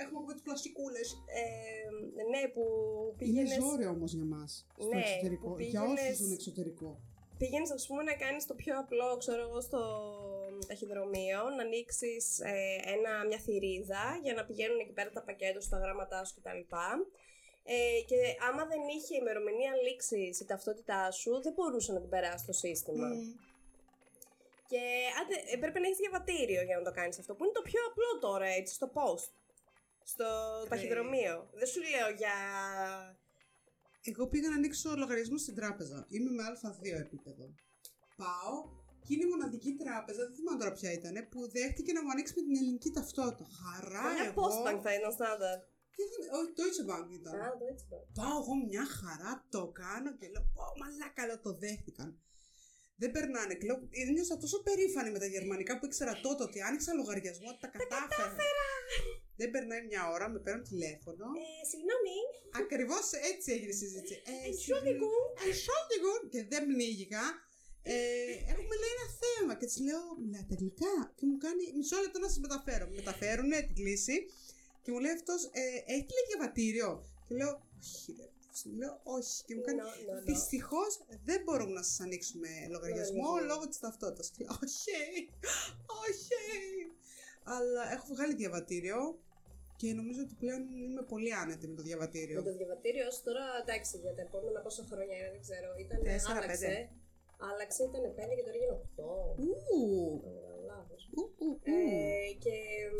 Έχουμε 0.01 0.19
από 0.23 0.31
τις 0.33 0.41
πλαστικούλες. 0.41 1.07
Ε, 1.41 2.23
ναι, 2.31 2.41
που 2.53 2.63
Είναι 3.19 3.41
πήγαινε. 3.43 3.55
ζόρι 3.61 3.85
όμως 3.85 4.13
για 4.13 4.25
μας. 4.25 4.67
Στο 4.77 4.87
Ναι, 4.87 4.99
εξωτερικό. 4.99 5.47
που 5.49 5.59
Για 5.59 5.81
πήγαινες- 5.81 6.11
όσου 6.11 6.23
ζουν 6.23 6.31
εξωτερικό. 6.31 6.89
Πήγαινες, 7.37 7.71
ας 7.71 7.87
πούμε, 7.87 8.03
να 8.03 8.13
κάνεις 8.23 8.45
το 8.45 8.53
πιο 8.61 8.79
απλό, 8.79 9.17
ξέρω 9.17 9.41
εγώ, 9.47 9.61
στο 9.61 9.81
ταχυδρομείο, 10.67 11.41
να 11.57 11.61
ανοίξεις 11.63 12.39
ένα, 12.95 13.11
μια 13.27 13.39
θηρίδα 13.45 14.03
για 14.23 14.33
να 14.33 14.45
πηγαίνουν 14.45 14.79
εκεί 14.79 14.91
πέρα 14.97 15.09
τα 15.09 15.23
πακέτα 15.23 15.59
σου, 15.61 15.69
τα 15.69 15.77
γράμματά 15.77 16.23
σου 16.25 16.33
κτλ. 16.37 16.61
Ε, 17.65 18.01
και 18.09 18.17
άμα 18.49 18.65
δεν 18.65 18.81
είχε 18.97 19.15
ημερομηνία 19.21 19.71
λήξης 19.85 20.39
η 20.39 20.45
ταυτότητά 20.45 21.11
σου, 21.11 21.41
δεν 21.41 21.53
μπορούσε 21.53 21.91
να 21.93 21.99
την 21.99 22.09
περάσει 22.09 22.45
το 22.45 22.53
σύστημα. 22.53 23.07
Μμ. 23.07 23.19
Και 24.67 24.81
άντε, 25.21 25.35
ε, 25.53 25.57
πρέπει 25.57 25.79
να 25.79 25.85
έχεις 25.87 25.97
διαβατήριο 25.97 26.61
για 26.63 26.77
να 26.77 26.83
το 26.83 26.91
κάνεις 26.91 27.19
αυτό, 27.19 27.35
που 27.35 27.43
είναι 27.43 27.53
το 27.59 27.61
πιο 27.61 27.79
απλό 27.89 28.11
τώρα, 28.27 28.45
έτσι, 28.59 28.73
στο 28.73 28.87
post. 28.97 29.31
Στο 30.03 30.27
Ναι. 30.63 30.69
ταχυδρομείο. 30.69 31.35
Δεν 31.59 31.67
σου 31.67 31.79
λέω 31.93 32.09
για. 32.21 32.35
Εγώ 34.11 34.23
πήγα 34.27 34.49
να 34.49 34.55
ανοίξω 34.55 34.89
λογαριασμό 35.03 35.37
στην 35.37 35.55
τράπεζα. 35.55 36.05
Είμαι 36.15 36.31
με 36.37 36.43
Α2 36.49 36.99
επίπεδο. 37.05 37.45
Πάω 38.21 38.53
και 39.05 39.13
είναι 39.13 39.23
η 39.27 39.31
μοναδική 39.33 39.71
τράπεζα, 39.83 40.21
δεν 40.27 40.35
θυμάμαι 40.37 40.59
τώρα 40.61 40.71
ποια 40.77 40.91
ήταν, 40.99 41.13
που 41.31 41.39
δέχτηκε 41.55 41.91
να 41.93 42.01
μου 42.03 42.11
ανοίξει 42.13 42.33
με 42.37 42.41
την 42.47 42.55
ελληνική 42.59 42.89
ταυτότητα. 42.97 43.45
Χαρά 43.59 44.07
Μια 44.13 44.23
εγώ. 44.29 44.41
Postbank 44.43 44.79
θα 44.85 44.91
ήταν 44.97 45.11
στάνταρ. 45.17 45.57
Και 45.95 46.03
δεν- 46.11 46.29
Όχι, 46.37 46.49
Deutsche 46.59 46.83
Bank 46.91 47.07
ήταν. 47.19 47.33
Α, 47.45 47.47
το 47.59 47.65
έτσι 47.71 47.85
πάει. 47.89 48.03
Πάω 48.19 48.35
εγώ 48.41 48.53
μια 48.69 48.85
χαρά, 48.99 49.31
το 49.55 49.61
κάνω 49.81 50.09
και 50.19 50.25
λέω, 50.33 50.43
πω 50.55 50.63
μαλάκα, 50.81 51.21
λέω, 51.27 51.39
το 51.47 51.51
δέχτηκαν. 51.63 52.09
Δεν 53.01 53.11
περνάνε. 53.15 53.53
Και 53.59 53.65
λέω, 53.69 53.77
νιώσα 54.15 54.35
τόσο 54.43 54.57
περήφανη 54.67 55.09
με 55.15 55.19
τα 55.23 55.25
γερμανικά 55.35 55.73
που 55.79 55.85
ήξερα 55.85 56.13
τότε 56.25 56.41
ότι 56.43 56.57
άνοιξα 56.67 56.93
λογαριασμό, 56.93 57.47
ότι 57.53 57.59
τα 57.65 57.67
κατάφερα. 57.67 58.35
Δεν 59.43 59.51
περνάει 59.55 59.83
μια 59.91 60.03
ώρα, 60.15 60.25
με 60.33 60.39
παίρνουν 60.45 60.63
τηλέφωνο. 60.71 61.25
Ε, 61.43 61.65
συγγνώμη. 61.71 62.17
Ακριβώς 62.61 63.05
έτσι 63.31 63.47
έγινε 63.55 63.73
η 63.77 63.79
συζήτηση. 63.83 64.15
Ε, 64.31 64.33
Entschuldigung. 64.49 65.25
Entschuldigung. 65.47 66.21
Και 66.33 66.41
δεν 66.51 66.61
πνίγηκα. 66.69 67.23
Ε, 67.83 67.95
έχουμε 68.53 68.73
λέει 68.81 68.93
ένα 68.97 69.07
θέμα 69.23 69.51
και 69.59 69.65
της 69.69 69.79
λέω, 69.87 70.03
μιλάτε 70.23 70.51
αγγλικά. 70.55 70.95
Και 71.17 71.25
μου 71.29 71.37
κάνει 71.45 71.63
μισό 71.79 71.97
λεπτό 72.03 72.17
να 72.19 72.27
σας 72.31 72.39
μεταφέρω. 72.47 72.83
Μου 72.89 72.95
μεταφέρουν 73.01 73.49
την 73.67 73.75
κλίση 73.79 74.17
και 74.83 74.89
μου 74.91 74.99
λέει 75.03 75.11
αυτός, 75.19 75.41
ε, 75.61 75.61
έχει 75.93 76.07
λέει 76.15 76.25
διαβατήριο. 76.31 76.89
Και 77.27 77.33
λέω, 77.39 77.51
όχι, 77.81 78.11
ρε. 78.19 78.27
Του 78.63 78.71
λέω, 78.81 78.93
όχι. 79.17 79.43
Και 79.45 79.55
μου 79.55 79.61
κάνει, 79.67 79.79
No, 79.79 79.83
no, 79.83 80.19
no. 80.19 80.23
Δυστυχώς 80.31 80.91
δεν 81.29 81.41
μπορούμε 81.43 81.71
να 81.79 81.83
σας 81.83 81.99
ανοίξουμε 81.99 82.47
λογαριασμό 82.69 83.15
Λογαριασμό. 83.23 83.47
λόγω 83.51 83.67
της 83.67 83.79
ταυτότητας. 83.79 84.27
Και 84.31 84.43
λέω, 84.43 84.57
όχι, 84.63 85.29
όχι. 86.07 86.33
Αλλά 87.43 87.91
έχω 87.91 88.05
βγάλει 88.13 88.33
διαβατήριο 88.35 89.19
και 89.79 89.87
νομίζω 89.99 90.21
ότι 90.25 90.33
πλέον 90.43 90.61
είμαι 90.85 91.03
πολύ 91.13 91.31
άνετη 91.41 91.65
με 91.67 91.75
το 91.79 91.83
διαβατήριο. 91.89 92.37
Με 92.41 92.47
το 92.49 92.55
διαβατήριο 92.59 93.03
όσο 93.11 93.21
τώρα, 93.27 93.45
εντάξει, 93.63 93.93
για 93.97 94.13
τα 94.17 94.21
επόμενα 94.27 94.59
πόσα 94.65 94.83
χρόνια 94.91 95.15
είναι, 95.17 95.31
δεν 95.35 95.41
ξέρω. 95.47 95.67
Ήταν, 95.83 95.97
Τέσσερα, 96.03 96.37
άλλαξε. 96.39 96.67
πέντε. 96.67 96.89
Άλλαξε, 97.49 97.81
ήταν 97.89 98.03
5 98.17 98.33
και 98.37 98.43
τώρα 98.47 98.57
είναι 98.57 98.69
8. 98.73 99.07
Ου, 99.43 99.49
Δεν 100.23 100.31
κάνω 100.37 100.61
λάθος. 100.71 101.01
ου, 101.15 101.21
ου, 101.39 101.47
ου. 101.65 101.71
Ε, 101.77 102.31
και 102.43 102.55
μ, 102.93 102.97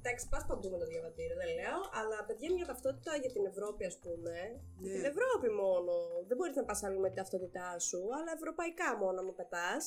εντάξει, 0.00 0.24
πας 0.32 0.44
παντού 0.50 0.68
με 0.74 0.78
το 0.82 0.86
διαβατήριο, 0.92 1.36
δεν 1.42 1.50
λέω. 1.58 1.78
Αλλά 2.00 2.18
παιδιά, 2.26 2.48
μια 2.56 2.66
ταυτότητα 2.70 3.12
για 3.22 3.30
την 3.36 3.44
Ευρώπη, 3.52 3.82
ας 3.90 3.96
πούμε. 4.04 4.36
Ναι. 4.82 4.92
Την 4.96 5.04
Ευρώπη 5.12 5.48
μόνο. 5.62 5.92
Δεν 6.28 6.36
μπορείς 6.36 6.56
να 6.60 6.64
πας 6.68 6.80
άλλο 6.86 6.98
με 7.04 7.08
την 7.10 7.16
ταυτότητά 7.20 7.68
σου, 7.88 8.00
αλλά 8.18 8.30
ευρωπαϊκά 8.38 8.88
μόνο 9.02 9.18
μου 9.26 9.34
πετάς. 9.40 9.82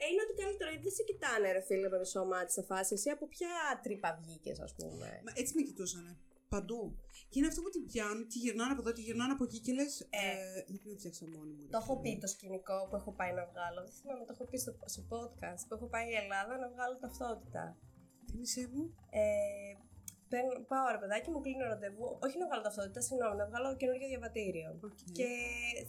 Ε, 0.00 0.02
είναι 0.10 0.22
ότι 0.26 0.34
καλύτερο, 0.42 0.68
γιατί 0.72 0.84
δεν 0.88 0.96
σε 0.98 1.04
κοιτάνε, 1.08 1.48
ρε 1.56 1.62
φίλε, 1.68 1.88
με 1.92 1.98
μισό 2.02 2.22
μάτι 2.32 2.52
σε 2.58 2.62
φάση. 2.70 2.90
Εσύ 2.98 3.08
από 3.16 3.24
ποια 3.34 3.52
τρύπα 3.84 4.10
βγήκες, 4.20 4.58
ας 4.66 4.72
πούμε; 4.78 5.06
Μα 5.26 5.30
έτσι 5.40 5.52
με 5.56 5.62
κοιτούσανε. 5.68 6.12
Παντού. 6.54 6.80
Και 7.30 7.36
είναι 7.38 7.50
αυτό 7.52 7.60
που 7.64 7.70
την 7.74 7.84
πιάνουν, 7.90 8.24
τη 8.32 8.38
γυρνάνε 8.44 8.72
από 8.74 8.82
εδώ, 8.84 8.92
τη 8.96 9.02
γυρνάνε 9.06 9.32
από 9.36 9.44
εκεί 9.48 9.58
και 9.64 9.72
λες. 9.78 9.92
Ε, 10.00 10.26
δεν 10.68 10.78
την 10.82 10.98
φτιάξα 10.98 11.24
μόνη 11.34 11.52
μου. 11.56 11.62
ρε 11.64 11.70
Το 11.74 11.78
έχω 11.82 11.94
φίλε. 11.96 12.02
πει 12.14 12.20
το 12.24 12.28
σκηνικό 12.34 12.76
που 12.88 12.96
έχω 13.00 13.10
πάει 13.18 13.32
να 13.38 13.44
βγάλω. 13.50 13.80
Δεν 13.86 13.94
θυμάμαι, 13.98 14.24
το 14.28 14.32
έχω 14.36 14.44
πει 14.50 14.58
στο, 14.64 14.72
στο 14.92 15.02
podcast. 15.12 15.62
Που 15.68 15.74
έχω 15.78 15.86
πάει 15.94 16.06
η 16.14 16.16
Ελλάδα 16.22 16.52
να 16.62 16.68
βγάλω 16.74 16.94
ταυτότητα. 17.04 17.62
Θύμησέ 18.28 18.64
μου. 18.72 18.84
Ε, 19.10 19.22
παίρνω- 20.34 20.60
πάω 20.72 20.86
ρε 20.94 21.00
παιδάκι, 21.02 21.28
μου 21.32 21.40
κλείνω 21.44 21.64
ραντεβού. 21.72 22.06
Όχι 22.26 22.36
να 22.40 22.44
βγάλω 22.48 22.62
ταυτότητα, 22.68 23.00
συγγνώμη, 23.06 23.36
να 23.42 23.46
βγάλω 23.50 23.68
καινούργιο 23.80 24.08
διαβατήριο. 24.12 24.70
Οκ. 24.88 24.98
Και 25.18 25.28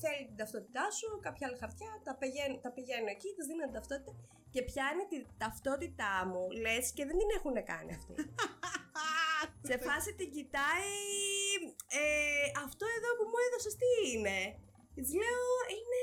θέλει 0.01 0.21
την 0.29 0.37
ταυτότητά 0.41 0.85
σου, 0.97 1.07
κάποια 1.27 1.43
άλλα 1.47 1.57
χαρτιά, 1.63 1.91
τα 2.07 2.13
πηγαίνω, 2.21 2.55
τα 2.65 2.71
πηγαίνω 2.75 3.09
εκεί, 3.15 3.29
τη 3.37 3.41
δίνω 3.47 3.63
την 3.69 3.75
ταυτότητα 3.79 4.11
και 4.53 4.61
πιάνει 4.69 5.03
την 5.11 5.21
ταυτότητά 5.43 6.13
μου, 6.29 6.41
λες 6.63 6.85
και 6.95 7.03
δεν 7.09 7.15
την 7.21 7.29
έχουν 7.37 7.55
κάνει 7.71 7.91
αυτή. 7.99 8.13
Σε 9.69 9.75
φάση 9.87 10.09
την 10.19 10.29
κοιτάει. 10.35 10.93
Ε, 12.01 12.47
αυτό 12.65 12.85
εδώ 12.97 13.09
που 13.17 13.25
μου 13.31 13.37
έδωσες 13.45 13.73
τι 13.81 13.89
είναι; 14.11 14.37
Της 14.95 15.09
λέω, 15.21 15.47
είναι 15.77 16.01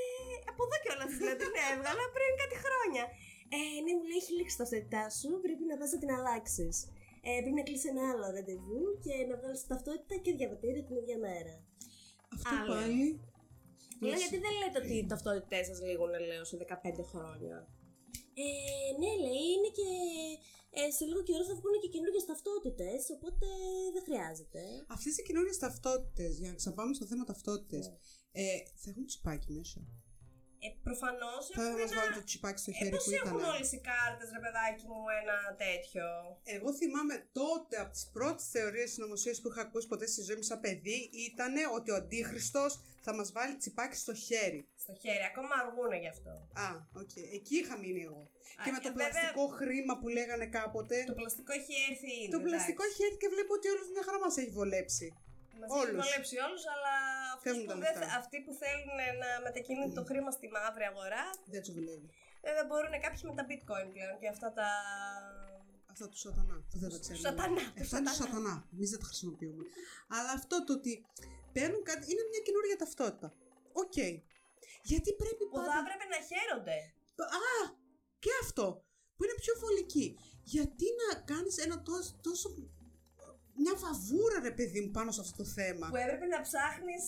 από 0.51 0.61
εδώ 0.65 0.77
κιόλας. 0.83 1.09
Της 1.11 1.19
λέω, 1.25 1.35
την 1.43 1.53
έβγαλα 1.71 2.05
πριν 2.15 2.31
κάτι 2.41 2.55
χρόνια. 2.65 3.03
Ε, 3.55 3.59
ναι, 3.83 3.91
μου 3.97 4.05
λέει, 4.09 4.19
έχει 4.21 4.31
λήξει 4.37 4.55
η 4.57 4.59
ταυτότητά 4.61 5.03
σου. 5.17 5.29
Πρέπει 5.45 5.63
να 5.71 5.75
πας 5.79 5.89
να 5.93 5.99
την 6.03 6.11
αλλάξεις. 6.17 6.75
Ε, 7.27 7.29
πρέπει 7.41 7.57
να 7.59 7.63
κλείσει 7.67 7.87
ένα 7.93 8.03
άλλο 8.11 8.25
ραντεβού 8.35 8.81
και 9.03 9.13
να 9.29 9.35
βγάλεις 9.39 9.67
ταυτότητα 9.71 10.15
και 10.23 10.31
διαβατήριο 10.39 10.83
την 10.87 10.95
ίδια 11.01 11.17
μέρα. 11.27 11.53
Αυτό 12.35 12.55
Άλλο. 12.59 12.71
πάλι. 12.73 13.05
Λέω, 14.03 14.17
γιατί 14.23 14.37
δεν 14.45 14.53
λέτε 14.59 14.77
ότι 14.83 14.93
οι 14.97 15.05
ταυτότητές 15.11 15.63
σας 15.69 15.79
λήγουν, 15.87 16.11
λέω, 16.29 16.43
σε 16.49 16.55
15 16.57 17.03
χρόνια. 17.11 17.57
Ε, 18.43 18.47
ναι, 19.01 19.11
λέει, 19.25 19.45
είναι 19.53 19.71
και 19.79 19.89
ε, 20.79 20.91
σε 20.97 21.03
λίγο 21.09 21.21
καιρό 21.27 21.43
θα 21.49 21.55
βγουν 21.59 21.75
και 21.81 21.89
καινούργιες 21.95 22.25
ταυτότητες, 22.31 23.01
οπότε 23.15 23.47
δεν 23.93 24.03
χρειάζεται. 24.07 24.61
Αυτές 24.87 25.13
οι 25.17 25.23
καινούριε 25.27 25.55
ταυτότητες, 25.65 26.31
για 26.39 26.49
να 26.49 26.55
ξαναπάμε 26.55 26.93
στο 26.93 27.05
θέμα 27.05 27.23
ταυτότητες, 27.31 27.85
Ναι. 27.87 27.97
ε, 28.41 28.57
θα 28.81 28.87
έχουν 28.91 29.05
τσιπάκι 29.05 29.51
μέσα. 29.51 29.79
Ε, 30.65 30.67
Προφανώς 30.87 31.41
Θα 31.57 31.61
έχουν 31.67 31.79
μας 31.81 31.91
ένα... 31.91 31.99
βάλουν 31.99 32.13
το 32.19 32.23
τσιπάκι 32.27 32.59
στο 32.63 32.71
Ε, 32.73 32.77
χέρι 32.77 32.89
πώς 32.93 33.03
που 33.03 33.11
ήταν. 33.11 33.25
έχουν 33.27 33.43
όλες 33.53 33.69
οι 33.75 33.79
κάρτες, 33.89 34.27
ρε 34.35 34.41
παιδάκι 34.45 34.83
μου, 34.89 34.99
ένα 35.21 35.37
τέτοιο; 35.65 36.05
Εγώ 36.55 36.69
θυμάμαι 36.79 37.15
τότε 37.41 37.75
από 37.83 37.91
τις 37.95 38.05
πρώτες 38.15 38.45
θεωρίες 38.55 38.89
συνωμοσίας 38.93 39.37
που 39.41 39.47
είχα 39.51 39.61
ακούσει 39.67 39.87
ποτέ 39.93 40.05
στη 40.13 40.21
ζωή 40.27 40.37
μου 40.39 40.47
σαν 40.51 40.59
παιδί 40.65 40.99
ήταν 41.29 41.53
ότι 41.77 41.89
ο 41.93 41.95
Αντίχριστος 42.01 42.71
θα 43.05 43.11
μας 43.17 43.27
βάλει 43.35 43.53
τσιπάκι 43.61 43.97
στο 44.05 44.13
χέρι. 44.25 44.61
Στο 44.83 44.93
χέρι, 45.01 45.23
ακόμα 45.31 45.53
αργούνε 45.63 45.97
γι' 46.03 46.11
αυτό. 46.15 46.31
Α, 46.67 46.69
οκ. 47.01 47.13
Εκεί 47.37 47.55
είχα 47.61 47.75
μείνει 47.83 48.01
εγώ. 48.09 48.21
Α, 48.59 48.61
και 48.65 48.71
με 48.75 48.79
το 48.85 48.89
ε, 48.89 48.91
βέβαια, 48.91 49.09
πλαστικό 49.09 49.43
χρήμα 49.59 49.93
που 49.99 50.07
λέγανε 50.17 50.45
κάποτε. 50.57 50.95
Το 51.11 51.17
πλαστικό 51.21 51.51
έχει 51.59 51.73
έρθει 51.89 52.09
ήδη. 52.21 52.31
Το 52.35 52.39
πλαστικό 52.47 52.81
έχει 52.89 53.01
έρθει 53.07 53.17
και 53.23 53.29
βλέπω 53.33 53.51
ότι 53.57 53.67
όλους 53.73 53.87
μια 53.95 54.03
χαρά 54.07 54.19
μας 54.25 54.35
έχει 54.41 54.51
βολέψει. 54.59 55.07
Μας 55.59 55.69
έχει 55.69 55.79
όλους. 55.81 55.99
βολέψει 56.03 56.35
όλους, 56.47 56.63
αλλά 56.73 56.73
αυτούς 56.73 56.81
Φεύγουν 56.83 56.92
που 57.51 57.65
τα 57.71 57.73
δεν, 57.73 57.77
λεφτά. 57.83 57.99
θε- 57.99 58.13
αυτοί 58.21 58.37
που 58.45 58.51
θέλουν 58.61 58.97
να 59.23 59.29
μετακινούν 59.45 59.89
το 59.97 60.01
χρήμα 60.09 60.31
στη 60.37 60.47
μαύρη 60.55 60.85
αγορά, 60.91 61.23
Δεν 61.53 61.61
τους 61.63 61.73
δουλεύει. 61.77 62.07
ε, 62.45 62.49
δεν 62.57 62.65
μπορούν 62.69 62.93
κάποιοι 63.05 63.21
με 63.29 63.33
τα 63.39 63.43
bitcoin 63.49 63.87
πλέον 63.95 64.15
και 64.21 64.27
αυτά 64.35 64.47
τα. 64.57 64.67
Αυτά 65.93 66.05
τους 66.11 66.19
σατανά. 66.25 66.55
που 66.69 66.77
Δεν 66.81 66.89
τα 66.89 66.95
Του 66.95 67.01
ξέρουμε. 67.03 67.27
σατανά. 67.27 67.63
τους 67.75 67.81
Αυτά 67.85 67.97
είναι 67.97 68.07
τους 68.09 68.17
σατανά. 68.17 68.21
σατανά. 68.21 68.53
Εμείς 68.73 68.89
δεν 68.93 68.99
τα 69.03 69.07
χρησιμοποιούμε. 69.09 69.63
Αλλά 70.15 70.31
αυτό 70.39 70.55
το 70.65 70.71
ότι 70.79 70.91
παίρνουν 71.55 71.81
κάτι 71.89 72.03
είναι 72.11 72.23
μια 72.31 72.41
καινούργια 72.47 72.77
ταυτότητα. 72.83 73.27
Οκ. 73.83 73.97
Γιατί 74.91 75.09
πρέπει 75.21 75.43
Που 75.49 75.55
θα 75.57 75.61
πάντα. 75.65 75.75
έπρεπε 75.83 76.05
να 76.15 76.19
χαίρονται. 76.29 76.77
Α! 77.51 77.55
Και 78.23 78.31
αυτό. 78.43 78.65
Που 79.15 79.21
είναι 79.23 79.37
πιο 79.43 79.53
βολική. 79.63 80.07
Γιατί 80.55 80.85
να 81.01 81.07
κάνεις 81.31 81.55
ένα 81.65 81.81
τόσο. 81.81 82.11
τόσο 82.27 82.47
μια 83.61 83.73
βαβούρα, 83.83 84.37
ρε 84.49 84.53
παιδί 84.57 84.79
μου, 84.83 84.91
πάνω 84.97 85.09
σε 85.15 85.21
αυτό 85.23 85.35
το 85.43 85.47
θέμα. 85.57 85.85
Που 85.93 86.01
έπρεπε 86.05 86.25
να 86.35 86.39
ψάχνεις 86.47 87.05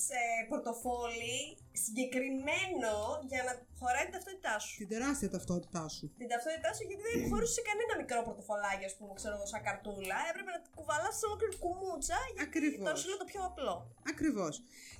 πορτοφόλι 0.51 1.39
συγκεκριμένο 1.83 2.93
για 3.31 3.41
να 3.47 3.53
χωράει 3.79 4.05
την 4.07 4.13
ταυτότητά 4.17 4.55
σου. 4.63 4.73
Την 4.81 4.89
τεράστια 4.93 5.29
ταυτότητά 5.35 5.83
σου. 5.95 6.05
Την 6.21 6.27
ταυτότητά 6.33 6.69
σου 6.75 6.83
γιατί 6.89 7.03
δεν 7.09 7.17
χωρούσε 7.29 7.53
σε 7.57 7.63
κανένα 7.69 7.93
μικρό 8.01 8.19
πορτοφολάκι, 8.27 8.85
ας 8.89 8.95
πούμε, 8.97 9.11
ξέρω 9.19 9.33
εγώ, 9.37 9.45
σαν 9.53 9.61
καρτούλα. 9.67 10.17
Έπρεπε 10.31 10.49
να 10.55 10.59
κουβαλάς 10.77 11.15
ολόκληρη 11.27 11.55
κουμούτσα. 11.63 12.17
Γιατί 12.35 12.43
Ακριβώς. 12.47 12.83
τώρα 12.85 12.97
σου 13.01 13.07
λέω 13.09 13.19
το 13.23 13.27
πιο 13.31 13.41
απλό. 13.49 13.75
Ακριβώς. 14.11 14.53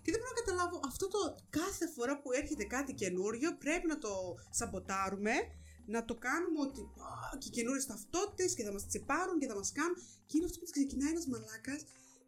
Και 0.03 0.09
δεν 0.11 0.19
πρέπει 0.21 0.33
να 0.33 0.39
καταλάβω 0.41 0.77
αυτό 0.91 1.05
το 1.15 1.21
κάθε 1.59 1.85
φορά 1.95 2.13
που 2.21 2.29
έρχεται 2.39 2.65
κάτι 2.75 2.91
καινούριο 3.01 3.49
πρέπει 3.63 3.87
να 3.93 3.97
το 4.05 4.11
σαμποτάρουμε, 4.59 5.35
να 5.85 6.05
το 6.05 6.15
κάνουμε 6.27 6.59
ότι 6.67 6.81
«Α, 6.81 7.37
και 7.41 7.49
καινούριες 7.49 7.85
ταυτότητες 7.85 8.55
και 8.55 8.63
θα 8.63 8.71
μας 8.71 8.83
τσεπάρουν 8.87 9.39
και 9.39 9.47
θα 9.51 9.55
μας 9.55 9.71
κάνουν. 9.71 9.95
Και 10.27 10.33
είναι 10.37 10.45
αυτό 10.49 10.59
που 10.59 10.67
ξεκινάει 10.71 11.11
ένας 11.15 11.25
μαλάκας 11.33 11.81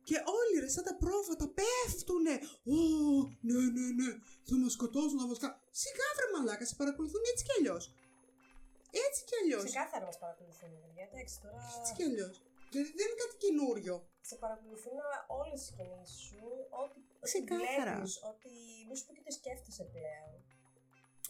και 0.07 0.17
όλοι 0.39 0.55
ρε 0.63 0.69
σαν 0.75 0.83
τα 0.89 0.95
πρόβατα 1.03 1.47
πέφτουνε. 1.59 2.35
Ω, 2.75 2.77
ναι, 3.47 3.59
ναι, 3.75 3.85
ναι, 3.99 4.09
θα 4.49 4.55
μας 4.61 4.71
σκοτώσουν, 4.77 5.17
θα 5.23 5.27
μας 5.31 5.39
κάνουν. 5.43 5.57
Σιγά 5.81 6.07
βρε 6.17 6.27
μαλάκα, 6.35 6.65
σε 6.71 6.75
παρακολουθούν 6.81 7.21
έτσι 7.31 7.43
κι 7.47 7.53
αλλιώς. 7.57 7.83
Έτσι 9.05 9.19
κι 9.27 9.35
αλλιώς. 9.41 9.63
Ξεκάθαρα 9.71 10.05
μας 10.09 10.17
παρακολουθούν, 10.23 10.69
παιδιά. 10.81 11.03
Εντάξει, 11.09 11.35
τώρα. 11.43 11.61
Έτσι 11.77 11.91
κι 11.97 12.03
αλλιώς. 12.09 12.35
Δηλαδή 12.71 12.91
δεν 12.99 13.05
είναι 13.09 13.19
κάτι 13.23 13.35
καινούριο. 13.43 13.95
Σε 14.29 14.35
παρακολουθούν 14.43 14.97
όλες 15.41 15.59
τι 15.65 15.69
κινήσει 15.77 16.17
σου, 16.27 16.41
ό,τι 16.81 16.97
Ξεκάθαρα. 17.29 17.95
βλέπεις, 17.95 18.13
ότι 18.31 18.51
μη 18.87 18.93
σου 18.97 19.05
πω 19.05 19.11
και 19.15 19.23
τι 19.25 19.33
σκέφτεσαι 19.39 19.85
πλέον. 19.95 20.31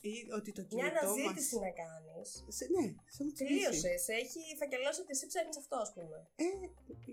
Ή 0.02 0.14
ότι 0.38 0.50
το 0.58 0.62
Μια 0.62 0.90
κινητό 0.90 1.06
αναζήτηση 1.06 1.56
μας... 1.56 1.64
να 1.68 1.72
κάνεις. 1.82 2.30
Σε, 2.58 2.64
ναι, 2.76 2.86
σε 3.16 3.20
μου 3.24 3.32
τσιμπήσει. 3.36 3.60
Τελείωσες. 3.64 4.00
Σε 4.08 4.14
έχει 4.24 4.42
φακελώσει 4.62 5.00
ότι 5.04 5.12
εσύ 5.16 5.26
ψάχνεις 5.32 5.58
αυτό, 5.64 5.76
ας 5.86 5.90
πούμε. 5.96 6.18
Ε, 6.44 6.46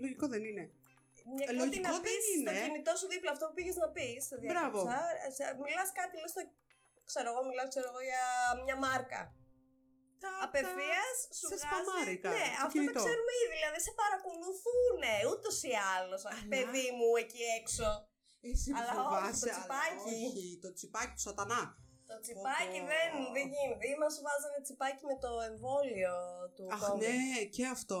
λογικό 0.03 0.25
δεν 0.33 0.43
είναι. 0.49 0.65
Μια 1.35 1.43
Ε, 1.43 1.45
κάτι 1.49 1.57
λογικό 1.61 1.87
να 1.87 1.93
δεν 1.93 2.01
πεις 2.05 2.23
στο 2.25 2.33
είναι. 2.35 2.53
κινητό 2.65 2.93
σου 2.99 3.07
δίπλα 3.13 3.31
αυτό 3.35 3.43
που 3.47 3.53
πήγες 3.57 3.75
να 3.83 3.87
πεις. 3.95 4.23
Μπράβο. 4.51 4.79
Μιλάς 5.67 5.89
κάτι, 5.99 6.13
λες 6.23 6.33
το. 6.37 6.41
Ξέρω 7.09 7.27
εγώ, 7.31 7.41
μιλάω 7.49 7.67
ξέρω 7.73 7.87
εγώ, 7.91 8.01
για 8.11 8.23
μια 8.65 8.77
μάρκα. 8.85 9.21
Απευθείας 10.45 11.15
σου 11.37 11.47
σε 11.51 11.55
βγάζει. 11.55 11.65
σπαμάρικα, 11.65 12.29
Ναι, 12.37 12.47
στο 12.55 12.65
αυτό 12.65 12.73
κινητό. 12.73 12.93
το 12.97 13.05
ξέρουμε 13.05 13.33
ήδη. 13.43 13.55
Δηλαδή 13.59 13.79
σε 13.87 13.91
παρακολουθούν 14.01 14.99
ούτως 15.31 15.57
ή 15.71 15.73
άλλως. 15.95 16.21
Αλλά- 16.29 16.45
Παιδί 16.53 16.85
μου 16.97 17.07
εκεί 17.23 17.41
έξω. 17.59 17.87
Εσύ 18.51 18.69
που 18.71 18.77
Αλλά 18.79 18.91
όχι, 18.93 18.99
φοβάσαι, 19.01 19.45
το 19.45 19.51
αλλά 19.51 19.57
τσιπάκι. 19.59 20.15
όχι, 20.27 20.45
το 20.63 20.69
τσιπάκι 20.75 21.13
του 21.17 21.23
σατανά. 21.27 21.61
Το 22.09 22.15
τσιπάκι 22.23 22.79
πω. 22.81 22.85
δεν, 22.91 23.09
δεν 23.35 23.45
γίνεται. 23.53 23.85
Ή 23.91 23.93
μα 24.03 24.09
βάζανε 24.25 24.59
τσιπάκι 24.65 25.03
με 25.11 25.15
το 25.23 25.31
εμβόλιο 25.49 26.15
του 26.55 26.65
Αχ 26.75 26.81
COVID. 26.89 26.99
ναι, 27.03 27.43
και 27.55 27.65
αυτό. 27.77 27.99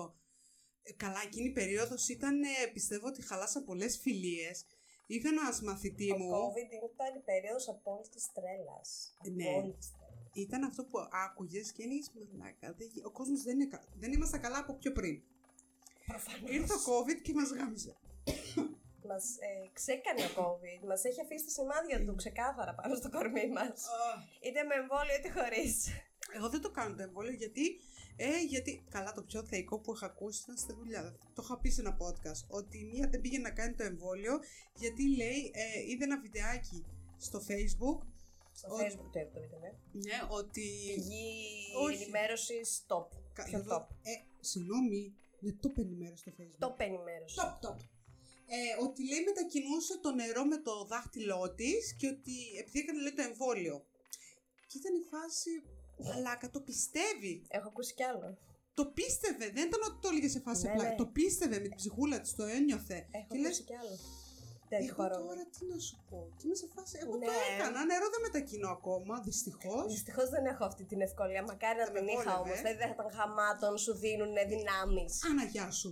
Ε, 0.83 0.91
Καλά, 1.03 1.21
εκείνη 1.27 1.47
η 1.47 1.55
περίοδος 1.59 2.09
ήταν, 2.15 2.35
ε, 2.43 2.65
πιστεύω 2.73 3.07
ότι 3.07 3.21
χαλάσα 3.29 3.63
πολλές 3.63 3.93
φιλίες. 4.03 4.65
Είχα 5.07 5.29
ένας 5.29 5.61
μαθητή 5.61 6.07
Το 6.07 6.17
μου, 6.17 6.29
COVID 6.31 6.69
ήταν 6.91 7.15
η 7.21 7.23
περίοδος 7.29 7.67
απόλυτη 7.69 8.19
τρέλας. 8.33 8.89
Ναι. 9.35 9.47
Απόλυτη 9.49 9.85
τρέλας. 9.95 10.29
ήταν 10.33 10.63
αυτό 10.63 10.81
που 10.85 10.97
άκουγες 11.25 11.71
και 11.71 11.83
έλεγες 11.83 12.11
μαλάκα, 12.15 12.73
δεν 12.77 12.87
γι- 12.93 13.03
ο 13.05 13.11
κόσμος 13.11 13.41
δεν 13.43 13.53
είναι 13.59 13.67
καλά. 13.73 13.87
Δεν 14.01 14.11
ήμασταν 14.13 14.41
καλά 14.41 14.57
από 14.57 14.73
πιο 14.73 14.91
πριν. 14.91 15.21
Προφανώς. 16.07 16.49
Ήρθε 16.51 16.73
ο 16.73 16.81
COVID 16.87 17.17
και 17.21 17.33
μας 17.33 17.49
γάμισε. 17.51 17.95
Μας 19.09 19.25
ε, 19.47 19.69
ξέκανε 19.73 20.21
ο 20.25 20.29
COVID. 20.39 20.79
Μας 20.89 21.03
έχει 21.03 21.21
αφήσει 21.21 21.43
τα 21.45 21.51
σημάδια 21.57 22.05
του 22.05 22.15
ξεκάθαρα 22.15 22.73
πάνω 22.75 22.95
στο 22.95 23.09
κορμί 23.09 23.47
μας. 23.57 23.77
Είτε 24.45 24.63
με 24.69 24.75
εμβόλιο 24.81 25.15
είτε 25.19 25.29
χωρίς. 25.37 25.75
Εγώ 26.35 26.49
δεν 26.49 26.61
το 26.61 26.71
κάνω 26.71 26.95
το 26.95 27.03
εμβόλιο 27.03 27.31
γιατί, 27.31 27.65
ε, 28.15 28.39
γιατί 28.47 28.83
καλά 28.89 29.11
το 29.13 29.21
πιο 29.23 29.43
θεϊκό 29.43 29.79
που 29.79 29.93
είχα 29.93 30.05
ακούσει 30.05 30.41
ήταν 30.43 30.57
στη 30.57 30.73
δουλειά. 30.73 31.01
Το 31.35 31.41
είχα 31.45 31.59
πει 31.59 31.69
σε 31.69 31.81
ένα 31.81 31.97
podcast 32.03 32.43
ότι 32.47 32.77
η 32.77 32.83
μία 32.93 33.07
δεν 33.11 33.21
πήγε 33.21 33.37
να 33.37 33.51
κάνει 33.51 33.73
το 33.75 33.83
εμβόλιο 33.83 34.39
γιατί 34.75 35.15
λέει 35.15 35.51
ε, 35.53 35.89
είδε 35.89 36.03
ένα 36.03 36.19
βιντεάκι 36.19 36.85
στο 37.17 37.39
facebook 37.47 37.99
Στο 38.53 38.67
Στο 38.67 38.73
Ο- 38.75 38.77
facebook 38.79 39.09
το 39.11 39.19
το 39.33 39.39
είδαμε. 39.43 39.69
Ναι, 39.91 40.17
ότι. 40.29 40.67
Πηγή 40.95 41.33
Όχι. 41.85 42.01
ενημέρωση 42.01 42.53
top. 42.87 43.07
Κα- 43.33 43.43
Πιο 43.43 43.57
εδώ- 43.59 43.77
top. 43.77 43.85
Ε, 44.03 44.11
συγγνώμη, 44.39 45.13
είναι 45.39 45.55
top 45.63 45.77
ενημέρωση 45.77 46.21
στο 46.21 46.31
facebook. 46.43 46.67
Top 46.67 46.79
ενημέρωση. 46.79 47.35
Top, 47.41 47.67
top. 47.67 47.75
Ε, 48.47 48.83
ότι 48.85 49.01
λέει 49.09 49.23
μετακινούσε 49.29 49.93
το 50.05 50.11
νερό 50.11 50.43
με 50.45 50.57
το 50.57 50.73
δάχτυλό 50.91 51.53
της 51.59 51.95
και 51.99 52.07
ότι 52.07 52.35
επειδή 52.61 52.79
έκανε 52.79 52.99
λέει 53.01 53.13
το 53.13 53.21
εμβόλιο. 53.21 53.85
Και 54.67 54.77
ήταν 54.81 54.93
η 55.01 55.03
φάση. 55.13 55.51
Μαλάκα, 56.07 56.49
το 56.49 56.59
πιστεύει. 56.69 57.33
Έχω 57.47 57.67
ακούσει 57.67 57.93
κι 57.93 58.03
άλλο. 58.03 58.37
Το 58.73 58.85
πίστευε. 58.85 59.45
Δεν 59.57 59.67
ήταν 59.67 59.81
ότι 59.89 59.97
το 60.01 60.07
έλεγε 60.11 60.27
σε 60.35 60.39
φάση 60.39 60.63
Ναι, 60.65 60.71
απλά. 60.71 60.83
ναι. 60.89 60.95
Το 60.95 61.05
πίστευε 61.05 61.55
με 61.59 61.67
την 61.67 61.75
ψυχούλα 61.75 62.21
της, 62.21 62.35
το 62.35 62.43
ένιωθε. 62.43 63.07
Έχω 63.11 63.27
και 63.29 63.37
λες, 63.37 63.45
ακούσει 63.47 63.63
κι 63.63 63.75
άλλο. 63.81 63.95
Τέτοιο 64.69 64.85
εγώ 64.87 64.95
παρόμοιο. 64.95 65.27
τώρα 65.29 65.43
τι 65.53 65.65
να 65.71 65.77
σου 65.87 65.97
πω. 66.09 66.17
Και 66.37 66.43
είμαι 66.45 66.55
σε 66.55 66.67
φάση. 66.75 66.93
Εγώ 67.01 67.11
το 67.11 67.17
Ναι. 67.17 67.37
έκανα. 67.55 67.79
Νερό 67.85 68.07
δεν 68.13 68.21
μετακινώ 68.27 68.69
ακόμα, 68.77 69.13
δυστυχώς. 69.27 69.85
Δυστυχώς 69.95 70.29
δεν 70.29 70.45
έχω 70.45 70.63
αυτή 70.65 70.83
την 70.91 71.01
ευκολία. 71.01 71.43
Μακάρι 71.43 71.77
να 71.79 71.85
Θα 71.85 71.91
την 71.91 72.03
με 72.03 72.11
είχα 72.11 72.21
βόλευε. 72.23 72.39
όμως. 72.43 72.61
Δεν 72.67 72.75
θα 72.79 72.87
ήταν 72.93 73.07
χαμάτων, 73.17 73.77
σου 73.77 73.93
δίνουν 74.03 74.33
δυνάμεις. 74.53 75.13
Αναγιά 75.31 75.71
σου. 75.71 75.89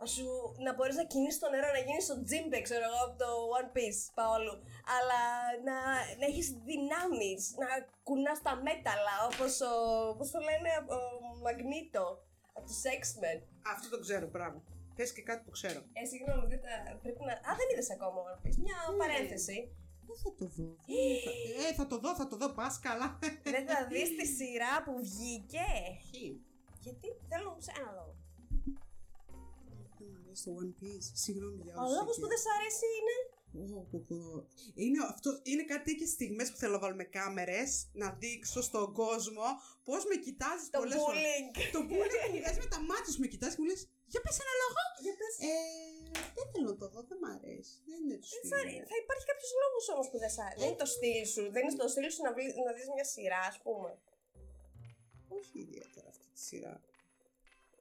Να 0.00 0.06
σου 0.14 0.26
να 0.66 0.70
μπορείς 0.74 0.96
να 1.00 1.04
κινήσει 1.12 1.38
το 1.44 1.48
νερό, 1.54 1.68
να 1.76 1.82
γίνεις 1.86 2.04
στο 2.08 2.16
τζίμπε, 2.26 2.58
ξέρω 2.66 2.84
εγώ, 2.90 3.00
από 3.06 3.16
το 3.24 3.28
One 3.58 3.70
Piece, 3.76 4.00
Παόλου. 4.18 4.54
Αλλά 4.96 5.20
να, 5.68 5.76
να 6.20 6.24
έχεις 6.30 6.46
δυνάμεις, 6.70 7.40
να 7.62 7.68
κουνάς 8.06 8.38
τα 8.46 8.54
μέταλλα, 8.66 9.14
όπως 9.30 9.52
ο. 9.70 9.72
Πώς 10.18 10.28
το 10.34 10.40
λένε, 10.48 10.70
ο 10.96 10.98
Μαγνήτο, 11.44 12.04
από 12.56 12.66
τους 12.70 12.80
X-Men. 13.00 13.38
Αυτό 13.74 13.86
το 13.94 13.98
ξέρω, 14.04 14.26
μπράβο. 14.34 14.58
Πε 14.96 15.04
και 15.16 15.22
κάτι 15.28 15.42
που 15.44 15.52
ξέρω. 15.58 15.80
Ε, 16.00 16.02
συγγνώμη, 16.10 16.44
δεν 16.52 16.60
τα, 16.66 16.72
πρέπει 17.02 17.22
να. 17.28 17.32
Α, 17.48 17.50
δεν 17.58 17.66
είδες 17.72 17.90
ακόμα 17.96 18.18
One 18.28 18.38
Piece. 18.42 18.58
Μια 18.66 18.78
Ναι. 18.90 18.96
παρένθεση. 19.02 19.58
Δεν 20.08 20.16
θα 20.24 20.30
το 20.38 20.44
δω. 20.56 20.68
ε, 21.68 21.72
θα 21.78 21.86
το 21.90 21.96
δω, 22.02 22.10
θα 22.20 22.26
το 22.30 22.36
δω. 22.40 22.48
Πας 22.58 22.74
καλά. 22.86 23.08
δεν 23.54 23.64
θα 23.70 23.78
δεις 23.90 24.08
τη 24.18 24.26
σειρά 24.38 24.72
που 24.84 24.92
βγήκε. 25.10 25.66
Χι. 26.08 26.24
Γιατί 26.84 27.06
θέλω 27.30 27.50
σε 27.66 27.72
ένα 27.80 27.90
λόγο. 27.98 28.14
Δεν 30.44 30.52
μου 30.54 30.60
αρέσει 30.60 30.72
το 30.72 30.72
One 30.72 30.72
Piece. 30.80 31.08
Συγγνώμη 31.24 31.60
για 31.66 31.74
Ο 31.76 31.82
όσους 31.82 31.96
λόγος 31.98 32.14
εκεί. 32.14 32.20
που 32.22 32.28
δεν 32.32 32.40
σ' 32.44 32.50
αρέσει 32.56 32.86
είναι. 32.98 33.16
Ω, 33.78 33.80
πω, 33.90 33.98
πω. 34.08 34.18
Είναι, 34.84 34.98
αυτό, 35.14 35.30
είναι 35.50 35.64
κάτι 35.72 35.84
τέτοιες 35.90 36.10
στιγμές 36.16 36.46
που 36.50 36.58
θέλω 36.62 36.72
να 36.78 36.82
βάλουμε 36.84 37.04
κάμερες 37.18 37.68
να 38.02 38.08
δείξω 38.22 38.60
στον 38.68 38.86
κόσμο 39.02 39.46
πώς 39.88 40.02
με 40.10 40.16
κοιτάζεις 40.26 40.66
Το 40.70 40.78
πολλές 40.80 40.98
φορές. 41.04 41.18
bullying. 41.20 41.48
Το 41.76 41.80
bullying 41.90 42.18
που 42.24 42.30
μου 42.32 42.38
βγάζει 42.42 42.60
με 42.64 42.68
τα 42.74 42.80
μάτια 42.90 43.10
σου 43.14 43.20
με 43.24 43.28
κοιτάζει 43.32 43.54
και 43.56 43.60
μου 43.62 43.68
λες: 43.70 43.80
Για 44.12 44.20
πες 44.24 44.36
ένα 44.44 44.54
λόγο. 44.62 44.80
Για 45.04 45.14
πες. 45.20 45.34
Ε, 45.48 45.52
δεν 46.36 46.46
θέλω 46.52 46.68
να 46.72 46.76
το 46.82 46.86
δω, 46.92 47.00
δεν 47.10 47.18
μ' 47.22 47.28
αρέσει. 47.36 47.74
Δεν 47.90 47.98
είναι 48.02 48.16
το 48.22 48.26
Δεν 48.32 48.40
στυλ 48.40 48.50
σ' 48.50 48.56
αρέσει. 48.60 48.88
Θα 48.92 48.96
υπάρχει 49.04 49.24
κάποιος 49.30 49.50
λόγος 49.62 49.84
όμως 49.94 50.06
που 50.10 50.18
δεν 50.22 50.30
σ' 50.36 50.40
αρέσει. 50.46 50.60
Δεν 50.62 50.68
είναι 50.70 50.82
το 50.84 50.88
στυλ 50.96 51.22
σου. 51.34 51.42
Δεν 51.54 51.60
είναι 51.64 51.78
το 51.82 51.86
στυλ 51.92 52.06
σου 52.14 52.22
να, 52.26 52.30
βλέ- 52.36 52.56
να 52.68 52.72
δεις 52.76 52.86
μια 52.96 53.06
σειρά, 53.12 53.40
ας 53.52 53.56
πούμε. 53.64 53.90
Όχι 55.38 55.54
ιδιαίτερα 55.64 56.06
αυτή 56.14 56.26
τη 56.34 56.40
σειρά. 56.48 56.74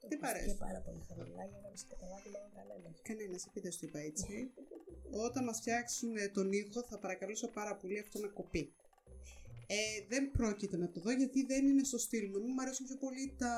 Το 0.01 0.07
Δεν 0.07 0.17
ακούστηκε 0.17 0.25
παρέσει. 0.25 0.57
πάρα 0.65 0.79
πολύ 0.85 1.01
χαμηλά 1.09 1.43
για 1.51 1.59
να 1.63 1.67
μην 1.71 1.77
σε 1.81 1.87
καταλάβει 1.93 2.29
μόνο 2.35 2.47
κανένας. 2.57 2.93
Κανένα, 3.09 3.37
επειδή 3.49 3.69
το 3.79 3.83
είπα 3.87 3.99
έτσι. 4.11 4.33
Όταν 5.27 5.41
μας 5.47 5.57
φτιάξουν 5.61 6.11
ε, 6.17 6.27
τον 6.37 6.47
ήχο, 6.51 6.79
θα 6.89 6.97
παρακαλούσα 7.03 7.47
πάρα 7.59 7.73
πολύ 7.79 7.99
αυτό 7.99 8.19
να 8.19 8.27
κοπεί. 8.27 8.63
Ε, 9.67 9.77
δεν 10.07 10.31
πρόκειται 10.31 10.77
να 10.77 10.89
το 10.93 10.99
δω 10.99 11.11
γιατί 11.11 11.39
δεν 11.51 11.67
είναι 11.67 11.83
στο 11.83 11.97
στυλ 11.97 12.25
μου. 12.29 12.39
Μου 12.39 12.61
αρέσουν 12.61 12.85
πιο 12.85 12.97
πολύ 12.97 13.35
τα. 13.37 13.51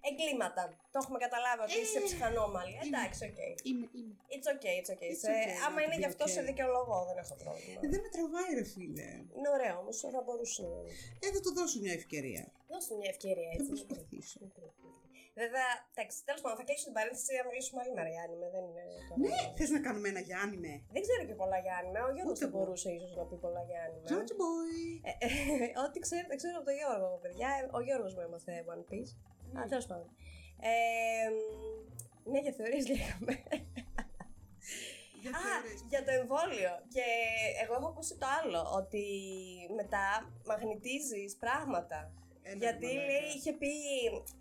Μ, 0.00 0.04
Εγκλήματα. 0.08 0.62
Το 0.92 0.96
έχουμε 1.02 1.18
καταλάβει 1.26 1.60
ότι 1.66 1.76
είσαι 1.84 1.98
Ε, 2.02 2.06
ψυχανόμαλη. 2.06 2.70
είμαι. 2.74 2.84
Εντάξει, 2.88 3.20
οκ. 3.30 3.38
Είμαι, 3.68 3.86
είμαι. 3.98 4.14
It's 4.34 4.48
okay, 4.54 4.74
it's 4.80 4.90
okay. 4.94 5.10
It's 5.12 5.22
Σε- 5.24 5.32
okay, 5.34 5.64
άμα 5.66 5.76
να 5.78 5.82
είναι 5.84 5.94
το 5.96 6.00
γι' 6.02 6.06
πει 6.08 6.12
αυτό 6.12 6.24
okay. 6.26 6.34
σε 6.36 6.40
δικαιολογώ, 6.50 6.98
δεν 7.08 7.16
έχω 7.24 7.34
πρόβλημα. 7.42 7.78
Ε, 7.84 7.86
δεν 7.92 8.00
με 8.04 8.08
τραβάει, 8.14 8.50
ρε 8.60 8.66
φίλε. 8.72 9.08
Είναι 9.36 9.48
ωραίο 9.56 9.74
όμως, 9.82 9.96
θα 10.14 10.20
μπορούσε 10.26 10.60
να 10.70 10.74
είναι. 10.78 10.92
Ε, 11.24 11.26
θα 11.34 11.40
το 11.46 11.50
δώσω 11.58 11.76
μια 11.84 11.94
ευκαιρία. 12.00 12.44
Δώσε 12.72 12.92
μια 13.00 13.10
ευκαιρία 13.14 13.48
Θα 13.52 13.56
έτσι. 13.58 13.68
προσπαθήσω. 13.72 14.38
μικρή, 14.46 14.68
μικρή. 14.84 14.98
Βέβαια, 15.42 15.68
εντάξει, 15.92 16.16
τέλος 16.28 16.40
πάντων, 16.42 16.56
θα 16.60 16.64
κλείσω 16.68 16.84
την 16.88 16.96
παρένθεση 16.98 17.30
να 17.40 17.44
μιλήσουμε 17.48 17.78
άλλη 17.82 17.92
μέρα 17.98 18.10
για 18.14 18.22
άνιμε. 18.26 18.46
Δεν 18.56 18.62
είναι. 18.68 18.82
τώρα- 19.08 19.20
Ναι, 19.24 19.34
θες 19.58 19.70
να 19.76 19.80
κάνουμε 19.86 20.06
ένα 20.12 20.20
για 20.28 20.36
άνιμε; 20.44 20.72
Δεν 20.96 21.00
ξέρω 21.06 21.22
και 21.28 21.36
πολλά 21.42 21.58
για 21.64 21.74
άνιμε. 21.80 21.98
Ο 22.08 22.10
Γιώργος 22.14 22.32
Ούτε 22.36 22.42
θα 22.44 22.48
εγώ. 22.50 22.56
μπορούσε 22.58 22.88
ίσως 22.98 23.12
να 23.20 23.24
πει 23.28 23.36
πολλά 23.44 23.62
για 23.68 23.78
άνιμε. 23.86 24.06
George 24.10 24.32
boy. 24.42 24.74
Ε, 25.08 25.12
ε, 25.26 25.28
Ό,τι 25.84 25.98
ξέρω, 26.06 26.24
δεν 26.32 26.36
ξέρω 26.40 26.54
από 26.60 26.66
τον 26.70 26.76
Γιώργο, 26.80 27.08
παιδιά. 27.24 27.48
Ο 27.78 27.80
Γιώργος 27.86 28.12
μου 28.16 28.22
έμαθε 28.28 28.52
One 28.74 28.84
Piece. 28.90 29.12
Α, 29.58 29.60
τέλος 29.68 29.86
πάντων. 29.86 30.08
Ε, 30.60 31.28
μ, 32.24 32.30
ναι, 32.30 32.38
για 32.44 32.52
θεωρίες 32.58 32.86
λέγαμε. 32.88 33.32
Για 35.22 35.30
Α, 35.30 35.40
θεωρίες. 35.42 35.80
για 35.92 36.02
το 36.06 36.10
εμβόλιο. 36.20 36.72
Και 36.94 37.06
εγώ 37.62 37.74
έχω 37.78 37.88
ακούσει 37.92 38.14
το 38.22 38.26
άλλο, 38.40 38.60
ότι 38.80 39.04
μετά 39.80 40.04
μαγνητίζεις 40.50 41.36
πράγματα. 41.44 41.98
Ένα 42.42 42.56
Γιατί 42.64 42.86
μαλάκα. 42.86 43.06
λέει, 43.08 43.26
είχε 43.36 43.52
πει 43.60 43.72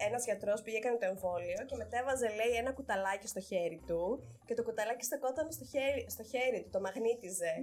ένας 0.07 0.23
γιατρός 0.27 0.61
πήγε 0.61 0.77
έκανε 0.81 0.97
το 1.03 1.05
εμβόλιο 1.13 1.59
και 1.67 1.75
μετά 1.81 1.95
έβαζε 2.01 2.27
λέει 2.39 2.53
ένα 2.61 2.71
κουταλάκι 2.77 3.27
στο 3.33 3.41
χέρι 3.49 3.79
του 3.87 4.01
και 4.47 4.53
το 4.57 4.63
κουταλάκι 4.67 5.03
στεκόταν 5.05 5.51
στο 5.57 5.65
χέρι, 5.71 6.01
στο 6.15 6.23
χέρι 6.31 6.59
του, 6.63 6.69
το 6.75 6.79
μαγνήτιζε. 6.85 7.53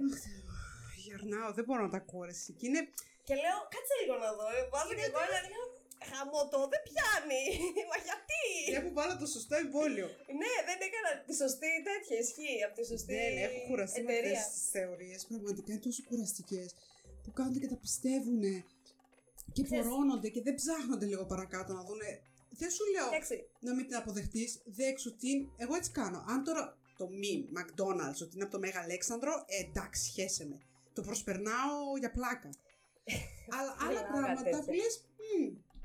Γερνάω, 1.05 1.49
δεν 1.57 1.63
μπορώ 1.67 1.81
να 1.87 1.91
τα 1.93 1.97
ακούω. 2.03 2.23
ρε 2.29 2.33
εσύ. 2.37 2.51
Και 2.59 2.65
είναι. 2.67 2.81
και 3.27 3.35
λέω, 3.43 3.57
κάτσε 3.73 3.93
λίγο 4.01 4.15
να 4.25 4.29
δω. 4.37 4.45
ε, 4.57 4.59
Βάζω 4.73 4.93
και 4.99 5.05
εγώ 5.09 5.19
ένα 6.03 6.05
λέω, 6.09 6.15
Χαμότο, 6.17 6.59
δεν 6.73 6.81
πιάνει. 6.87 7.43
Μα 7.91 7.97
γιατί; 8.07 8.41
Για 8.73 8.81
που 8.85 8.91
βάλω 8.97 9.13
το 9.21 9.27
σωστό 9.35 9.55
εμβόλιο. 9.63 10.07
ναι, 10.41 10.53
δεν 10.69 10.77
έκανα 10.87 11.09
τη 11.25 11.33
σωστή 11.41 11.71
τέτοια 11.89 12.15
ισχύ 12.23 12.53
από 12.65 12.73
τη 12.79 12.83
σωστή 12.91 13.13
Δεν 13.21 13.33
Ναι, 13.33 13.41
έχω 13.47 13.59
κουραστεί 13.69 14.01
με 14.01 14.11
εταιρεία. 14.13 14.39
αυτές 14.39 14.53
τις 14.55 14.65
θεωρίες. 14.77 15.19
Πραγματικά 15.31 15.69
είναι 15.73 15.85
τόσο 15.89 16.01
κουραστικές. 16.09 16.69
Που 17.23 17.31
κάνουν 17.37 17.59
και 17.63 17.69
τα 17.73 17.79
πιστεύουν. 17.85 18.41
Και 19.55 19.63
Ξέρεις- 19.63 19.85
φορώνονται 19.85 20.29
και 20.35 20.41
δεν 20.47 20.55
ψάχνονται 20.61 21.05
λίγο 21.11 21.23
παρακάτω 21.33 21.69
να 21.73 21.83
δουν. 21.87 22.01
Δεν 22.49 22.69
σου 22.75 22.83
λέω 22.93 23.07
Εντάξει, 23.07 23.35
να 23.59 23.71
μην 23.75 23.87
την 23.87 23.95
αποδεχτείς. 23.95 24.61
Δέξου 24.65 25.15
την. 25.15 25.37
Εγώ 25.57 25.75
έτσι 25.75 25.91
κάνω. 25.91 26.19
Αν 26.27 26.43
τώρα 26.43 26.77
το 26.97 27.07
μη 27.09 27.49
McDonald's 27.57 28.19
ότι 28.21 28.31
είναι 28.35 28.43
από 28.43 28.51
το 28.51 28.59
Μέγα 28.59 28.79
Αλέξανδρο, 28.79 29.33
ε, 29.47 29.63
εντάξει, 29.63 30.11
χέσε 30.11 30.45
με. 30.45 30.57
Το 30.93 31.01
προσπερνάω 31.01 31.97
για 31.99 32.11
πλάκα. 32.11 32.49
Αλλά 33.57 33.75
άλλα 33.79 33.99
Πλάκα 34.01 34.11
πράγματα 34.11 34.43
τέτοια. 34.43 34.63
που 34.63 34.71
λες. 34.71 35.05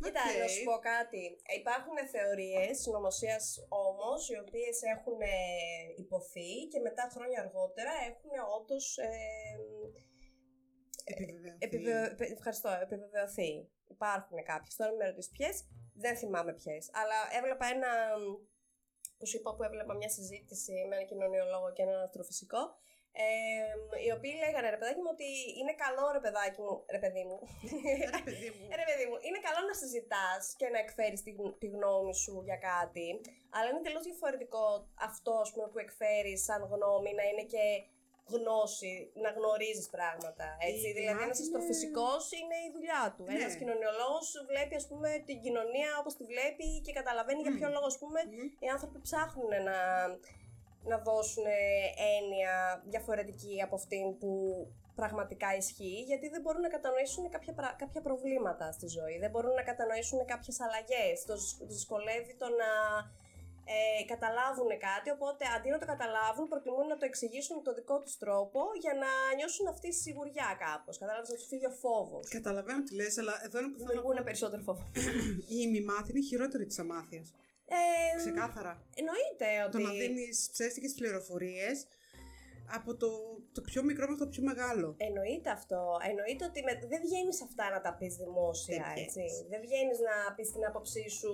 Κοίτα, 0.05 0.25
να 0.43 0.49
σου 0.49 0.65
πω 0.69 0.77
κάτι. 0.93 1.23
Υπάρχουν 1.61 1.97
θεωρίες 2.15 2.81
συνωμοσίας 2.83 3.45
όμως, 3.69 4.21
οι 4.31 4.39
οποίες 4.45 4.77
έχουν 4.95 5.21
ε, 5.21 5.37
υποθεί 6.05 6.51
και 6.71 6.81
μετά 6.87 7.05
χρόνια 7.15 7.41
αργότερα 7.41 7.93
έχουν 8.11 8.33
όντως 8.59 8.99
ε, 8.99 9.09
επιβεβαι... 11.59 12.15
πε- 12.19 12.31
ευχαριστώ, 12.31 12.71
επιβεβαιωθεί. 12.83 13.69
Υπάρχουν 13.89 14.43
κάποιες. 14.45 14.75
Τώρα 14.77 14.91
μην 14.91 14.99
με 15.01 15.07
ρωτήσεις 15.07 15.33
ποιες, 15.37 15.57
δεν 15.95 16.17
θυμάμαι 16.17 16.53
ποιες. 16.55 16.91
Αλλά 16.93 17.19
έβλεπα 17.39 17.67
ένα, 17.67 17.91
που 19.19 19.27
σου 19.27 19.37
είπα 19.37 19.55
που 19.55 19.63
έβλεπα 19.63 19.95
μια 19.95 20.09
συζήτηση 20.09 20.73
με 20.89 20.95
έναν 20.97 21.07
κοινωνιολόγο 21.07 21.73
και 21.73 21.83
έναν 21.83 22.01
αστροφυσικό, 22.03 22.82
ε, 23.25 23.27
οι 24.05 24.11
οποίοι 24.17 24.35
λέγανε 24.43 24.69
ρε 24.71 24.79
παιδάκι 24.81 25.01
μου 25.05 25.13
ότι 25.17 25.29
είναι 25.61 25.75
καλό 25.85 26.05
ρε 26.17 26.21
παιδάκι 26.25 26.61
μου, 26.65 26.75
ρε 26.95 27.01
παιδί 27.03 27.25
μου, 27.29 27.39
Ρε 28.19 28.23
παιδί 28.27 28.49
μου. 28.57 28.65
ε, 28.73 28.75
ρε 28.81 28.87
παιδί 28.89 29.05
μου, 29.09 29.17
είναι 29.27 29.41
καλό 29.47 29.61
να 29.71 29.75
συζητάς 29.83 30.43
και 30.61 30.67
να 30.75 30.79
εκφέρεις 30.85 31.21
τη, 31.27 31.31
γν- 31.39 31.57
τη 31.63 31.67
γνώμη 31.75 32.15
σου 32.23 32.35
για 32.49 32.59
κάτι, 32.71 33.09
αλλά 33.55 33.67
είναι 33.71 33.85
τελείω 33.87 34.03
διαφορετικό 34.11 34.65
αυτό 35.09 35.33
ας 35.45 35.51
πούμε, 35.53 35.67
που 35.73 35.79
εκφέρεις 35.87 36.39
σαν 36.47 36.61
γνώμη 36.73 37.11
να 37.19 37.25
είναι 37.31 37.45
και 37.55 37.65
γνώση, 38.35 38.95
να 39.25 39.31
γνωρίζεις 39.37 39.89
πράγματα. 39.97 40.47
Έτσι. 40.69 40.89
Η 40.89 40.93
δηλαδή, 40.93 41.11
ένα 41.15 41.25
γνώση 41.25 41.43
είναι- 41.43 41.47
αστροφυσικό 41.47 42.11
είναι 42.41 42.57
η 42.67 42.69
δουλειά 42.77 43.03
του. 43.17 43.23
Ναι. 43.25 43.35
Ένας 43.39 43.55
κοινωνιολόγος 43.61 44.27
βλέπει 44.51 44.75
ας 44.83 44.87
πούμε, 44.91 45.09
την 45.29 45.37
κοινωνία 45.45 45.91
όπως 46.01 46.13
τη 46.19 46.25
βλέπει 46.33 46.69
και 46.87 46.93
καταλαβαίνει 46.99 47.41
για 47.47 47.53
Μμ. 47.53 47.59
ποιο 47.59 47.69
λόγο 47.77 47.87
ας 47.93 47.99
πούμε, 48.03 48.21
Μμ. 48.31 48.47
οι 48.65 48.69
άνθρωποι 48.75 48.99
ψάχνουν 49.07 49.53
να, 49.69 49.77
να 50.85 50.99
δώσουν 50.99 51.45
έννοια 52.17 52.83
διαφορετική 52.87 53.63
από 53.63 53.75
αυτήν 53.75 54.19
που 54.19 54.33
πραγματικά 54.95 55.57
ισχύει, 55.57 56.01
γιατί 56.11 56.29
δεν 56.29 56.41
μπορούν 56.41 56.61
να 56.61 56.69
κατανοήσουν 56.69 57.31
κάποια, 57.31 57.53
πρα- 57.53 57.77
κάποια 57.79 58.01
προβλήματα 58.01 58.73
στη 58.73 58.87
ζωή, 58.87 59.19
δεν 59.19 59.31
μπορούν 59.31 59.55
να 59.55 59.63
κατανοήσουν 59.63 60.25
κάποιες 60.33 60.57
αλλαγές, 60.61 61.25
τους, 61.27 61.57
τους 61.57 61.69
δυσκολεύει 61.77 62.35
το 62.43 62.49
να 62.63 62.71
ε, 63.75 64.05
καταλάβουν 64.13 64.71
κάτι, 64.89 65.09
οπότε 65.17 65.43
αντί 65.57 65.69
να 65.75 65.79
το 65.83 65.87
καταλάβουν 65.93 66.49
προτιμούν 66.53 66.87
να 66.93 66.97
το 67.01 67.05
εξηγήσουν 67.11 67.57
με 67.57 67.63
τον 67.63 67.75
δικό 67.75 67.97
τους 68.05 68.15
τρόπο 68.23 68.61
για 68.85 68.95
να 69.03 69.11
νιώσουν 69.37 69.67
αυτή 69.75 69.89
τη 69.89 69.95
σιγουριά 70.05 70.49
κάπως, 70.65 70.95
κατάλαβες 70.99 71.29
να 71.29 71.35
τους 71.35 71.47
φύγει 71.51 71.67
ο 71.73 71.75
φόβος. 71.85 72.29
Καταλαβαίνω 72.39 72.83
τι 72.83 72.95
λες, 72.95 73.19
αλλά 73.21 73.35
εδώ 73.47 73.57
είναι 73.59 73.69
που 73.73 73.79
θέλω 73.79 73.89
να 73.89 73.95
πω. 73.95 74.01
Δημιουργούν 74.01 74.25
περισσότερο 74.29 74.63
φόβο. 74.69 74.83
Η 75.55 75.57
ημιμάθη 75.67 76.11
είναι 76.13 76.25
χειρότερη 76.31 76.65
της 76.67 76.79
αμάθειας. 76.79 77.29
Ε, 77.67 78.17
Ξεκάθαρα. 78.17 78.73
εννοείται 79.01 79.47
Το 79.71 79.79
ότι... 79.79 79.83
να 79.87 79.91
δίνεις 80.01 80.49
ψεύτικε 80.53 80.89
πληροφορίες 80.99 81.77
από 82.79 82.91
το, 82.97 83.11
το 83.53 83.61
πιο 83.61 83.83
μικρό 83.83 84.05
μέχρι 84.09 84.25
το 84.25 84.31
πιο 84.35 84.43
μεγάλο. 84.51 84.89
Εννοείται 85.09 85.51
αυτό. 85.51 85.81
Εννοείται 86.11 86.45
ότι 86.51 86.63
με... 86.67 86.73
δεν 86.93 87.01
βγαίνεις 87.07 87.43
αυτά 87.43 87.65
να 87.75 87.81
τα 87.81 87.93
πεις 87.99 88.15
δημόσια, 88.23 88.85
Δεν 88.95 89.05
έτσι. 89.05 89.21
βγαίνεις. 89.21 89.47
Δεν 89.53 89.61
βγαίνεις 89.67 89.99
να 90.09 90.15
πεις 90.35 90.49
την 90.53 90.65
άποψή 90.71 91.05
σου. 91.19 91.33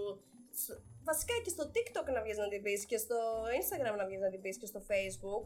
Σ- 0.62 0.80
Βασικά 1.10 1.34
και 1.44 1.50
στο 1.56 1.64
TikTok 1.74 2.06
να 2.16 2.20
βγεις 2.24 2.38
να 2.42 2.48
την 2.52 2.62
πεις 2.62 2.80
και 2.90 2.98
στο 3.04 3.18
Instagram 3.58 3.94
να 4.00 4.06
βγεις 4.08 4.20
να 4.26 4.30
την 4.30 4.40
πεις 4.40 4.56
και 4.60 4.66
στο 4.72 4.80
Facebook. 4.90 5.44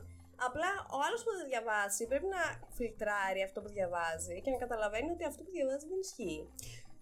Απλά 0.49 0.71
ο 0.97 0.99
άλλος 1.07 1.21
που 1.25 1.31
δεν 1.39 1.47
διαβάσει 1.53 2.03
πρέπει 2.11 2.29
να 2.37 2.43
φιλτράρει 2.79 3.41
αυτό 3.49 3.59
που 3.63 3.69
διαβάζει 3.77 4.37
και 4.43 4.51
να 4.55 4.59
καταλαβαίνει 4.65 5.11
ότι 5.15 5.25
αυτό 5.31 5.41
που 5.45 5.51
διαβάζει 5.57 5.87
δεν 5.91 5.99
ισχύει. 6.07 6.43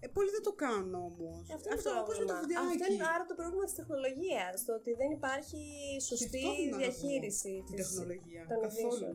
Ε, 0.02 0.06
πολλοί 0.16 0.30
δεν 0.36 0.44
το 0.48 0.52
κάνουν 0.64 0.92
όμως. 1.08 1.42
Αυτό 1.56 1.66
είναι 1.72 1.82
το 1.82 1.94
πρόβλημα. 2.08 2.34
Αυτό 2.72 2.84
είναι 2.92 3.08
άρα 3.14 3.24
το 3.30 3.36
πρόβλημα 3.40 3.64
της 3.68 3.76
τεχνολογίας. 3.80 4.56
Το 4.66 4.72
ότι 4.80 4.90
δεν 5.00 5.10
υπάρχει 5.18 5.62
σωστή 6.10 6.46
διαχείριση 6.80 7.52
της 7.66 7.74
τεχνολογία. 7.80 8.42
Των 8.50 8.60
ειδήσεων. 8.66 9.14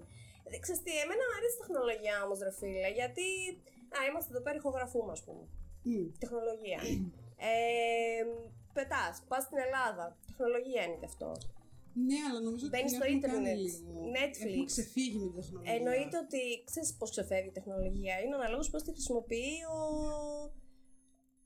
Ε, 0.53 0.57
ξέρεις 0.63 0.81
τι, 0.85 0.91
εμένα 1.03 1.23
μου 1.27 1.35
αρέσει 1.39 1.55
η 1.59 1.61
τεχνολογία 1.63 2.15
όμως, 2.25 2.37
ρε 2.47 2.53
φίλε, 2.59 2.89
γιατί. 2.99 3.27
Α, 3.95 3.97
είμαστε 4.09 4.29
εδώ 4.33 4.41
πέρα, 4.45 4.57
ηχογραφούμε, 4.61 5.11
ας 5.17 5.21
πούμε. 5.25 5.43
Mm. 5.89 6.07
Τεχνολογία. 6.23 6.79
ε, 7.49 8.23
Πετάς, 8.77 9.15
πας 9.29 9.43
στην 9.47 9.57
Ελλάδα. 9.65 10.05
Τεχνολογία 10.29 10.81
είναι 10.85 10.97
και 11.01 11.09
αυτό. 11.13 11.29
Ναι, 12.07 12.19
αλλά 12.29 12.39
νομίζω 12.47 12.65
ότι 12.67 12.89
στο 12.97 13.05
ίντερνετ. 13.15 13.57
Netflix. 14.17 14.49
Έχουμε 14.51 14.65
ξεφύγει 14.73 15.17
με 15.23 15.27
τη 15.29 15.35
τεχνολογία. 15.39 15.73
Εννοείται 15.75 16.17
ότι 16.25 16.41
ξέρεις 16.69 16.89
πώς 16.99 17.09
ξεφεύγει 17.15 17.49
η 17.53 17.57
τεχνολογία. 17.59 18.15
Είναι 18.21 18.35
αναλόγως 18.35 18.69
πώς 18.69 18.81
τη 18.83 18.91
χρησιμοποιεί 18.91 19.53
ο, 19.75 19.77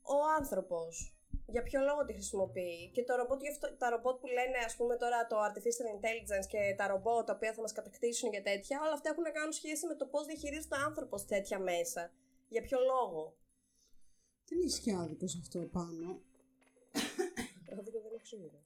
ο 0.02 0.16
άνθρωπος. 0.38 1.14
Για 1.46 1.62
ποιο 1.62 1.80
λόγο 1.80 2.04
τη 2.04 2.12
χρησιμοποιεί. 2.12 2.90
Και 2.94 3.04
το 3.04 3.16
ρομπότ, 3.16 3.40
τα 3.78 3.90
ρομπότ 3.90 4.16
που 4.20 4.26
λένε, 4.26 4.58
ας 4.66 4.76
πούμε 4.76 4.96
τώρα 4.96 5.26
το 5.26 5.36
artificial 5.48 5.86
intelligence 5.96 6.46
και 6.48 6.74
τα 6.76 6.86
ρομπότ 6.86 7.26
τα 7.26 7.32
οποία 7.36 7.52
θα 7.52 7.60
μας 7.60 7.72
κατακτήσουν 7.72 8.30
για 8.30 8.42
τέτοια, 8.42 8.80
όλα 8.80 8.92
αυτά 8.92 9.08
έχουν 9.10 9.22
να 9.22 9.30
κάνουν 9.30 9.52
σχέση 9.52 9.86
με 9.86 9.94
το 9.94 10.06
πώς 10.06 10.26
διαχειρίζεται 10.26 10.76
ο 10.76 10.82
άνθρωπος 10.88 11.26
τέτοια 11.26 11.58
μέσα. 11.58 12.12
Για 12.48 12.62
ποιο 12.62 12.78
λόγο; 12.92 13.36
Δεν 14.48 14.58
ισχύει 14.60 14.94
άδικο 14.94 15.24
αυτό 15.24 15.58
πάνω. 15.58 16.20
Άδικο 17.78 18.00
δεν 18.00 18.12
έχω 18.14 18.24
σίγουρα. 18.24 18.58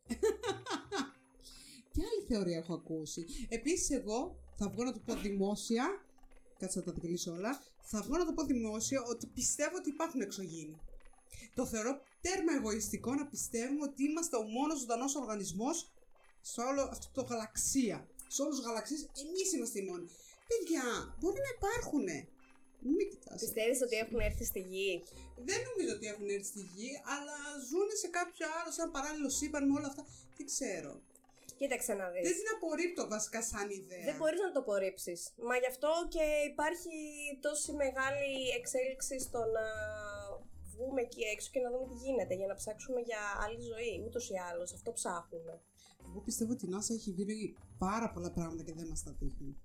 Τι 1.92 2.00
άλλη 2.00 2.26
θεωρία 2.28 2.56
έχω 2.56 2.74
ακούσει. 2.74 3.24
Επίσης, 3.48 3.90
εγώ 3.90 4.36
θα 4.56 4.68
βγω 4.68 4.84
να 4.84 4.92
το 4.92 5.00
πω 5.06 5.14
δημόσια. 5.14 5.84
Κάτσε 6.58 6.78
να 6.78 6.84
τα 6.84 6.92
δικλείσω 6.92 7.32
όλα. 7.32 7.62
Θα 7.80 8.02
βγω 8.02 8.16
να 8.16 8.24
το 8.24 8.32
πω 8.32 8.44
δημόσια 8.44 9.02
ότι 9.02 9.26
πιστεύω 9.26 9.76
ότι 9.76 9.88
υπάρχουν 9.88 10.20
εξωγήινοι. 10.20 10.80
Το 11.54 11.66
θεωρώ 11.66 12.00
τέρμα 12.20 12.52
εγωιστικό 12.58 13.14
να 13.14 13.26
πιστεύουμε 13.26 13.82
ότι 13.82 14.02
είμαστε 14.04 14.36
ο 14.36 14.42
μόνος 14.42 14.78
ζωντανός 14.78 15.14
οργανισμός 15.14 15.76
σε 16.40 16.60
όλο 16.60 16.82
αυτό 16.82 17.08
το 17.12 17.22
γαλαξία. 17.22 18.08
Σε 18.26 18.42
όλους 18.42 18.56
τους 18.56 18.66
γαλαξίες, 18.66 19.00
εμείς 19.22 19.52
είμαστε 19.52 19.78
οι 19.80 19.84
μόνοι. 19.90 20.08
Παιδιά, 20.50 20.84
μπορεί 21.20 21.40
να 21.46 21.52
υπάρχουν. 21.58 22.06
Μην 22.96 23.06
κοιτάς. 23.10 23.40
Πιστεύεις 23.40 23.80
ότι 23.86 23.96
έχουν 23.96 24.18
έρθει 24.28 24.44
στη 24.44 24.60
γη; 24.70 25.02
Δεν 25.48 25.58
νομίζω 25.68 25.92
ότι 25.96 26.06
έχουν 26.12 26.28
έρθει 26.28 26.48
στη 26.54 26.62
γη, 26.74 26.90
αλλά 27.14 27.36
ζουν 27.68 27.88
σε 28.02 28.08
κάποιο 28.18 28.46
άλλο, 28.58 28.70
σαν 28.78 28.90
παράλληλο 28.90 29.28
σύμπαν 29.38 29.62
με 29.68 29.74
όλα 29.78 29.88
αυτά. 29.92 30.02
Δεν 30.36 30.46
ξέρω. 30.52 30.92
Κοίταξε 31.58 31.92
να 31.94 32.06
δεις. 32.10 32.22
Δεν 32.28 32.36
την 32.40 32.48
απορρίπτω 32.54 33.02
βασικά 33.14 33.42
σαν 33.42 33.70
ιδέα. 33.70 34.04
Δεν 34.04 34.16
μπορείς 34.16 34.40
να 34.46 34.52
το 34.52 34.60
απορρίψεις. 34.60 35.20
Μα 35.48 35.56
γι' 35.56 35.70
αυτό 35.74 35.90
και 36.14 36.24
υπάρχει 36.50 36.96
τόση 37.40 37.72
μεγάλη 37.72 38.32
εξέλιξη 38.58 39.16
στο 39.26 39.40
να 39.56 39.66
βγούμε 40.76 41.00
εκεί 41.06 41.22
έξω 41.34 41.48
και 41.52 41.60
να 41.60 41.70
δούμε 41.70 41.86
τι 41.90 41.96
γίνεται 42.04 42.34
για 42.34 42.46
να 42.46 42.54
ψάξουμε 42.60 43.00
για 43.00 43.20
άλλη 43.44 43.60
ζωή. 43.72 43.94
Ούτως 44.06 44.24
ή 44.30 44.36
άλλως, 44.50 44.72
αυτό 44.72 44.92
ψάχνουμε. 44.92 45.54
Εγώ 46.08 46.20
πιστεύω 46.20 46.52
ότι 46.52 46.64
η 46.66 46.70
NASA 46.72 46.94
έχει 46.98 47.10
βρει 47.12 47.56
πάρα 47.78 48.08
πολλά 48.10 48.30
πράγματα 48.36 48.62
και 48.62 48.74
δεν 48.78 48.86
μας 48.88 49.02
τα 49.02 49.12
δείχνει. 49.20 49.56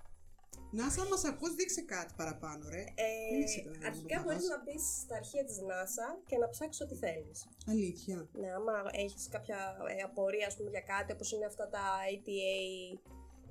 NASA, 0.78 1.04
μας 1.10 1.24
ακούς, 1.26 1.56
δείξε 1.56 1.82
κάτι 1.82 2.13
παραπάνω, 2.17 2.69
ρε. 2.69 2.84
Ε, 3.06 3.86
αρχικά 3.86 4.22
μπορείς 4.24 4.48
να 4.54 4.58
μπεις 4.63 4.84
στα 5.04 5.15
αρχεία 5.15 5.45
της 5.45 5.58
NASA 5.69 6.08
και 6.26 6.38
να 6.38 6.50
ψάξεις 6.50 6.82
ό,τι 6.86 6.95
θέλεις. 6.95 7.48
Αλήθεια. 7.67 8.28
Ναι, 8.34 8.52
άμα 8.54 8.74
έχεις 8.91 9.28
κάποια 9.28 9.78
ε, 9.98 10.02
απορία 10.02 10.48
ας 10.48 10.56
πούμε, 10.56 10.69
για 10.69 10.82
κάτι, 10.82 11.12
όπως 11.12 11.32
είναι 11.32 11.45
αυτά 11.45 11.69
τα 11.69 11.84
ATA, 12.12 13.00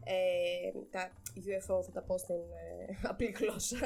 ε, 0.04 0.70
τα 0.90 1.10
UFO, 1.46 1.82
θα 1.84 1.92
τα 1.92 2.02
πω 2.02 2.18
στην 2.18 2.34
ε, 2.34 2.98
απλή 3.02 3.30
γλώσσα. 3.38 3.78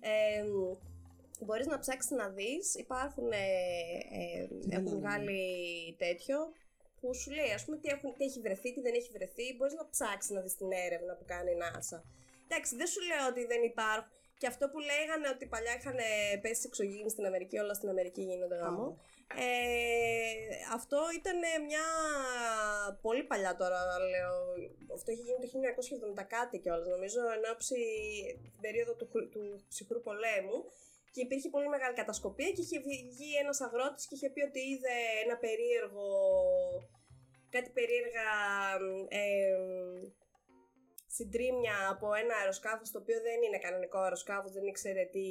ε, 0.00 0.44
μπορείς 1.44 1.66
να 1.66 1.78
ψάξεις 1.78 2.10
να 2.10 2.28
δεις, 2.28 2.74
υπάρχουν, 2.74 3.32
ε, 3.32 3.36
ε 4.20 4.48
έχουν 4.76 4.98
βγάλει 4.98 5.42
τέτοιο 5.98 6.38
που 7.00 7.14
σου 7.14 7.30
λέει 7.30 7.50
ας 7.58 7.64
πούμε 7.64 7.76
τι, 7.76 7.88
έχουν, 7.88 8.14
τι 8.16 8.24
έχει 8.24 8.40
βρεθεί, 8.40 8.72
τι 8.74 8.80
δεν 8.80 8.94
έχει 8.94 9.10
βρεθεί, 9.12 9.56
μπορείς 9.56 9.74
να 9.74 9.88
ψάξεις 9.90 10.30
να 10.30 10.40
δεις 10.40 10.56
την 10.56 10.70
έρευνα 10.72 11.12
που 11.16 11.24
κάνει 11.26 11.50
η 11.50 11.58
NASA. 11.62 12.00
Εντάξει, 12.46 12.76
δεν 12.76 12.86
σου 12.86 13.00
λέω 13.10 13.24
ότι 13.30 13.44
δεν 13.52 13.62
υπάρχουν. 13.62 14.12
Και 14.40 14.46
αυτό 14.46 14.64
που 14.68 14.78
λέγανε 14.78 15.28
ότι 15.34 15.46
παλιά 15.46 15.74
είχαν 15.78 15.98
πέσει 16.42 16.62
εξωγήινοι 16.66 17.10
στην 17.10 17.24
Αμερική, 17.26 17.58
όλα 17.58 17.74
στην 17.74 17.88
Αμερική 17.88 18.22
γίνονται 18.22 18.56
γάμο. 18.56 18.86
Ε, 19.36 19.52
αυτό 20.72 20.98
ήταν 21.20 21.38
μια 21.68 21.86
πολύ 23.00 23.24
παλιά 23.30 23.56
τώρα, 23.56 23.80
λέω. 24.14 24.34
Αυτό 24.94 25.10
έχει 25.10 25.22
γίνει 25.26 25.38
το 25.40 25.48
1970 26.20 26.24
κάτι 26.36 26.58
κιόλας, 26.58 26.88
νομίζω, 26.88 27.20
εν 27.36 27.44
ώψη 27.52 27.80
την 28.42 28.60
περίοδο 28.60 28.92
του, 28.94 29.08
του 29.32 29.42
ψυχρού 29.68 30.00
πολέμου. 30.02 30.58
Και 31.12 31.20
υπήρχε 31.26 31.48
πολύ 31.48 31.68
μεγάλη 31.68 31.94
κατασκοπία 31.94 32.50
και 32.54 32.62
είχε 32.64 32.78
βγει 32.80 33.30
ένας 33.42 33.60
αγρότης 33.60 34.06
και 34.06 34.14
είχε 34.14 34.30
πει 34.30 34.40
ότι 34.48 34.60
είδε 34.70 34.96
ένα 35.24 35.36
περίεργο. 35.44 36.08
κάτι 37.54 37.70
περίεργα. 37.70 38.28
Ε, 39.08 39.22
συντρίμια 41.16 41.76
από 41.94 42.06
ένα 42.22 42.34
αεροσκάφος 42.40 42.90
το 42.90 42.98
οποίο 43.02 43.18
δεν 43.26 43.38
είναι 43.42 43.58
κανονικό 43.58 43.98
αεροσκάφος, 43.98 44.52
δεν 44.52 44.66
ήξερε 44.66 45.04
τι, 45.14 45.26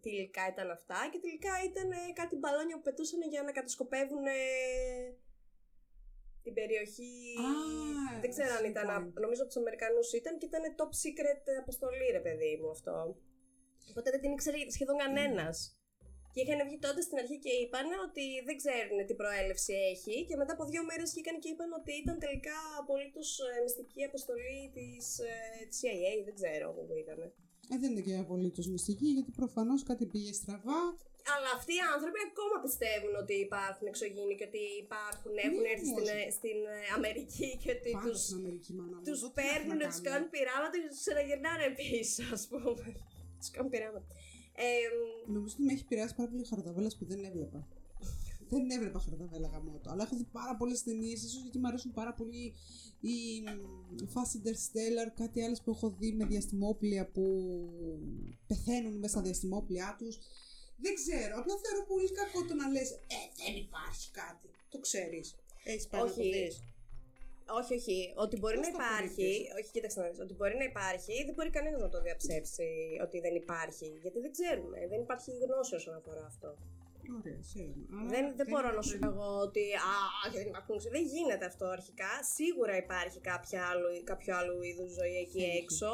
τι 0.00 0.08
υλικά 0.10 0.44
ήταν 0.52 0.70
αυτά 0.70 0.98
και 1.12 1.18
τελικά 1.24 1.52
ήταν 1.70 1.88
κάτι 2.20 2.34
μπαλόνια 2.36 2.76
που 2.76 2.86
πετούσαν 2.88 3.22
για 3.32 3.42
να 3.42 3.52
κατασκοπεύουν 3.52 4.26
την 6.44 6.54
περιοχή. 6.54 7.14
δεν 8.20 8.30
ξέρω 8.34 8.52
αν 8.58 8.64
ήταν. 8.72 8.86
Νομίζω 9.24 9.40
από 9.42 9.50
τους 9.52 9.62
Αμερικανούς 9.62 10.12
ήταν 10.12 10.38
και 10.38 10.46
ήταν 10.50 10.62
top 10.78 10.92
secret 11.02 11.44
αποστολή, 11.60 12.08
ρε 12.12 12.22
παιδί 12.26 12.52
μου 12.60 12.70
αυτό. 12.70 13.16
Οπότε 13.90 14.08
δεν 14.12 14.20
την 14.22 14.32
ήξερε 14.36 14.58
σχεδόν 14.76 14.96
κανένας. 15.04 15.56
Και 16.32 16.40
είχαν 16.42 16.60
βγει 16.66 16.78
τότε 16.86 17.00
στην 17.06 17.16
αρχή 17.22 17.36
και 17.44 17.52
είπαν 17.62 17.86
ότι 18.06 18.24
δεν 18.46 18.56
ξέρουν 18.60 18.98
τι 19.06 19.14
προέλευση 19.20 19.72
έχει. 19.92 20.14
Και 20.28 20.36
μετά 20.40 20.52
από 20.56 20.64
δύο 20.70 20.82
μέρες 20.88 21.08
βγήκαν 21.14 21.36
και 21.42 21.50
είπαν 21.52 21.70
ότι 21.80 21.92
ήταν 22.02 22.16
τελικά 22.24 22.58
απολύτως 22.82 23.28
ε, 23.46 23.48
μυστική 23.64 24.00
αποστολή 24.10 24.60
της 24.76 25.04
ε, 25.30 25.34
CIA. 25.76 26.12
Δεν 26.26 26.34
ξέρω 26.38 26.66
που 26.74 26.82
ήταν. 27.04 27.18
Ε, 27.72 27.74
δεν 27.82 27.90
είναι 27.90 28.04
και 28.06 28.14
απολύτως 28.24 28.66
μυστική, 28.74 29.08
γιατί 29.16 29.30
προφανώς 29.40 29.80
κάτι 29.90 30.04
πήγε 30.12 30.32
στραβά. 30.40 30.80
Αλλά 31.34 31.50
αυτοί 31.58 31.72
οι 31.78 31.84
άνθρωποι 31.94 32.20
ακόμα 32.30 32.56
πιστεύουν 32.66 33.14
ότι 33.22 33.34
υπάρχουν 33.46 33.86
εξωγήινοι 33.92 34.34
και 34.38 34.46
ότι 34.50 34.62
υπάρχουν, 34.84 35.34
έχουν 35.46 35.64
έρθει 35.72 35.88
στην, 35.92 36.06
ε, 36.16 36.20
στην 36.38 36.58
Αμερική 36.96 37.48
και 37.62 37.70
ότι 37.76 37.92
τους 38.04 38.20
τους 39.08 39.20
παίρνουν, 39.38 39.78
τους 39.86 40.00
κάνουν 40.08 40.28
πειράματα 40.34 40.76
και 40.80 40.88
τους 40.92 41.02
ξαναγυρνάνε 41.04 41.66
πίσω, 41.78 42.22
ας 42.36 42.44
πούμε. 42.50 42.86
Τους 43.42 43.50
κάνουν 43.50 43.70
πειράματα. 43.70 44.06
Ε, 44.54 44.64
Νομίζω 45.32 45.54
ότι 45.54 45.62
με 45.66 45.72
έχει 45.72 45.82
επηρεάσει 45.82 46.14
πάρα 46.14 46.30
πολύ 46.30 46.44
χαρδαβέλας 46.44 46.96
που 46.96 47.04
δεν 47.04 47.24
έβλεπα. 47.24 47.68
δεν 48.48 48.70
έβλεπα 48.70 48.98
χαρδαβέλα 48.98 49.48
γαμότο. 49.48 49.90
Αλλά 49.90 50.02
έχω 50.02 50.16
δει 50.16 50.26
πάρα 50.32 50.56
πολλές 50.56 50.82
ταινίες, 50.82 51.22
ίσως 51.22 51.42
γιατί 51.42 51.58
μου 51.58 51.66
αρέσουν 51.66 51.92
πάρα 51.92 52.12
πολύ 52.14 52.54
οι 53.00 53.42
Fast 54.14 54.32
Interstellar, 54.38 55.08
κάτι 55.14 55.42
άλλο 55.42 55.56
που 55.64 55.70
έχω 55.70 55.90
δει 55.98 56.12
με 56.12 56.24
διαστημόπλια 56.24 57.06
που 57.06 57.24
πεθαίνουν 58.46 58.94
μέσα 58.98 59.12
στα 59.12 59.22
διαστημόπλια 59.22 59.96
τους. 59.98 60.18
Δεν 60.84 60.94
ξέρω. 60.94 61.32
Απλά 61.40 61.54
θεωρώ 61.62 61.86
πολύ 61.86 62.10
κακό 62.12 62.44
το 62.48 62.54
να 62.54 62.68
λες: 62.68 62.90
Ε, 62.90 63.20
δεν 63.44 63.54
υπάρχει 63.56 64.10
κάτι. 64.10 64.48
Το 64.68 64.78
ξέρεις. 64.78 65.36
Έχεις 65.64 65.86
πάει 65.88 66.00
να 66.02 66.14
το 66.14 66.22
δεις. 66.22 66.62
Όχι, 67.60 67.74
όχι. 67.74 68.12
Ότι 68.16 68.38
μπορεί 68.38 68.58
να 68.58 68.68
υπάρχει. 68.74 69.30
Όχι, 69.58 69.70
κοίταξε 69.72 70.00
να 70.00 70.08
δεις. 70.08 70.20
Ότι 70.20 70.34
μπορεί 70.34 70.56
να 70.56 70.64
υπάρχει, 70.64 71.24
δεν 71.26 71.34
μπορεί 71.34 71.50
κανένας 71.50 71.80
να 71.80 71.88
το 71.88 72.00
διαψεύσει 72.02 72.70
ότι 73.02 73.20
δεν 73.20 73.34
υπάρχει. 73.34 73.86
Γιατί 74.02 74.18
δεν 74.20 74.32
ξέρουμε. 74.32 74.78
Δεν 74.88 75.00
υπάρχει 75.00 75.30
γνώση 75.30 75.74
όσον 75.74 75.94
αφορά 75.94 76.24
αυτό. 76.32 76.50
Ωραία, 77.18 77.40
δεν, 78.12 78.24
δεν 78.36 78.46
μπορώ 78.50 78.70
να 78.78 78.82
σου 78.82 78.98
πω 78.98 79.06
εγώ 79.06 79.30
ότι 79.46 79.64
α, 79.92 79.96
δεν 80.32 80.46
υπάρχουν. 80.46 80.76
Δεν 80.96 81.04
γίνεται 81.14 81.44
αυτό 81.44 81.66
αρχικά. 81.66 82.12
Σίγουρα 82.36 82.76
υπάρχει 82.76 83.20
κάποια 83.20 83.60
άλλο, 83.70 83.86
κάποιο 84.04 84.36
άλλο 84.36 84.62
είδους 84.62 84.92
ζωή 84.92 85.16
εκεί 85.24 85.42
έξω. 85.62 85.90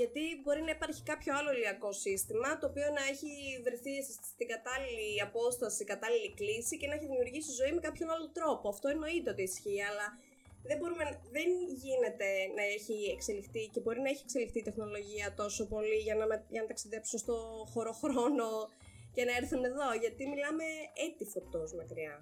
Γιατί 0.00 0.22
μπορεί 0.42 0.62
να 0.62 0.72
υπάρχει 0.78 1.02
κάποιο 1.02 1.32
άλλο 1.38 1.50
ηλιακό 1.52 1.92
σύστημα 1.92 2.58
το 2.58 2.66
οποίο 2.70 2.88
να 2.98 3.02
έχει 3.12 3.32
βρεθεί 3.66 3.94
στην 4.32 4.46
κατάλληλη 4.54 5.08
απόσταση, 5.28 5.84
κατάλληλη 5.84 6.30
κλίση 6.38 6.74
και 6.76 6.86
να 6.86 6.94
έχει 6.94 7.06
δημιουργήσει 7.06 7.50
ζωή 7.60 7.72
με 7.76 7.80
κάποιον 7.80 8.08
άλλο 8.14 8.28
τρόπο. 8.38 8.68
Αυτό 8.68 8.86
εννοείται 8.94 9.30
ότι 9.30 9.42
ισχύει, 9.42 9.82
αλλά 9.90 10.06
δεν, 10.68 10.76
μπορούμε, 10.78 11.04
δεν 11.36 11.48
γίνεται 11.82 12.28
να 12.58 12.64
έχει 12.76 12.96
εξελιχθεί 13.16 13.62
και 13.72 13.80
μπορεί 13.80 14.00
να 14.00 14.10
έχει 14.12 14.22
εξελιχθεί 14.26 14.58
η 14.58 14.68
τεχνολογία 14.68 15.26
τόσο 15.40 15.62
πολύ 15.72 15.98
για 16.06 16.14
να, 16.14 16.24
για 16.54 16.60
να 16.62 16.68
ταξιδέψουν 16.70 17.18
στο 17.24 17.36
χωροχρόνο 17.72 18.48
και 19.14 19.24
να 19.28 19.32
έρθουν 19.40 19.62
εδώ. 19.70 19.88
Γιατί 20.02 20.22
μιλάμε 20.32 20.66
έτη 21.06 21.24
φωτός 21.34 21.74
μακριά. 21.78 22.14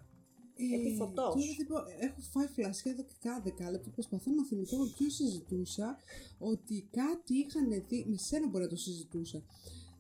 Ε, 0.63 0.75
έτη 0.75 0.91
φωτός. 1.01 1.35
Τώρα 1.69 1.85
έχω 2.07 2.21
φάει 2.33 2.47
φλασιά 2.47 2.91
εδώ 2.95 3.03
και 3.11 3.19
κάθε 3.21 3.41
δεκάλεπτο. 3.45 3.91
Προσπαθώ 3.91 4.31
να 4.31 4.45
θυμηθώ 4.45 4.77
με 4.77 4.89
ποιον 4.97 5.11
συζητούσα 5.11 5.99
ότι 6.39 6.89
κάτι 6.91 7.35
είχαν 7.43 7.69
δει. 7.89 8.05
Με 8.09 8.17
σένα 8.17 8.47
μπορεί 8.49 8.65
να 8.65 8.71
το 8.71 8.77
συζητούσα. 8.77 9.45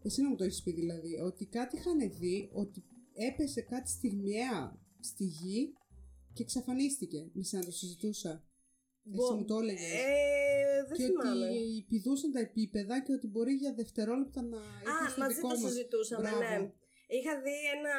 Εσύ 0.02 0.22
να 0.22 0.28
μου 0.28 0.36
το 0.36 0.44
έχεις 0.44 0.62
πει 0.62 0.72
δηλαδή. 0.72 1.20
Ότι 1.20 1.44
κάτι 1.46 1.76
είχαν 1.76 1.98
δει 2.18 2.50
ότι 2.52 2.84
έπεσε 3.14 3.60
κάτι 3.60 3.90
στιγμιαία 3.90 4.80
στη 5.00 5.24
γη 5.24 5.74
και 6.34 6.42
εξαφανίστηκε. 6.42 7.30
Μη 7.32 7.44
σαν 7.44 7.58
να 7.60 7.64
το 7.64 7.72
συζητούσα. 7.72 8.44
Εσύ 9.12 9.32
μου 9.34 9.44
το 9.44 9.56
έλεγες. 9.58 9.92
Ε, 9.92 10.84
δεν 10.88 10.96
και 10.96 11.04
θυμάμαι. 11.04 11.48
ότι 11.48 11.84
πηδούσαν 11.88 12.32
τα 12.32 12.40
επίπεδα 12.40 13.02
και 13.02 13.12
ότι 13.12 13.26
μπορεί 13.26 13.52
για 13.52 13.72
δευτερόλεπτα 13.74 14.42
να 14.42 14.58
Α, 14.58 14.62
έρθει 15.02 15.10
στο 15.10 15.20
μαζί 15.20 15.34
δικό 15.34 15.48
το 15.48 15.58
μας. 15.60 15.70
συζητούσαμε, 15.72 16.28
Μπράβο. 16.28 16.40
ναι. 16.40 16.72
Είχα 17.16 17.32
δει 17.44 17.54
ένα. 17.76 17.94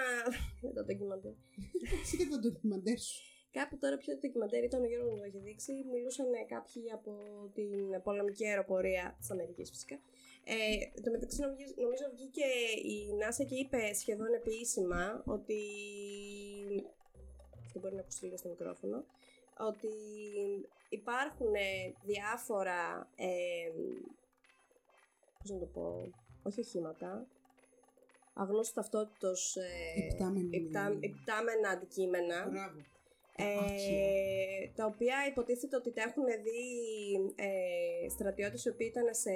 το 0.76 0.84
ντοκιμαντέρ. 0.86 1.34
Εσύ 2.02 2.18
και 2.18 2.28
το 2.32 2.38
ντοκιμαντέρ 2.40 3.00
σου. 3.00 3.22
Κάπου 3.58 3.78
τώρα 3.78 3.98
πιο 3.98 4.14
ντοκιμαντέρ 4.18 4.64
ήταν 4.64 4.82
ο 4.84 4.88
Γιώργος 4.92 5.12
μου 5.14 5.18
το 5.18 5.24
έχει 5.30 5.40
δείξει. 5.48 5.72
Μιλούσαν 5.94 6.28
ε, 6.34 6.44
κάποιοι 6.56 6.82
από 6.98 7.12
την 7.58 8.02
πολεμική 8.04 8.44
αεροπορία 8.48 9.16
της 9.20 9.30
Αμερικής 9.32 9.70
φυσικά. 9.70 9.96
Ε, 10.54 10.56
το 11.04 11.10
μεταξύ 11.12 11.40
νομίζω, 11.42 11.74
νομίζω 11.86 12.06
βγήκε 12.16 12.48
η 12.94 12.98
NASA 13.22 13.44
και 13.50 13.56
είπε 13.56 13.80
σχεδόν 14.02 14.32
επίσημα 14.42 15.24
ότι. 15.36 15.60
Δεν 17.74 17.82
μπορεί 17.82 17.96
να 17.96 18.02
ακουστεί 18.02 18.26
λίγο 18.26 18.38
στο 18.38 18.50
μικρόφωνο. 18.50 19.04
Ότι 19.58 19.88
υπάρχουν 20.90 21.54
ε, 21.56 21.94
διάφορα. 22.04 23.10
Ε, 23.16 23.70
πώς 25.40 25.50
να 25.50 25.60
το 25.60 25.66
πω. 25.66 26.12
Όχι 26.44 26.60
οχήματα. 26.60 27.28
Αγνώστου 28.34 28.74
ταυτότητος 28.74 29.56
ε, 29.56 30.06
Υπτάμενη. 30.12 30.50
υπτά- 30.58 30.98
υπτάμενα 31.00 31.70
αντικείμενα. 31.70 32.48
Μπράβο. 32.50 32.80
Ε, 33.38 34.68
τα 34.76 34.86
οποία 34.86 35.16
υποτίθεται 35.32 35.76
ότι 35.76 35.92
τα 35.94 36.02
έχουν 36.08 36.26
δει 36.46 36.62
ε, 37.48 38.10
στρατιώτες 38.10 38.66
οι 38.66 38.70
οποίοι 38.70 38.88
ήταν 38.94 39.08
σε 39.24 39.36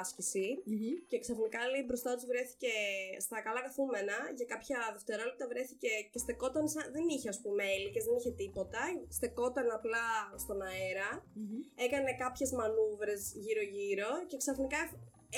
άσκηση 0.00 0.62
Μμμ. 0.64 0.92
και 1.10 1.18
ξαφνικά 1.24 1.60
λέει 1.72 1.84
μπροστά 1.86 2.10
τους 2.14 2.26
βρέθηκε 2.32 2.72
στα 3.26 3.38
καλά 3.46 3.60
καθούμενα 3.66 4.16
για 4.36 4.46
κάποια 4.52 4.78
δευτερόλεπτα 4.92 5.46
βρέθηκε 5.52 5.90
και 6.12 6.18
στεκόταν 6.24 6.68
σαν, 6.68 6.84
δεν 6.94 7.04
είχε 7.08 7.28
ας 7.34 7.40
πούμε 7.42 7.64
έλικες, 7.76 8.04
δεν 8.04 8.16
είχε 8.16 8.32
τίποτα 8.42 8.82
στεκόταν 9.18 9.68
απλά 9.78 10.06
στον 10.42 10.58
αέρα 10.68 11.10
Μμμ. 11.34 11.60
έκανε 11.86 12.10
κάποιες 12.24 12.50
μανούβρες 12.58 13.22
γύρω 13.44 13.62
γύρω 13.76 14.10
και 14.28 14.36
ξαφνικά 14.42 14.80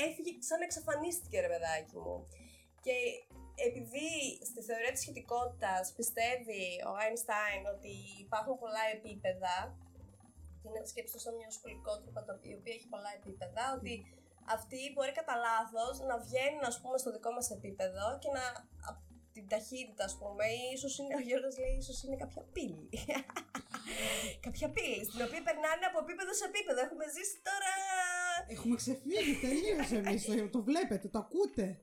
έφυγε 0.07 0.33
σαν 0.49 0.59
να 0.59 0.64
εξαφανίστηκε 0.68 1.37
ρε 1.41 1.51
παιδάκι 1.53 1.97
μου 2.05 2.16
και 2.85 2.97
επειδή 3.68 4.08
στη 4.50 4.60
θεωρία 4.68 4.92
της 4.94 5.02
σχετικότητας 5.04 5.84
πιστεύει 5.98 6.64
ο 6.90 6.92
Einstein 7.02 7.62
ότι 7.74 7.94
υπάρχουν 8.26 8.54
πολλά 8.62 8.84
επίπεδα 8.96 9.56
είναι 10.64 10.80
σκέψη 10.92 11.16
σαν 11.24 11.34
μια 11.38 11.50
σκολικότρυπα 11.58 12.20
το 12.26 12.32
οποίο 12.36 12.50
η 12.54 12.58
οποία 12.60 12.74
έχει 12.78 12.88
πολλά 12.94 13.10
επίπεδα 13.20 13.64
ότι 13.78 13.94
αυτοί 14.56 14.80
μπορεί 14.92 15.12
κατά 15.20 15.34
λάθος 15.46 15.94
να 16.10 16.16
βγαίνουν 16.24 16.64
ας 16.72 16.76
πούμε 16.80 16.96
στο 17.02 17.10
δικό 17.16 17.30
μας 17.36 17.46
επίπεδο 17.58 18.04
και 18.22 18.30
να 18.38 18.44
απ' 18.90 19.02
την 19.34 19.44
ταχύτητα 19.52 20.04
ας 20.10 20.14
πούμε 20.20 20.44
ή 20.58 20.62
ίσως 20.76 20.92
είναι, 20.98 21.14
ο 21.20 21.22
Γιώργος 21.28 21.54
λέει 21.62 21.74
ίσως 21.82 21.98
είναι 22.02 22.16
κάποια 22.22 22.42
πύλη 22.54 22.88
κάποια 24.46 24.68
πύλη 24.76 25.04
στην 25.10 25.20
οποία 25.26 25.42
περνάνε 25.48 25.84
από 25.90 25.98
επίπεδο 26.04 26.32
σε 26.38 26.44
επίπεδο 26.50 26.78
έχουμε 26.86 27.06
ζήσει 27.14 27.36
τώρα 27.48 27.72
Έχουμε 28.54 28.76
ξεφύγει 28.76 29.34
τελείως 29.40 29.90
εμείς. 29.92 30.24
Το, 30.24 30.48
το 30.48 30.62
βλέπετε, 30.62 31.08
το 31.08 31.18
ακούτε. 31.18 31.80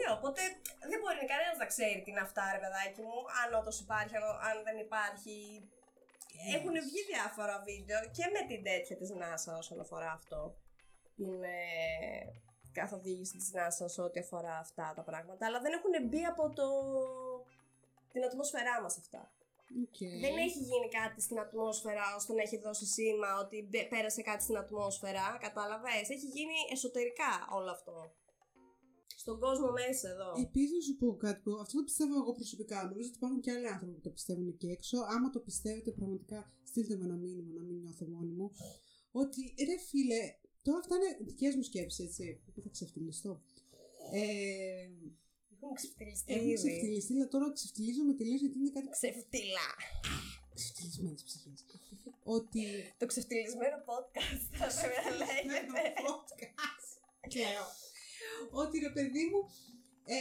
Ε, 0.00 0.02
ναι, 0.02 0.08
οπότε 0.16 0.40
δεν 0.90 0.98
μπορεί 1.00 1.30
κανένας 1.32 1.58
να 1.62 1.66
ξέρει 1.72 1.98
τι 2.02 2.10
είναι 2.10 2.26
αυτά, 2.28 2.42
ρε 2.54 2.60
παιδάκι 2.64 3.00
μου, 3.08 3.18
αν 3.40 3.48
όντως 3.58 3.80
υπάρχει, 3.84 4.16
αν, 4.16 4.24
αν 4.48 4.56
δεν 4.66 4.76
υπάρχει. 4.86 5.36
Έχουν 6.56 6.72
βγει 6.86 7.02
διάφορα 7.12 7.56
βίντεο 7.68 8.00
και 8.16 8.24
με 8.34 8.40
την 8.48 8.60
τέτοια 8.68 8.96
της 8.96 9.10
NASA 9.20 9.52
όσον 9.58 9.80
αφορά 9.80 10.10
αυτό. 10.12 10.40
Την 11.16 11.42
ε, 11.42 11.58
καθοδήγηση 12.72 13.36
της 13.36 13.50
NASA 13.56 13.84
σε 13.94 14.00
ό,τι 14.02 14.20
αφορά 14.20 14.58
αυτά 14.58 14.92
τα 14.96 15.02
πράγματα. 15.02 15.46
Αλλά 15.46 15.60
δεν 15.60 15.72
έχουν 15.72 16.08
μπει 16.08 16.24
από 16.24 16.50
το... 16.58 16.66
την 18.12 18.24
ατμόσφαιρά 18.24 18.82
μας 18.82 18.98
αυτά. 18.98 19.32
Οκ. 19.84 19.98
Δεν 20.20 20.36
έχει 20.36 20.58
γίνει 20.58 20.88
κάτι 20.88 21.20
στην 21.20 21.38
ατμόσφαιρα 21.40 22.14
ώστε 22.16 22.32
να 22.32 22.42
έχει 22.42 22.58
δώσει 22.58 22.86
σήμα 22.86 23.38
ότι 23.38 23.68
μπε- 23.70 23.88
πέρασε 23.88 24.22
κάτι 24.22 24.42
στην 24.42 24.56
ατμόσφαιρα. 24.56 25.38
Κατάλαβες. 25.40 26.08
Έχει 26.08 26.26
γίνει 26.26 26.58
εσωτερικά 26.72 27.48
όλο 27.50 27.70
αυτό. 27.70 28.14
Στον 29.22 29.36
κόσμο 29.44 29.68
μέσα 29.80 30.06
εδώ. 30.14 30.28
Επίσης, 30.46 30.72
να 30.76 30.80
σου 30.86 30.94
πω 31.00 31.06
κάτι 31.26 31.40
που 31.44 31.50
αυτό 31.64 31.74
το 31.78 31.84
πιστεύω 31.88 32.14
εγώ 32.22 32.32
προσωπικά. 32.40 32.78
Νομίζω 32.90 33.08
ότι 33.10 33.16
υπάρχουν 33.20 33.40
και 33.44 33.50
άλλοι 33.54 33.68
άνθρωποι 33.74 33.92
που 33.98 34.04
το 34.08 34.10
πιστεύουν 34.16 34.48
εκεί 34.54 34.66
έξω. 34.76 34.96
Άμα 35.14 35.30
το 35.30 35.40
πιστεύετε, 35.48 35.90
πραγματικά 36.00 36.38
στείλτε 36.70 36.94
με 36.96 37.04
ένα 37.04 37.16
μήνυμα 37.24 37.52
να 37.58 37.62
μην 37.62 37.76
νιώθω 37.82 38.04
μόνη 38.14 38.32
μου. 38.38 38.50
Ότι 39.22 39.40
ρε 39.68 39.76
φίλε, 39.88 40.22
τώρα 40.62 40.78
αυτά 40.78 40.94
είναι 40.96 41.10
δικές 41.28 41.54
μου 41.56 41.62
σκέψεις, 41.62 42.04
έτσι. 42.06 42.40
Που 42.54 42.60
θα 42.64 42.68
ξεφτιλιστώ. 42.76 43.32
Ε, 44.12 44.22
Έχουν 45.62 45.74
ξεφτυλιστεί 45.80 46.32
έχουν 46.34 46.46
ήδη. 46.48 46.54
ξεφτυλιστεί, 46.54 47.12
αλλά 47.14 47.28
τώρα 47.28 47.52
ξεφτυλίζομαι 47.52 48.12
τελείω 48.20 48.36
γιατί 48.44 48.58
είναι 48.58 48.70
κάτι 48.76 48.88
Ξεφτυλά. 48.98 49.68
ξεφτυλισμένες 50.54 51.22
ψυχές. 51.22 51.58
ότι. 52.36 52.62
Το 52.98 53.06
ξεφτυλισμένο 53.06 53.76
podcast 53.90 54.42
θα 54.60 54.66
πρέπει 54.80 55.00
να 55.08 55.12
λέγεται. 55.24 55.82
podcast. 56.06 56.88
Κλαίω. 57.34 57.66
Ότι 58.62 58.78
ρε 58.78 58.92
παιδί 58.96 59.24
μου, 59.30 59.40
ε, 60.04 60.18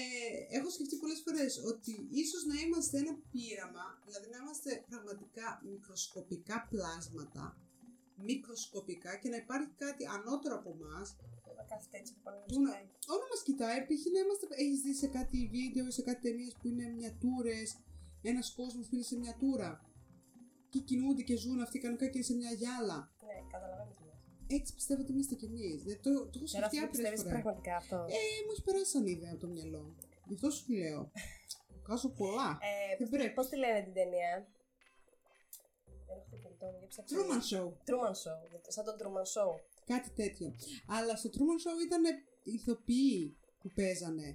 έχω 0.58 0.70
σκεφτεί 0.70 0.95
πολλές 0.97 1.22
φορές 1.26 1.52
ότι 1.72 1.91
ίσως 2.24 2.41
να 2.52 2.56
είμαστε 2.64 2.97
ένα 3.04 3.14
πείραμα, 3.32 3.86
δηλαδή 4.06 4.28
να 4.34 4.38
είμαστε 4.41 4.72
πραγματικά 4.89 5.47
μικροσκοπικά 5.72 6.68
πλάσματα, 6.70 7.45
μικροσκοπικά 8.30 9.12
και 9.22 9.30
να 9.30 9.38
υπάρχει 9.43 9.72
κάτι 9.84 10.04
ανώτερο 10.06 10.56
από 10.56 10.70
εμάς 10.78 11.08
Να 11.58 11.64
κάθεται 11.72 11.97
έτσι 11.97 12.12
που 12.14 12.22
πάνε 12.24 12.39
που 12.47 12.62
να, 12.62 12.72
όλο 13.14 13.26
μας 13.32 13.41
κοιτάει, 13.47 13.80
π.χ. 13.88 14.04
να 14.16 14.20
είμαστε, 14.24 14.45
έχεις 14.64 14.80
δει 14.86 14.93
σε 15.04 15.08
κάτι 15.18 15.38
βίντεο 15.56 15.86
ή 15.88 15.91
σε 15.91 16.02
κάτι 16.02 16.22
ταινίες 16.22 16.54
που 16.60 16.68
είναι 16.68 16.86
μιατούρες, 16.97 17.70
ένας 18.22 18.54
κόσμος 18.60 18.88
που 18.88 18.95
είναι 18.95 19.04
σε 19.12 19.18
μιατούρα 19.18 19.72
και 20.70 20.80
κινούνται 20.80 21.22
και 21.22 21.36
ζουν 21.38 21.60
αυτοί 21.62 21.80
κανονικά 21.80 22.06
και 22.06 22.18
είναι 22.18 22.26
σε 22.26 22.36
μια 22.36 22.52
γυάλα. 22.52 22.97
Ναι, 23.26 23.38
καταλαβαίνω 23.52 23.91
τι 23.91 23.99
λες. 23.99 23.99
Έτσι 24.58 24.74
πιστεύω 24.74 25.02
ότι 25.02 25.12
είμαστε 25.12 25.36
κι 25.36 25.45
εμεί. 25.45 25.68
Το, 25.86 25.95
το 26.02 26.10
έχω 26.10 26.30
Τώρα 26.32 26.47
σκεφτεί 26.47 26.64
αυτό 26.66 26.78
άπειρες 26.78 26.89
πιστεύεις 26.91 27.22
φορές. 27.22 27.34
πραγματικά 27.36 27.74
αυτό. 27.84 27.95
Ε, 27.95 28.20
μου 28.45 28.52
έχει 28.54 28.64
περάσει 28.68 28.89
σαν 28.95 29.06
ιδέα 29.16 29.32
από 29.36 29.41
το 29.45 29.47
μυαλό. 29.56 29.84
Γι' 30.28 30.34
αυτό 30.38 30.50
σου 30.58 30.66
λέω. 30.82 31.02
Βγάζω 31.84 32.10
πολλά. 32.22 32.50
Ε, 32.70 32.95
Δεν 33.00 33.08
πώς, 33.10 33.10
πρέπει. 33.16 33.34
πώς 33.38 33.47
τη 33.50 33.56
λένε 33.64 33.80
την 33.88 33.93
ταινία; 34.00 34.32
Δεν 36.08 36.16
έχω 36.18 36.28
το 36.32 36.38
κινητό 36.43 36.66
μου, 36.72 36.78
για 36.82 36.88
ψάξε. 36.93 37.12
Truman 37.16 37.41
Show. 37.50 37.66
Truman 37.89 38.16
Show. 38.24 38.38
Σαν 38.76 38.84
τον 38.88 38.95
Truman 39.02 39.28
Show. 39.36 39.50
Κάτι 39.93 40.10
τέτοιο. 40.22 40.47
Αλλά 40.97 41.14
στο 41.22 41.28
Truman 41.36 41.60
Show 41.66 41.76
ήταν 41.88 42.04
ηθοποιοί 42.56 43.38
που 43.62 43.68
παίζανε. 43.78 44.30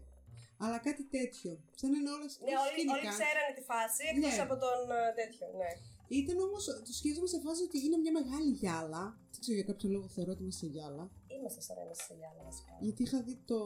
Αλλά 0.65 0.79
κάτι 0.89 1.05
τέτοιο. 1.17 1.51
Σαν 1.81 1.89
να 1.93 1.97
είναι 1.99 2.11
όλα 2.17 2.29
Ναι, 2.47 2.55
όλοι, 2.65 2.81
όλοι 2.95 3.07
ξέρανε 3.17 3.53
τη 3.59 3.63
φάση 3.71 4.03
εκτός 4.13 4.35
Ναι. 4.37 4.43
από 4.47 4.55
τον 4.65 4.79
ε, 4.99 5.01
τέτοιο. 5.21 5.47
Ναι. 5.61 5.71
Ήταν 6.09 6.39
όμως, 6.39 6.65
το 6.65 6.93
σκέφτομαι 6.93 7.27
σε 7.27 7.41
φάση 7.41 7.63
ότι 7.63 7.79
είναι 7.85 7.97
μια 7.97 8.13
μεγάλη 8.13 8.51
γυάλα. 8.51 9.19
Δεν 9.33 9.41
ξέρω 9.41 9.57
για 9.61 9.67
κάποιο 9.71 9.89
λόγο 9.91 10.09
θεωρώ 10.09 10.31
ότι 10.33 10.43
είμαστε 10.43 10.67
σε 10.67 10.73
γυάλα. 10.73 11.11
Είμαστε 11.37 11.61
σαν 11.61 11.77
να 11.77 11.83
είμαστε 11.83 12.05
σε 12.05 12.15
γυάλα 12.19 12.43
βασικά. 12.45 12.73
Γιατί 12.81 13.03
είχα 13.03 13.23
δει 13.23 13.37
το 13.45 13.61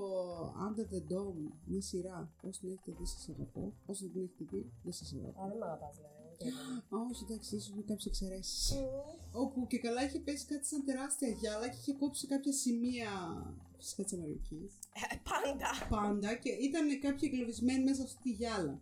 Under 0.67 0.87
the 0.95 1.01
Dome, 1.13 1.43
μια 1.65 1.83
σειρά. 1.83 2.33
Όσοι 2.43 2.61
την 2.61 2.69
έχετε 2.71 2.93
δει, 2.99 3.07
σας 3.07 3.29
αγαπώ. 3.29 3.73
Όσοι 3.87 4.03
δεν 4.05 4.13
την 4.13 4.23
έχετε 4.23 4.45
δει, 4.51 4.73
δεν 4.85 4.93
σας 4.93 5.13
αγαπώ. 5.19 5.41
Α, 5.43 5.49
δεν 5.49 5.59
μ' 5.59 5.63
αγαπάς 5.63 5.95
δηλαδή. 5.97 6.15
ούτε 6.33 6.45
εγώ. 6.91 7.03
Α, 7.03 7.07
όχι, 7.11 7.23
εντάξει, 7.27 7.57
ίσως 7.57 7.73
με 7.77 7.83
κάποιες 7.83 8.07
εξαιρέσεις. 8.07 8.73
Μμμ. 8.73 9.43
Όπου 9.43 9.67
και 9.67 9.79
καλά 9.79 10.05
είχε 10.05 10.19
πέσει 10.27 10.45
κάτι 10.47 10.67
σαν 10.67 10.85
τεράστια 10.85 11.29
γυάλα 11.29 11.69
και 11.69 11.77
είχε 11.81 11.93
κόψει 11.93 12.27
κάποια 12.27 12.53
σημεία. 12.53 13.11
Φυσικά 13.79 14.03
της 14.03 14.13
Αμερικής. 14.13 14.71
Ε, 14.95 15.17
Πάντα. 15.31 15.71
Πάντα 15.89 16.35
και 16.35 16.51
ήταν 16.51 17.01
κάποιοι 17.01 17.31
εγκλωβισμένοι 17.33 17.83
μέσα 17.85 17.97
σε 17.97 18.03
αυτή 18.03 18.23
τη 18.23 18.31
γυάλα. 18.31 18.81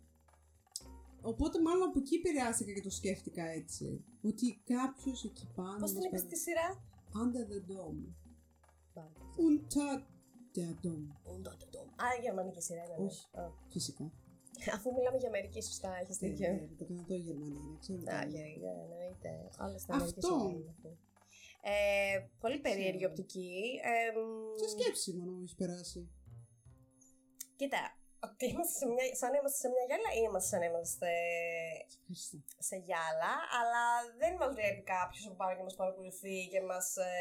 Οπότε 1.32 1.60
μάλλον 1.66 1.88
από 1.88 1.98
εκεί 1.98 2.14
επηρεάστηκα 2.14 2.72
και 2.72 2.80
το 2.80 2.90
σκέφτηκα 2.90 3.44
έτσι. 3.60 4.04
Ότι 4.22 4.46
κάποιος 4.64 5.24
εκεί 5.24 5.46
πάνω. 5.54 5.78
Πώς 5.78 5.90
την 5.92 5.96
μας 5.98 6.06
είπες 6.06 6.20
παρα- 6.20 6.32
τη 6.32 6.38
σειρά; 6.44 6.68
Under 7.22 7.44
the 7.52 7.60
dome. 7.72 8.02
Πάντα. 8.94 9.20
Unter 9.46 9.92
der 10.56 10.72
dome. 10.86 11.08
Α, 12.04 12.06
γερμανική 12.22 12.60
σειρά 12.62 12.82
είναι. 12.84 12.96
ναι. 12.98 13.04
Όχι. 13.04 13.24
Α. 13.32 13.42
Φυσικά. 13.74 14.12
Αφού 14.74 14.92
μιλάμε 14.96 15.16
για 15.18 15.28
Αμερική, 15.28 15.62
σωστά, 15.62 15.90
έχεις 16.02 16.22
Ε, 16.22 16.28
δίκιο. 16.28 16.46
ε, 16.46 16.68
Το 16.78 16.84
Καναδό 16.84 17.14
Γερμανία, 17.14 17.60
δεν 17.68 17.78
ξέρω. 17.80 17.98
τι 18.02 18.10
Α, 18.10 18.22
είναι. 18.22 18.30
για, 18.32 18.46
για, 18.46 18.72
εννοείται. 18.84 19.30
Όλες 19.66 19.84
τα 19.84 19.94
Αυτό. 19.94 19.94
Αμερική 19.94 20.20
σειρά 20.26 20.58
είναι 20.60 20.70
αυτό. 20.76 20.88
Ε, 21.62 22.26
πολύ 22.40 22.58
περίεργη 22.58 22.96
Ξέρω. 22.96 23.10
οπτική. 23.10 23.50
Ε, 23.90 24.10
μ, 24.18 24.20
Σε 24.62 24.68
σκέψη 24.74 25.12
μόνο 25.12 25.30
μου 25.32 25.42
έχει 25.46 25.56
περάσει. 25.56 26.00
Κοίτα, 27.56 27.80
ότι 28.34 28.44
είμαστε 28.52 28.74
σε 28.80 28.86
μια, 28.92 29.04
σαν 29.20 29.28
να 29.32 29.36
είμαστε 29.40 29.58
σε 29.62 29.68
μια 29.72 29.84
γυάλα 29.88 30.10
ή 30.18 30.20
είμαστε 30.26 30.48
σαν 30.50 30.58
να 30.62 30.66
είμαστε 30.70 31.10
Ευχαριστώ. 31.98 32.36
σε 32.68 32.76
γυάλα, 32.86 33.32
αλλά 33.58 33.82
δεν 34.22 34.32
μας 34.40 34.50
βλέπει 34.58 34.82
κάποιος 34.94 35.22
από 35.28 35.36
πάνω 35.40 35.52
και 35.56 35.64
μας 35.68 35.76
παρακολουθεί 35.80 36.36
και 36.52 36.60
μας 36.70 36.86
ε, 37.10 37.14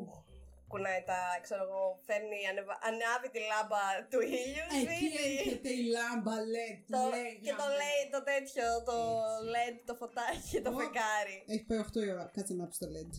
κουνάει 0.70 1.02
τα, 1.10 1.20
ξέρω 1.44 1.62
εγώ, 1.68 1.82
φέρνει, 2.06 2.40
ανεβα, 2.50 2.74
ανάβει 2.88 3.28
τη 3.34 3.40
λάμπα 3.50 3.82
του 4.10 4.20
ήλιου, 4.38 4.66
Εκεί 4.70 4.80
σβήνει. 4.82 5.34
έρχεται 5.38 5.70
η 5.80 5.82
λάμπα 5.96 6.34
LED. 6.54 6.78
Το, 6.94 7.00
λέγαμε. 7.12 7.40
και 7.44 7.52
το 7.60 7.66
λέει 7.80 8.00
το 8.14 8.20
τέτοιο, 8.30 8.66
το 8.88 8.96
LED, 9.54 9.76
το 9.88 9.94
φωτάκι, 10.00 10.56
το 10.66 10.70
Ω. 10.74 10.76
φεγγάρι. 10.80 11.36
Έχει 11.52 11.64
πάει 11.68 11.80
8 11.88 12.06
η 12.06 12.10
ώρα. 12.14 12.24
Κάτσε 12.36 12.54
να 12.60 12.64
πει 12.68 12.76
το 12.82 12.88
LED. 12.96 13.12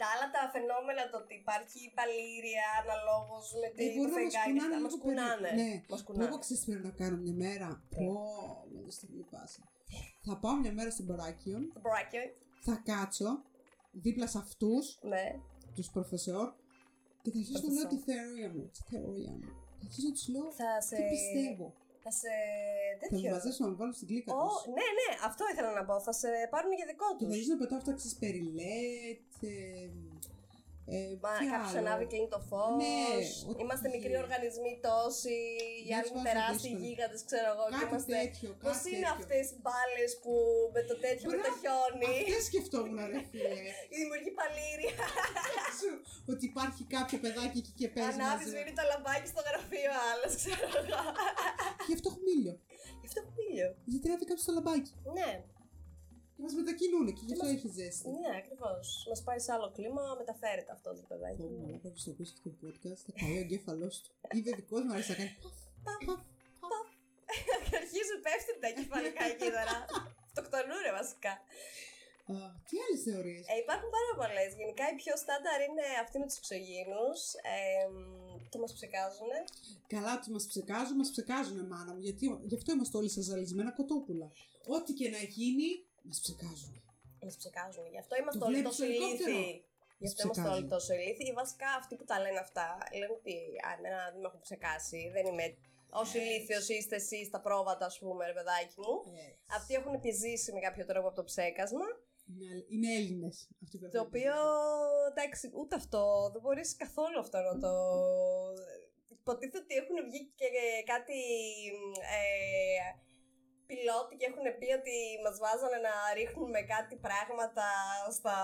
Τα 0.00 0.06
άλλα 0.12 0.26
τα 0.34 0.42
φαινόμενα, 0.54 1.02
το 1.12 1.16
ότι 1.22 1.34
υπάρχει 1.42 1.80
παλήρια 1.98 2.66
αναλόγως 2.80 3.46
με 3.60 3.68
τη, 3.74 3.80
Ε, 3.84 3.86
μπορεί 3.94 4.10
το 4.10 4.16
να 4.16 4.22
μας 4.22 4.32
φεγγάρι, 4.34 4.50
κουνάνε 4.50 4.74
αυτά, 4.74 4.78
μας 4.84 4.92
λίγο 4.92 5.04
περί- 5.04 5.04
κουνάνε. 5.04 5.50
Ναι. 5.60 5.72
Μας 5.92 6.00
Πω 6.02 6.06
κουνάνε. 6.06 6.24
εγώ 6.28 6.36
ξέρεις 6.42 6.60
τι 6.62 6.66
πρέπει 6.70 6.86
να 6.90 6.94
κάνω 7.00 7.16
μια 7.24 7.36
μέρα. 7.44 7.68
Τι; 7.94 8.04
Πω, 8.08 8.14
με 8.72 8.80
το 8.86 8.90
στην 8.96 9.08
λυπάσαι. 9.18 9.62
Θα 10.26 10.34
πάω 10.42 10.54
μια 10.62 10.72
μέρα 10.78 10.90
στην 10.96 11.06
Παράκιο, 11.10 11.56
Το 11.76 11.80
μπράκιο, 11.84 12.22
θα 12.66 12.74
κάτσω 12.90 13.30
δίπλα 14.04 14.26
σε 14.32 14.38
αυτούς, 14.44 14.84
Ναι. 15.12 15.26
τους 15.74 15.88
προφεσόρ, 15.94 16.46
και 17.22 17.30
θα 17.32 17.38
αρχίσω 17.38 17.58
να 17.66 17.72
λέω 17.76 17.86
Προφεσόρ. 17.88 17.90
τη 17.92 17.98
θεωρία 18.12 18.48
μου. 18.54 18.64
Τη 18.76 18.80
θεωρία 18.92 19.32
μου. 19.38 19.48
Θα 19.78 19.84
αρχίσω 19.86 20.06
να 20.10 20.14
τους 20.18 20.26
λέω 20.34 20.46
Θα 20.60 20.70
σε. 20.88 20.96
τι 20.96 21.02
πιστεύω. 21.14 21.66
Θα 22.08 22.16
σε. 22.20 22.32
Θα 23.00 23.06
με 23.10 23.16
τέτοιο. 23.16 23.30
μαζέψω 23.34 23.60
να 23.64 23.70
με 23.70 23.76
βάλω 23.80 23.92
στην 23.98 24.06
κλίκα 24.10 24.30
Ω, 24.34 24.38
τους. 24.42 24.54
ναι, 24.78 24.86
ναι, 24.98 25.08
αυτό 25.28 25.42
ήθελα 25.52 25.70
να 25.78 25.82
πω. 25.88 25.94
Θα 26.06 26.12
σε 26.20 26.28
πάρουν 26.52 26.72
για 26.78 26.86
δικό 26.92 27.06
Και 27.10 27.16
τους. 27.18 27.26
θα 27.28 27.32
αρχίσω 27.36 27.52
να 27.56 27.60
πετάω 27.62 27.78
αυτά 27.82 27.92
ξέρεις 27.98 28.16
περιλέτ, 28.24 29.30
ε, 29.54 29.54
ε, 30.96 30.98
Μα 31.24 31.30
τι 31.40 31.44
κάποιο 31.52 31.68
άλλο. 31.78 31.80
ανάβει 31.82 32.04
και 32.10 32.16
είναι 32.20 32.32
το 32.36 32.40
φως. 32.48 32.74
Ναι, 32.82 33.02
ό,τι 33.50 33.60
είμαστε 33.64 33.86
βγει. 33.88 33.94
μικροί 33.96 34.14
οργανισμοί 34.24 34.72
τόσοι. 34.86 35.38
Οι 35.84 35.88
Δεν 35.88 35.96
άλλοι 35.96 36.04
τους 36.04 36.12
είναι 36.12 36.22
βάζω 36.22 36.30
τεράστιοι 36.30 36.68
δύσκολα. 36.70 36.84
γίγαντες, 36.84 37.20
ξέρω 37.28 37.48
εγώ. 37.54 37.64
και 37.70 37.74
Κάτι 37.76 37.86
είμαστε... 37.90 38.12
τέτοιο, 38.20 38.48
Πώς 38.64 38.74
κάτι 38.76 38.88
είναι 38.92 39.06
τέτοιο. 39.08 39.16
αυτές 39.16 39.44
οι 39.52 39.56
μπάλες 39.64 40.10
που 40.22 40.32
με 40.74 40.80
το 40.88 40.94
τέτοιο, 41.04 41.26
με 41.30 41.36
το 41.36 41.42
Μπράβο, 41.44 41.60
χιόνι. 41.62 42.12
Αυτές 42.26 42.42
σκεφτόμουν 42.50 42.98
ρε 43.12 43.20
φίλε. 43.30 43.60
Η 43.92 43.94
δημιουργή 44.00 44.30
παλήρια. 44.40 44.96
Σου, 45.80 45.90
ότι 46.32 46.42
υπάρχει 46.52 46.82
κάποιο 46.96 47.16
παιδάκι 47.24 47.58
εκεί 47.62 47.72
και 47.80 47.88
παίζει 47.94 48.10
Ανάβεις, 48.20 48.32
μαζί. 48.46 48.50
σβήνει 48.52 48.72
το 48.78 48.84
λαμπάκι 48.90 49.26
στο 49.32 49.40
γραφείο 49.48 49.92
άλλος, 50.10 50.32
ξέρω 50.40 50.66
εγώ. 50.80 51.00
Γι' 51.88 51.94
αυτό 51.96 52.06
έχουμε 52.12 52.30
ήλιο. 52.36 52.54
Γι' 53.00 53.06
αυτό 53.10 53.18
έχω 53.22 53.32
ήλιο. 53.50 53.68
Γιατί 53.92 54.06
να 54.10 54.16
δει 54.20 54.24
κάποιος 54.30 54.46
το 54.48 54.52
λαμπάκι. 54.58 54.92
Ναι, 55.18 55.30
Και 56.38 56.44
μας 56.46 56.54
μετακινούν 56.60 57.06
και 57.16 57.22
γι' 57.28 57.32
αυτό 57.36 57.44
μας- 57.46 57.54
έχει 57.56 57.68
ζέστη. 57.78 58.08
ναι, 58.22 58.30
ακριβώς. 58.42 58.86
Μας 59.10 59.20
πάει 59.26 59.40
σε 59.44 59.50
άλλο 59.54 59.68
κλίμα, 59.76 60.02
μεταφέρεται 60.22 60.72
αυτό 60.76 60.88
το 60.98 61.02
παιδάκι. 61.08 61.40
Πω, 61.42 61.46
πω, 61.60 61.66
Κάποιο 61.84 62.00
το 62.04 62.10
ακούσει 62.14 62.32
αυτό 62.36 62.48
το 62.50 62.56
podcast, 62.62 63.00
θα 63.06 63.12
καεί 63.20 63.36
ο 63.40 63.42
εγκέφαλός 63.44 63.94
του. 64.02 64.10
Είδε 64.36 64.50
δικός 64.60 64.80
μου 64.84 64.92
αρέσει 64.94 65.10
να 65.10 65.16
κάνει. 65.20 65.34
Αρχίζουν 67.80 68.18
πέφτουν 68.26 68.56
τα 68.64 68.70
κεφαλικά 68.78 69.24
κύτταρα. 69.40 69.76
Αυτοκτονούρε 70.28 70.90
βασικά. 71.00 71.32
Α, 72.32 72.36
Τι 72.68 72.74
άλλες 72.84 73.00
θεωρίες; 73.08 73.44
Ε, 73.52 73.54
υπάρχουν 73.64 73.88
πάρα 73.98 74.12
πολλές. 74.20 74.48
Γενικά 74.60 74.84
η 74.92 74.94
πιο 75.02 75.14
στάνταρ 75.22 75.58
είναι 75.68 75.86
αυτή 76.04 76.16
με 76.22 76.26
τους 76.28 76.38
εξωγήνου. 76.42 77.06
Ε, 77.54 77.84
το 78.52 78.56
μας 78.62 78.72
ψεκάζουν. 78.78 79.30
Καλά, 79.94 80.12
τους 80.20 80.30
μας 80.34 80.44
ψεκάζουν, 80.50 80.96
μας 81.00 81.10
ψεκάζουν, 81.14 81.58
μάνα 81.72 81.92
μου. 81.94 82.02
Γιατί 82.08 82.24
γι' 82.50 82.56
αυτό 82.58 82.68
είμαστε 82.74 82.96
όλοι 83.00 83.10
σαν 83.14 83.22
ζαλισμένα 83.30 83.70
κοτόπουλα. 83.78 84.26
Ό,τι 84.76 84.90
και 84.98 85.08
να 85.16 85.20
γίνει, 85.36 85.68
μας 86.08 86.18
ψεκάζουν. 86.24 86.72
Μας 87.24 87.36
ψεκάζουν. 87.40 87.86
Γι' 87.94 88.00
αυτό 88.04 88.14
είμαστε 88.20 88.38
Το 88.40 88.46
όλοι 88.46 88.54
βλέπεις 88.54 88.76
τόσο 88.76 88.82
στο 88.84 88.92
ελικόπτερο; 88.92 89.30
ηλίθιοι. 89.38 89.64
Γι' 90.02 90.08
αυτό 90.10 90.20
είμαστε 90.22 90.42
ψεκάζουν. 90.42 90.62
όλοι 90.62 90.68
τόσο 90.74 90.92
ηλίθιοι. 90.98 91.26
Ή 91.32 91.34
βασικά 91.42 91.68
αυτοί 91.80 91.92
που 91.98 92.06
τα 92.10 92.16
λένε 92.24 92.40
αυτά 92.46 92.66
λένε 92.98 93.12
ότι 93.18 93.34
α, 93.66 93.68
εμένα 93.76 94.00
δεν 94.12 94.20
με 94.22 94.28
έχουν 94.30 94.40
ψεκάσει. 94.46 95.00
Δεν 95.16 95.24
είμαι. 95.30 95.46
Όσο 96.02 96.16
Έτσι. 96.18 96.18
ηλίθιος 96.18 96.66
είστε 96.68 96.96
εσείς 97.02 97.26
στα 97.30 97.40
πρόβατα, 97.46 97.84
ας 97.90 97.96
πούμε, 98.02 98.22
ρε 98.30 98.34
παιδάκι 98.38 98.74
μου. 98.82 98.94
Αυτοί 99.58 99.72
έχουν 99.78 99.92
επιζήσει 100.00 100.48
με 100.52 100.60
κάποιο 100.66 100.84
τρόπο 100.90 101.06
από 101.10 101.16
το 101.20 101.24
ψέκασμα. 101.30 101.86
Είναι, 102.30 102.50
είναι 102.72 102.88
Έλληνες 102.98 103.36
αυτοί 103.62 103.78
που 103.78 103.84
Το 103.84 103.90
έχουν 103.94 104.06
οποίο 104.06 104.34
εντάξει, 105.10 105.50
ούτε 105.60 105.74
αυτό 105.82 106.02
δεν 106.32 106.40
μπορείς 106.42 106.76
καθόλου 106.76 107.18
αυτό 107.24 107.38
να 107.48 107.54
το. 107.64 107.72
Υποτίθεται 109.20 109.58
ότι 109.58 109.74
έχουν 109.74 109.96
βγει 110.10 110.22
και 110.40 110.48
κάτι 110.92 111.18
ε, 112.16 112.88
πιλότοι 113.68 114.14
και 114.18 114.28
έχουν 114.30 114.46
πει 114.58 114.68
ότι 114.80 114.96
μας 115.24 115.36
βάζανε 115.44 115.78
να 115.88 115.94
ρίχνουμε 116.18 116.60
κάτι 116.74 116.94
πράγματα 117.06 117.68
στα 118.18 118.38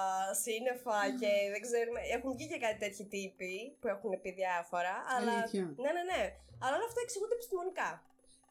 σύννεφα 0.44 0.98
και 1.20 1.30
δεν 1.52 1.60
ξέρουμε. 1.66 2.00
Έχουν 2.16 2.30
βγει 2.36 2.46
και 2.52 2.60
κάτι 2.64 2.78
τέτοιοι 2.84 3.04
τύποι 3.14 3.54
που 3.80 3.86
έχουν 3.94 4.12
πει 4.22 4.30
διάφορα. 4.42 4.94
Αλλά... 5.14 5.32
Αλήθεια. 5.36 5.64
Ναι, 5.82 5.90
ναι, 5.96 6.04
ναι. 6.10 6.22
Αλλά 6.62 6.74
όλα 6.78 6.88
αυτά 6.90 7.00
εξηγούνται 7.06 7.36
επιστημονικά. 7.38 7.90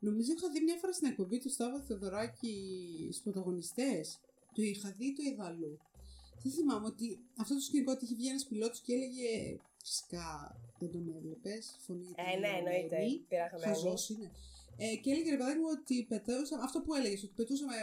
Νομίζω 0.07 0.29
είχα 0.35 0.47
δει 0.53 0.59
μια 0.67 0.77
φορά 0.81 0.93
στην 0.97 1.07
εκπομπή 1.11 1.37
του 1.43 1.51
Σταύρο 1.55 1.79
Θεοδωράκη 1.87 2.55
στους 3.11 3.23
πρωταγωνιστές. 3.25 4.03
Το 4.55 4.61
είχα 4.69 4.89
δει 4.97 5.05
ή 5.11 5.13
το 5.17 5.23
είδα 5.29 5.45
αλλού. 5.51 5.73
Δεν 6.43 6.51
θυμάμαι 6.51 6.87
ότι 6.93 7.05
αυτό 7.41 7.53
το 7.53 7.63
σκηνικό 7.67 7.91
ότι 7.91 8.03
είχε 8.05 8.15
βγει 8.15 8.29
ένας 8.29 8.45
πιλότος 8.49 8.79
και 8.85 8.93
έλεγε. 8.93 9.29
Φυσικά 9.83 10.27
δεν 10.79 10.91
τον 10.91 11.13
έβλεπες. 11.17 11.63
Φωνή 11.85 12.07
Ε, 12.15 12.37
ναι, 12.37 12.51
εννοείται. 12.59 12.97
Πειραγμένη. 13.27 13.65
Χαζός 13.65 14.09
είναι. 14.09 14.31
Ε, 14.83 14.85
και 15.01 15.09
έλεγε 15.13 15.29
ρε 15.33 15.39
παιδάκι 15.41 15.59
μου 15.63 15.71
ότι 15.77 15.95
πετούσαμε. 16.11 16.61
Αυτό 16.67 16.77
που 16.85 16.91
έλεγες, 16.99 17.19
ότι 17.25 17.33
πετούσαμε. 17.39 17.75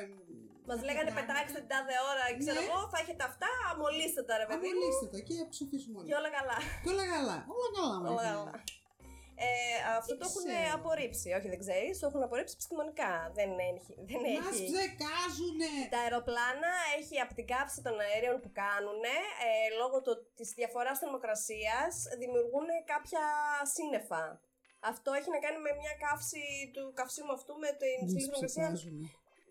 Μας 0.69 0.81
λέγανε 0.89 1.11
πετάξτε 1.19 1.59
την 1.65 1.71
τάδε 1.73 1.95
ώρα, 2.11 2.25
ξέρω 2.43 2.61
Ναι. 2.61 2.67
εγώ, 2.69 2.79
θα 2.93 2.99
έχετε 3.05 3.23
αυτά, 3.31 3.51
αμολύστε 3.71 4.23
τα 4.29 4.35
ρε 4.43 4.47
παιδί 4.49 4.69
μου. 4.69 4.73
Αμολύστε 4.77 5.07
τα 5.15 5.19
και 5.29 5.35
ψηφίσουμε 5.55 5.95
όλοι. 5.99 6.07
Και 6.09 6.17
όλα 6.21 6.31
καλά. 6.39 6.57
Και 6.83 6.91
όλα 6.95 7.07
καλά. 7.15 7.37
Όλα 7.61 7.69
καλά, 7.79 7.97
Όλα 8.01 8.11
μαγιά. 8.17 8.33
καλά. 8.39 8.55
Ε, 9.47 9.53
αυτό 9.99 10.11
Δεν 10.13 10.19
το 10.21 10.27
έχουν 10.31 10.45
ξέρω. 10.49 10.77
απορρίψει. 10.79 11.29
Όχι, 11.39 11.49
δεν 11.53 11.61
ξέρεις. 11.65 11.95
Το 12.01 12.05
έχουν 12.11 12.23
απορρίψει 12.27 12.55
επιστημονικά. 12.59 13.13
Δεν 13.39 13.51
έχει. 13.73 13.93
Δεν 14.11 14.21
Μας 14.45 14.55
έχει. 14.55 14.65
ψεκάζουνε! 14.71 15.73
Τα 15.93 15.99
αεροπλάνα 16.05 16.73
έχει 16.99 17.15
από 17.25 17.33
την 17.39 17.47
κάψη 17.53 17.79
των 17.87 17.95
αέριων 18.05 18.37
που 18.43 18.51
κάνουν, 18.63 19.01
ε, 19.47 19.51
λόγω 19.81 19.97
του, 20.05 20.13
της 20.39 20.49
διαφοράς 20.59 20.97
θερμοκρασίας, 21.03 21.93
δημιουργούν 22.23 22.69
κάποια 22.93 23.25
σύννεφα. 23.75 24.23
Αυτό 24.93 25.09
έχει 25.19 25.31
να 25.37 25.39
κάνει 25.45 25.59
με 25.67 25.73
μια 25.81 25.95
καύση 26.05 26.45
του 26.75 26.83
καυσίμου 26.99 27.33
αυτού 27.39 27.53
με 27.65 27.71
την 27.83 27.95
Μας 28.01 28.03
υψηλή 28.03 28.21
θερμοκρασία 28.25 28.63
ψεκάζουνε. 28.63 29.07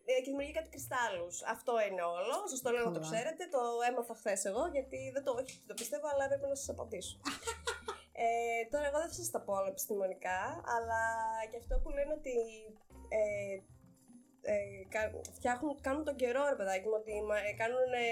ε, 0.09 0.13
και 0.23 0.29
δημιουργεί 0.31 0.53
κάτι 0.59 0.69
κρυστάλλους. 0.75 1.35
Αυτό 1.55 1.73
είναι 1.87 2.03
όλο. 2.17 2.35
Σας 2.51 2.59
το 2.65 2.69
λέω 2.75 2.85
να 2.89 2.93
το 2.97 2.99
Καλά. 2.99 3.09
ξέρετε. 3.11 3.43
Το 3.55 3.61
έμαθα 3.89 4.13
χθες 4.19 4.41
εγώ 4.49 4.63
γιατί 4.75 4.99
δεν 5.15 5.23
το, 5.25 5.31
όχι, 5.41 5.55
το 5.69 5.73
πιστεύω, 5.81 6.05
αλλά 6.11 6.23
έπρεπε 6.27 6.47
να 6.53 6.57
σας 6.61 6.69
απαντήσω. 6.75 7.15
ε, 8.23 8.27
τώρα, 8.71 8.85
εγώ 8.89 8.97
δεν 9.03 9.09
θα 9.11 9.17
σας 9.21 9.29
τα 9.35 9.39
πω 9.45 9.51
όλα 9.59 9.69
επιστημονικά, 9.75 10.39
αλλά 10.75 11.01
και 11.49 11.57
αυτό 11.63 11.73
που 11.81 11.89
λένε 11.97 12.13
ότι. 12.19 12.33
Ε, 13.17 13.19
ε, 13.19 13.57
κα- 13.59 13.78
φτιάχνουν, 15.37 15.73
κάνουν 15.87 16.03
τον 16.09 16.15
καιρό, 16.21 16.41
ρε 16.51 16.55
παιδάκι 16.59 16.87
μου, 16.89 16.97
ότι 17.01 17.13
μα- 17.29 17.45
ε, 17.49 17.53
κάνουν, 17.61 17.89
ε, 18.03 18.07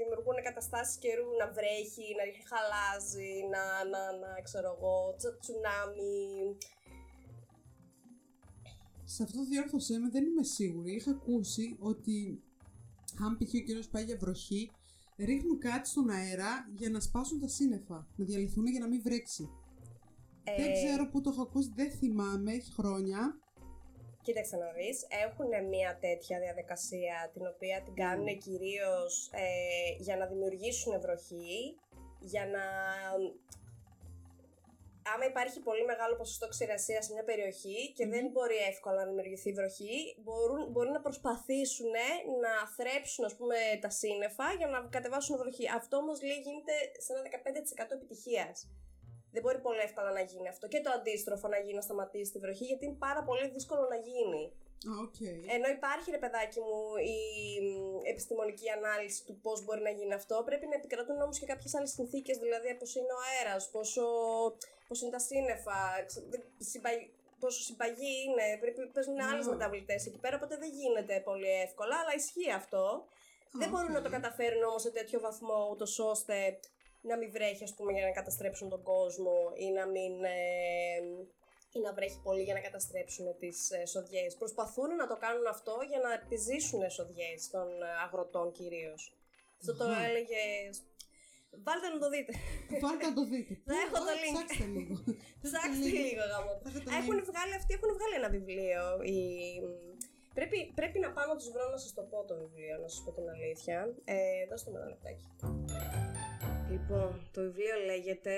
δημιουργούν 0.00 0.38
καταστάσεις 0.48 0.96
καιρού 1.04 1.28
να 1.40 1.46
βρέχει, 1.56 2.06
να 2.18 2.22
ρίχνει 2.28 2.44
χαλάζι, 2.52 3.34
να, 3.54 3.62
να, 3.92 4.00
να 4.22 4.30
ξέρω 4.46 4.68
εγώ, 4.76 4.94
τσα- 5.18 5.36
τσουνάμι. 5.42 6.16
Σε 9.04 9.22
αυτό 9.22 9.44
διόρθωσέ 9.44 9.98
με, 9.98 10.08
δεν 10.14 10.24
είμαι 10.24 10.44
σίγουρη. 10.58 10.90
Είχα 10.94 11.10
ακούσει 11.10 11.76
ότι 11.80 12.42
αν 13.24 13.36
π.χ. 13.38 13.52
ο 13.54 13.58
καιρός 13.66 13.88
πάει 13.88 14.04
για 14.04 14.16
βροχή, 14.16 14.70
ρίχνουν 15.18 15.58
κάτι 15.58 15.88
στον 15.88 16.10
αέρα 16.10 16.52
για 16.76 16.90
να 16.90 17.00
σπάσουν 17.00 17.40
τα 17.40 17.48
σύννεφα. 17.48 18.06
Να 18.16 18.24
διαλυθούν 18.24 18.66
για 18.66 18.80
να 18.80 18.88
μην 18.88 19.02
βρέξει. 19.02 19.50
δεν 20.44 20.70
Ε, 20.70 20.72
ξέρω 20.72 21.08
πού 21.08 21.20
το 21.20 21.30
έχω 21.30 21.42
ακούσει, 21.42 21.72
δεν 21.74 21.90
θυμάμαι, 21.90 22.52
έχει 22.52 22.72
χρόνια. 22.72 23.38
Κοίταξε 24.22 24.56
να 24.56 24.70
δεις, 24.72 25.06
έχουν 25.24 25.68
μια 25.68 25.98
τέτοια 26.00 26.38
διαδικασία 26.38 27.30
την 27.32 27.46
οποία 27.46 27.82
την 27.84 27.94
κάνουν 27.94 28.28
Mm. 28.28 28.38
κυρίως 28.38 29.30
ε, 29.32 29.46
για 29.98 30.16
να 30.16 30.26
δημιουργήσουν 30.26 31.00
βροχή, 31.00 31.78
για 32.18 32.46
να... 32.46 32.64
Άμα 35.14 35.24
υπάρχει 35.24 35.60
πολύ 35.60 35.84
μεγάλο 35.84 36.16
ποσοστό 36.16 36.48
ξηρασίας 36.48 37.04
σε 37.04 37.12
μια 37.12 37.24
περιοχή 37.24 37.92
και 37.96 38.06
δεν 38.06 38.24
μπορεί 38.32 38.56
εύκολα 38.56 38.96
να 38.96 39.08
δημιουργηθεί 39.10 39.52
βροχή, 39.52 40.16
μπορούν, 40.22 40.70
μπορεί 40.70 40.90
να 40.90 41.00
προσπαθήσουν 41.00 41.94
να 42.44 42.52
θρέψουν 42.76 43.24
ας 43.24 43.36
πούμε, 43.36 43.56
τα 43.80 43.90
σύννεφα 43.90 44.52
για 44.58 44.66
να 44.66 44.88
κατεβάσουν 44.90 45.36
βροχή. 45.36 45.70
Αυτό 45.70 45.96
όμως 45.96 46.22
λέει 46.22 46.38
γίνεται 46.46 46.74
σε 47.04 47.12
ένα 47.12 47.22
15% 47.22 47.92
επιτυχίας. 47.98 48.68
Δεν 49.34 49.42
μπορεί 49.42 49.58
πολύ 49.66 49.78
εύκολα 49.88 50.10
να 50.12 50.20
γίνει 50.20 50.48
αυτό. 50.48 50.68
Και 50.68 50.80
το 50.80 50.90
αντίστροφο 50.98 51.48
να 51.48 51.58
γίνει 51.58 51.74
να 51.74 51.80
σταματήσει 51.88 52.32
τη 52.32 52.38
βροχή, 52.38 52.64
γιατί 52.64 52.84
είναι 52.86 52.96
πάρα 53.08 53.22
πολύ 53.22 53.48
δύσκολο 53.48 53.84
να 53.92 53.96
γίνει. 53.96 54.42
Α, 54.90 54.92
οκ. 55.06 55.18
Ενώ 55.56 55.68
υπάρχει, 55.78 56.10
ρε 56.10 56.18
παιδάκι 56.18 56.60
μου, 56.60 56.78
η 57.14 57.16
μ, 57.66 57.98
επιστημονική 58.12 58.68
ανάλυση 58.70 59.24
του 59.26 59.34
πώς 59.44 59.64
μπορεί 59.64 59.80
να 59.88 59.90
γίνει 59.90 60.14
αυτό, 60.14 60.42
πρέπει 60.48 60.66
να 60.66 60.74
επικρατούν 60.74 61.20
όμως 61.20 61.38
και 61.38 61.46
κάποιες 61.46 61.74
άλλες 61.74 61.90
συνθήκες, 61.90 62.36
δηλαδή 62.38 62.74
πώς 62.80 62.86
είναι 62.98 63.12
ο 63.18 63.20
αέρας, 63.28 63.70
πόσο, 63.70 64.04
πώς 64.88 65.00
είναι 65.02 65.10
τα 65.10 65.18
σύννεφα, 65.18 65.78
ξε- 66.06 66.24
δεν- 66.30 66.44
συμπα- 66.58 67.06
πόσο 67.38 67.60
συμπαγή 67.62 68.14
είναι. 68.26 68.46
Πρέπει, 68.60 68.86
παίζουν 68.86 69.20
Α. 69.20 69.28
άλλες 69.32 69.46
μεταβλητές 69.46 70.06
εκεί 70.06 70.18
πέρα, 70.18 70.36
οπότε 70.36 70.56
δεν 70.56 70.70
γίνεται 70.78 71.20
πολύ 71.28 71.50
εύκολα, 71.66 71.94
αλλά 72.00 72.12
ισχύει 72.16 72.50
αυτό. 72.50 73.04
δεν 73.60 73.68
Α, 73.68 73.70
μπορούν 73.70 73.88
οκ. 73.90 73.94
να 73.98 74.02
το 74.02 74.10
καταφέρουν 74.10 74.62
όμως 74.62 74.82
σε 74.82 74.90
τέτοιο 74.90 75.20
βαθμό, 75.20 75.68
ούτως 75.70 75.98
ώστε 75.98 76.58
να 77.02 77.16
μην 77.16 77.30
βρέχει, 77.30 77.64
ας 77.64 77.74
πούμε, 77.74 77.92
για 77.92 78.04
να 78.04 78.10
καταστρέψουν 78.10 78.68
τον 78.68 78.82
κόσμο 78.82 79.36
ή 79.56 79.70
να 79.70 79.86
μην. 79.86 80.24
ε, 80.24 80.30
ή 81.74 81.80
να 81.80 81.92
βρέχει 81.92 82.20
πολύ 82.22 82.42
για 82.42 82.54
να 82.54 82.60
καταστρέψουν 82.60 83.26
τις 83.38 83.70
ε, 83.70 83.86
σοδιές. 83.86 84.34
Προσπαθούν 84.36 84.90
να 84.96 85.06
το 85.06 85.16
κάνουν 85.16 85.46
αυτό 85.46 85.74
για 85.88 86.00
να 86.06 86.12
επιζήσουν 86.12 86.90
σοδιές 86.90 87.40
των 87.50 87.68
ε, 87.82 87.86
αγροτών 88.04 88.52
κυρίως. 88.52 89.16
Αυτό 89.60 89.76
το 89.76 89.84
Αχα. 89.84 90.04
έλεγε... 90.04 90.42
Βάλτε 91.64 91.88
να 91.94 91.98
το 91.98 92.08
δείτε. 92.14 92.32
Πάρτε 92.84 93.04
να 93.08 93.14
το 93.18 93.24
δείτε. 93.32 93.52
Θα 93.68 93.74
έχω 93.84 93.96
το 94.08 94.12
Ω, 94.12 94.20
link. 94.22 94.34
Ψάξτε 94.36 94.64
λίγο. 94.76 94.94
Ψάξτε 95.44 95.88
λίγο 96.08 96.24
γάμο. 96.32 96.50
Θα 96.62 96.68
έχω 96.70 96.78
το 96.86 96.90
Έχουν 97.00 97.16
link. 97.20 97.26
βγάλει, 97.30 97.54
αυτοί 97.60 97.70
έχουν 97.78 97.90
βγάλει 97.96 98.14
ένα 98.20 98.30
βιβλίο. 98.36 98.82
Η... 99.14 99.18
Πρέπει, 100.36 100.58
πρέπει 100.78 100.98
να 101.04 101.10
πάω 101.14 101.26
να 101.32 101.36
τους 101.36 101.48
βρω 101.54 101.64
να 101.74 101.78
σας 101.84 101.92
το 101.98 102.02
πω 102.10 102.18
το 102.30 102.34
βιβλίο, 102.42 102.76
να 102.84 102.88
σας 102.92 103.00
πω 103.04 103.10
την 103.12 103.26
αλήθεια. 103.34 103.76
Ε, 104.04 104.46
δώστε 104.50 104.70
μου 104.70 104.76
ένα 104.80 104.88
λεπτάκι. 104.94 105.26
Λοιπόν, 106.72 107.28
το 107.32 107.40
βιβλίο 107.40 107.76
λέγεται 107.86 108.36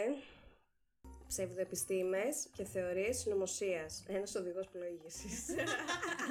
Ψευδοεπιστήμες 1.28 2.49
και 2.57 2.64
θεωρίες 2.64 3.18
συνωμοσίας. 3.18 4.05
Ένας 4.09 4.35
οδηγός 4.35 4.68
πλοήγησης. 4.68 5.47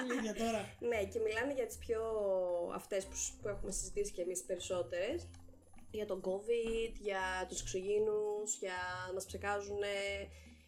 Λίγια 0.10 0.34
τώρα; 0.34 0.62
ναι, 0.80 1.04
και 1.06 1.20
μιλάνε 1.20 1.54
για 1.54 1.66
τις 1.66 1.78
πιο 1.78 2.02
αυτές 2.74 3.06
που, 3.06 3.16
σ- 3.16 3.34
που 3.42 3.48
έχουμε 3.48 3.72
συζητήσει 3.72 4.12
και 4.12 4.22
εμείς 4.22 4.44
περισσότερες. 4.44 5.28
για 5.92 6.06
τον 6.06 6.22
COVID, 6.22 6.92
για 7.00 7.46
τους 7.50 7.62
εξωγήινους, 7.62 8.58
για 8.60 8.78
να 9.08 9.14
μας 9.14 9.26
ψεκάζουν 9.26 9.82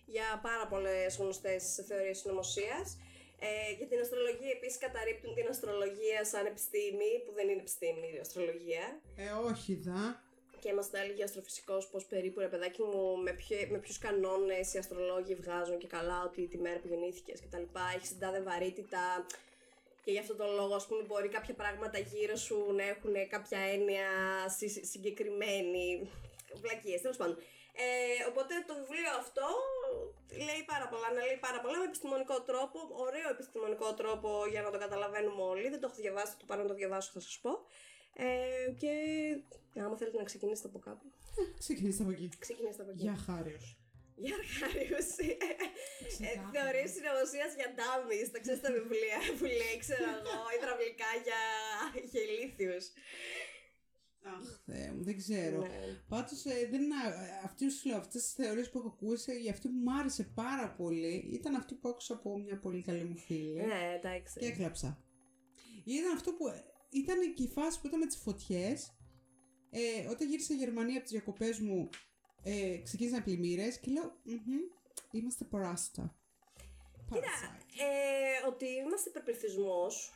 για 0.06 0.40
πάρα 0.42 0.68
πολλές 0.68 1.18
γνωστές 1.18 1.84
θεωρίες 1.88 2.18
συνωμοσίας. 2.18 2.98
Ε, 3.40 3.72
για 3.78 3.88
την 3.88 4.00
αστρολογία 4.00 4.52
επίσης 4.52 4.78
καταρρύπτουν 4.78 5.34
την 5.36 5.48
αστρολογία 5.50 6.26
σαν 6.26 6.46
επιστήμη, 6.46 7.12
που 7.26 7.32
δεν 7.34 7.50
είναι 7.50 7.60
επιστήμη 7.60 8.08
η 8.16 8.20
αστρολογία. 8.20 9.02
Ε, 9.16 9.30
όχι 9.32 9.76
δα. 9.76 10.25
Και 10.66 10.74
μα 10.74 10.84
τα 10.92 11.00
έλεγε 11.00 11.22
ο 11.22 11.24
αστροφυσικό 11.24 11.78
πώ 11.92 12.00
περίπου 12.10 12.40
ρε 12.40 12.48
παιδάκι 12.48 12.82
μου 12.82 13.18
με, 13.26 13.32
ποιο, 13.32 13.58
με 13.70 13.78
ποιους 13.78 13.98
κανόνες 13.98 14.74
οι 14.74 14.78
αστρολόγοι 14.78 15.36
βγάζουν 15.36 15.78
και 15.78 15.88
καλά 15.88 16.24
ότι 16.24 16.48
τη 16.48 16.58
μέρα 16.58 16.80
που 16.80 16.88
γεννήθηκες 16.88 17.40
κτλ. 17.42 17.66
Έχεις 17.96 18.10
την 18.10 18.20
τάδε 18.20 18.42
βαρύτητα. 18.42 19.26
Και 20.04 20.12
γι' 20.12 20.20
αυτόν 20.20 20.38
τον 20.38 20.50
λόγο, 20.60 20.76
ας 20.76 20.86
πούμε, 20.88 21.02
μπορεί 21.04 21.28
κάποια 21.28 21.54
πράγματα 21.54 21.98
γύρω 22.00 22.36
σου 22.36 22.58
να 22.78 22.84
έχουν 22.84 23.14
κάποια 23.30 23.60
έννοια 23.60 24.10
συ- 24.58 24.86
συγκεκριμένη. 24.86 26.10
Βλακίες, 26.62 27.02
τέλος 27.02 27.18
πάντων. 27.18 27.38
Ε, 27.84 27.86
οπότε 28.30 28.54
το 28.68 28.74
βιβλίο 28.82 29.10
αυτό 29.24 29.48
λέει 30.48 30.62
πάρα 30.66 30.88
πολλά, 30.92 31.08
να 31.18 31.22
λέει 31.26 31.38
πάρα 31.48 31.60
πολλά 31.62 31.78
με 31.78 31.86
επιστημονικό 31.92 32.42
τρόπο, 32.42 32.80
ωραίο 33.06 33.30
επιστημονικό 33.30 33.94
τρόπο 33.94 34.30
για 34.54 34.62
να 34.62 34.70
το 34.72 34.78
καταλαβαίνουμε 34.78 35.42
όλοι. 35.52 35.70
Δεν 35.70 35.80
το 35.82 35.88
έχω 35.90 36.02
διαβάσει, 36.04 36.32
θα 36.32 36.38
το 36.42 36.46
πάρω 36.50 36.62
να 36.62 36.68
το 36.68 36.74
διαβάσω, 36.74 37.10
θα 37.14 37.20
σας 37.20 37.38
πω. 37.44 37.52
Ε, 38.18 38.72
και 38.82 38.92
άμα 39.82 39.98
θέλετε 39.98 40.18
να 40.18 40.24
ξεκινήσετε 40.24 40.68
από 40.68 40.80
κάπου. 40.80 41.06
Ξεκινήστε 41.58 42.04
από 42.04 42.12
εκεί. 42.12 42.30
Ξεκινήστε 42.40 42.82
από 42.82 42.92
εκεί. 42.92 43.02
Για 43.02 43.16
χάριος. 43.16 43.80
Για 44.18 44.36
Αρχάριους. 44.42 45.08
Ξεκάθαρα. 46.08 46.50
Θεωρίες 46.56 46.90
συνωμοσίας 46.96 47.52
για 47.60 47.70
ντάμις. 47.76 48.26
Τα 48.32 48.40
ξέρεις 48.44 48.62
τα 48.66 48.72
βιβλία 48.78 49.20
που 49.38 49.46
λέει, 49.60 49.76
ξέρω 49.86 50.08
εγώ, 50.20 50.38
υδραυλικά 50.58 51.12
για, 51.28 51.42
για 52.12 52.22
ηλίθιους. 52.28 52.86
Αχ, 54.34 54.46
Θεέ 54.66 54.92
μου, 54.94 55.04
δεν 55.04 55.18
ξέρω. 55.18 55.60
Ναι. 55.62 55.80
Πάντως, 56.08 56.46
ε, 56.46 56.68
δεν, 56.72 56.84
α- 56.94 57.18
αυτή 57.44 57.70
σου 57.72 57.88
λέω, 57.90 57.98
αυτές 57.98 58.22
τις 58.24 58.34
θεωρίες 58.34 58.70
που 58.70 58.78
έχω 58.78 58.88
ακούσει, 58.88 59.44
η 59.46 59.50
αυτή 59.50 59.68
που 59.68 59.78
μου 59.84 59.98
άρεσε 60.00 60.24
πάρα 60.42 60.68
πολύ, 60.80 61.16
ήταν 61.38 61.56
αυτή 61.56 61.74
που 61.76 61.90
άκουσα 61.90 62.14
από 62.14 62.40
μια 62.40 62.58
πολύ 62.60 62.82
καλή 62.82 63.04
μου 63.04 63.18
φίλη. 63.18 63.62
Ναι, 63.66 63.82
εντάξει. 63.98 64.40
Και 64.40 64.46
έκλαψα. 64.46 64.90
Ήταν 65.86 66.12
αυτό 66.18 66.32
που. 66.34 66.46
Ήταν 66.90 67.34
και 67.34 67.44
η 67.44 67.48
φάση 67.48 67.82
που 67.82 67.88
ήταν 67.88 68.00
με 68.00 68.06
τις 68.06 68.18
φωτιές. 68.18 68.98
Ε, 69.70 70.08
όταν 70.10 70.30
γύρισα 70.30 70.54
Γερμανία 70.54 70.94
από 70.96 71.04
τις 71.04 71.12
διακοπές 71.12 71.60
μου, 71.60 71.90
ε, 72.44 72.78
ξεκίνησαν 72.84 73.24
πλημμύρες 73.24 73.80
και 73.80 73.92
λέω: 73.92 74.20
«Μμμ, 74.24 74.60
Είμαστε 75.12 75.46
παράστα. 75.46 76.16
Parasite. 77.10 77.66
Ε, 77.78 78.48
ότι 78.48 78.66
είμαστε 78.66 79.10
υπερπληθυσμός. 79.10 80.14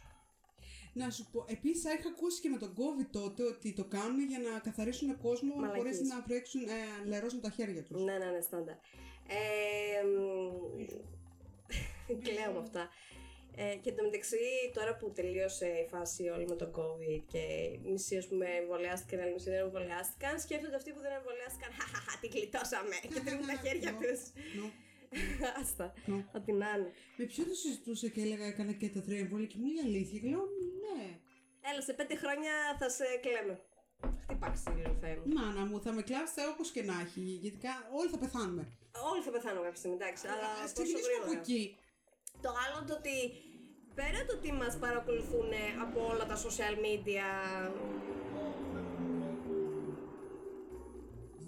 Να 0.94 1.10
σου 1.10 1.30
πω, 1.32 1.46
επίσης 1.48 1.84
είχα 1.84 2.10
ακούσει 2.10 2.42
και 2.42 2.50
με 2.50 2.58
τον 2.58 2.76
COVID 2.78 3.08
τότε 3.12 3.44
ότι 3.44 3.74
το 3.74 3.86
κάνουν 3.86 4.28
για 4.28 4.40
να 4.40 4.60
καθαρίσουν 4.60 5.18
κόσμο 5.18 5.56
Μαλακίες. 5.56 5.78
χωρίς 5.78 6.02
να 6.02 6.22
βρέξουν, 6.22 6.62
ε, 6.62 7.06
λερώσουν 7.06 7.42
τα 7.42 7.50
χέρια 7.50 7.84
τους. 7.84 8.04
Ναι, 8.04 8.18
ναι, 8.18 8.26
ναι, 8.26 8.42
στάνταρ. 8.42 8.76
Ε, 9.28 10.04
μ, 12.10 12.16
κλαίω 12.24 12.52
με 12.52 12.60
αυτά. 12.60 12.90
Ε, 13.62 13.76
και 13.82 13.90
εντωμεταξύ, 13.90 14.38
τώρα 14.74 14.92
που 14.98 15.06
τελείωσε 15.20 15.68
η 15.84 15.86
φάση 15.94 16.24
όλη 16.36 16.46
με 16.52 16.56
τον 16.62 16.72
COVID 16.80 17.22
και 17.32 17.38
οι 17.84 17.90
μισοί 17.92 18.16
ας 18.18 18.28
πούμε 18.28 18.46
εμβολιάστηκαν, 18.62 19.20
άλλοι 19.24 19.34
μισοί 19.34 19.50
δεν 19.50 19.60
εμβολιάστηκαν, 19.68 20.34
σκέφτονται 20.46 20.76
αυτοί 20.76 20.90
που 20.96 21.02
δεν 21.06 21.12
εμβολιάστηκαν, 21.20 21.70
χαχαχα, 21.78 22.14
την 22.22 22.30
κλειτώσαμε 22.34 22.96
και 23.14 23.20
τρίβουν 23.26 23.48
τα 23.52 23.58
χέρια 23.64 23.92
Νο, 23.92 23.98
τους. 24.04 24.20
νο, 24.58 24.66
Άστα, 25.62 25.86
νο. 26.12 26.18
ό,τι 26.38 26.52
να 26.62 26.70
είναι. 26.76 26.92
Με 27.18 27.24
ποιον 27.32 27.46
το 27.52 27.56
συζητούσα 27.64 28.08
και 28.14 28.22
έλεγα 28.26 28.46
έκανα 28.54 28.72
και 28.82 28.88
τα 28.96 29.02
τρία 29.06 29.20
εμβόλια 29.26 29.48
και 29.52 29.58
μου 29.62 29.68
λέει 29.76 29.84
αλήθεια. 29.90 30.18
Και 30.22 30.28
λέω 30.34 30.46
ναι. 30.84 31.02
Έλα, 31.70 31.82
σε 31.88 31.94
πέντε 32.00 32.16
χρόνια 32.22 32.54
θα 32.80 32.88
σε 32.98 33.06
κλαίμε. 33.24 33.56
Χτύπα 34.24 34.48
ξύλο, 34.58 34.92
Θεέ 35.02 35.16
μου. 35.18 35.26
Μάνα 35.38 35.64
μου, 35.70 35.78
θα 35.86 35.92
με 35.98 36.02
κλάψετε 36.10 36.42
όπως 36.54 36.68
και 36.76 36.82
να 36.90 36.96
έχει. 37.06 37.22
Γιατί 37.44 37.58
κα- 37.66 37.84
όλοι 38.00 38.10
θα 38.14 38.20
πεθάνουμε. 38.24 38.64
Όλοι 39.12 39.22
θα 39.26 39.32
πεθάνουν 39.36 39.62
κάποια 39.66 39.80
στιγμή, 39.82 39.96
εντάξει, 40.02 40.24
αλλά 40.34 40.48
Α 40.54 40.62
πόσο 40.62 40.74
ξεκινήσουμε 40.74 41.18
από 41.22 41.32
γρήγορα. 41.32 41.40
εκεί. 41.46 41.62
Το 42.46 42.50
άλλο 42.64 42.78
το 42.88 42.94
ότι 43.02 43.16
πέρα 44.00 44.20
το 44.28 44.34
ότι 44.38 44.52
μας 44.62 44.74
παρακολουθούν 44.86 45.52
από 45.86 46.00
όλα 46.12 46.26
τα 46.32 46.38
social 46.46 46.76
media 46.86 47.28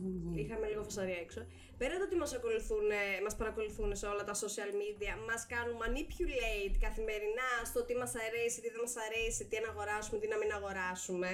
Βουμ, 0.02 0.16
βουμ. 0.24 0.38
Είχαμε 0.42 0.66
λίγο 0.72 0.84
φασαρία 0.84 1.20
έξω. 1.26 1.42
Πέρα 1.82 1.96
το 2.00 2.04
ότι 2.10 2.16
μας, 2.22 2.34
ακολουθούν, 2.40 2.88
μας 3.26 3.36
παρακολουθούν 3.42 3.90
σε 3.96 4.06
όλα 4.14 4.24
τα 4.30 4.36
social 4.44 4.72
media, 4.82 5.14
μας 5.30 5.42
κάνουν 5.54 5.78
manipulate 5.84 6.76
καθημερινά 6.86 7.50
στο 7.70 7.80
τι 7.88 7.94
μας 8.02 8.14
αρέσει, 8.28 8.58
τι 8.62 8.70
δεν 8.74 8.82
μας 8.86 8.96
αρέσει, 9.06 9.42
τι 9.50 9.58
να 9.64 9.70
αγοράσουμε, 9.74 10.18
τι 10.22 10.28
να 10.34 10.38
μην 10.42 10.52
αγοράσουμε. 10.58 11.32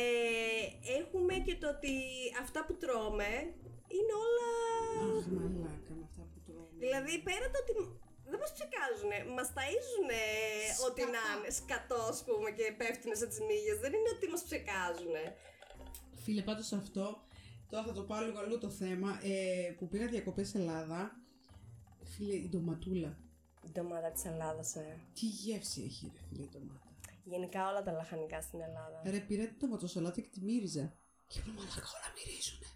Ε, 0.00 0.64
έχουμε 1.00 1.34
και 1.46 1.56
το 1.62 1.68
ότι 1.74 1.94
αυτά 2.42 2.60
που 2.66 2.74
τρώμε 2.82 3.32
είναι 3.96 4.14
όλα... 4.26 4.50
Αχ, 5.16 5.26
μαλάκα 5.36 5.92
με 5.98 6.04
αυτά 6.08 6.22
που 6.30 6.38
τρώμε. 6.46 6.76
Δηλαδή, 6.84 7.12
πέρα 7.28 7.46
το 7.52 7.58
ότι 7.62 7.72
δεν 8.32 8.38
μας 8.42 8.52
ψεκάζουνε, 8.56 9.18
μας 9.36 9.48
ταΐζουνε 9.56 10.24
ό,τι 10.88 11.02
να 11.14 11.22
Σκατά. 11.22 11.36
είναι, 11.38 11.50
σκατός, 11.60 12.08
ας 12.16 12.20
πούμε, 12.26 12.48
και 12.58 12.64
πέφτουνε 12.80 13.14
σε 13.20 13.26
τις 13.30 13.40
μύγες. 13.48 13.76
Δεν 13.84 13.92
είναι 13.96 14.10
ότι 14.16 14.26
μας 14.32 14.42
ψεκάζουνε. 14.48 15.24
Φίλε, 16.24 16.42
πάντως 16.48 16.72
αυτό, 16.72 17.04
τώρα 17.70 17.82
θα 17.88 17.92
το 17.98 18.02
πάω 18.08 18.20
λίγο 18.26 18.38
αλλού 18.38 18.58
το 18.58 18.70
θέμα, 18.82 19.10
ε, 19.22 19.70
που 19.78 19.88
πήγα 19.88 20.06
διακοπές 20.06 20.54
Ελλάδα, 20.54 21.00
φίλε, 22.12 22.34
η 22.34 22.48
ντοματούλα. 22.48 23.12
Η 23.66 23.70
ντομάτα 23.72 24.10
της 24.10 24.24
Ελλάδας, 24.24 24.76
ε. 24.76 24.96
Τι 25.14 25.26
γεύση 25.26 25.82
έχει 25.88 26.10
ρε 26.14 26.20
φίλε 26.28 26.42
η 26.42 26.48
ντομάτα. 26.52 26.88
Γενικά 27.24 27.68
όλα 27.70 27.82
τα 27.82 27.92
λαχανικά 27.92 28.40
στην 28.40 28.60
Ελλάδα. 28.60 29.02
Ρε 29.04 29.18
πήρα 29.20 29.44
την 29.44 29.56
ντοματοσαλάτα 29.58 30.20
και 30.20 30.28
τη 30.32 30.40
μύριζα. 30.40 30.94
Και 31.26 31.40
μου 31.46 31.52
μαλάκα 31.52 31.86
όλα 31.96 32.08
μυρίζουνε. 32.16 32.66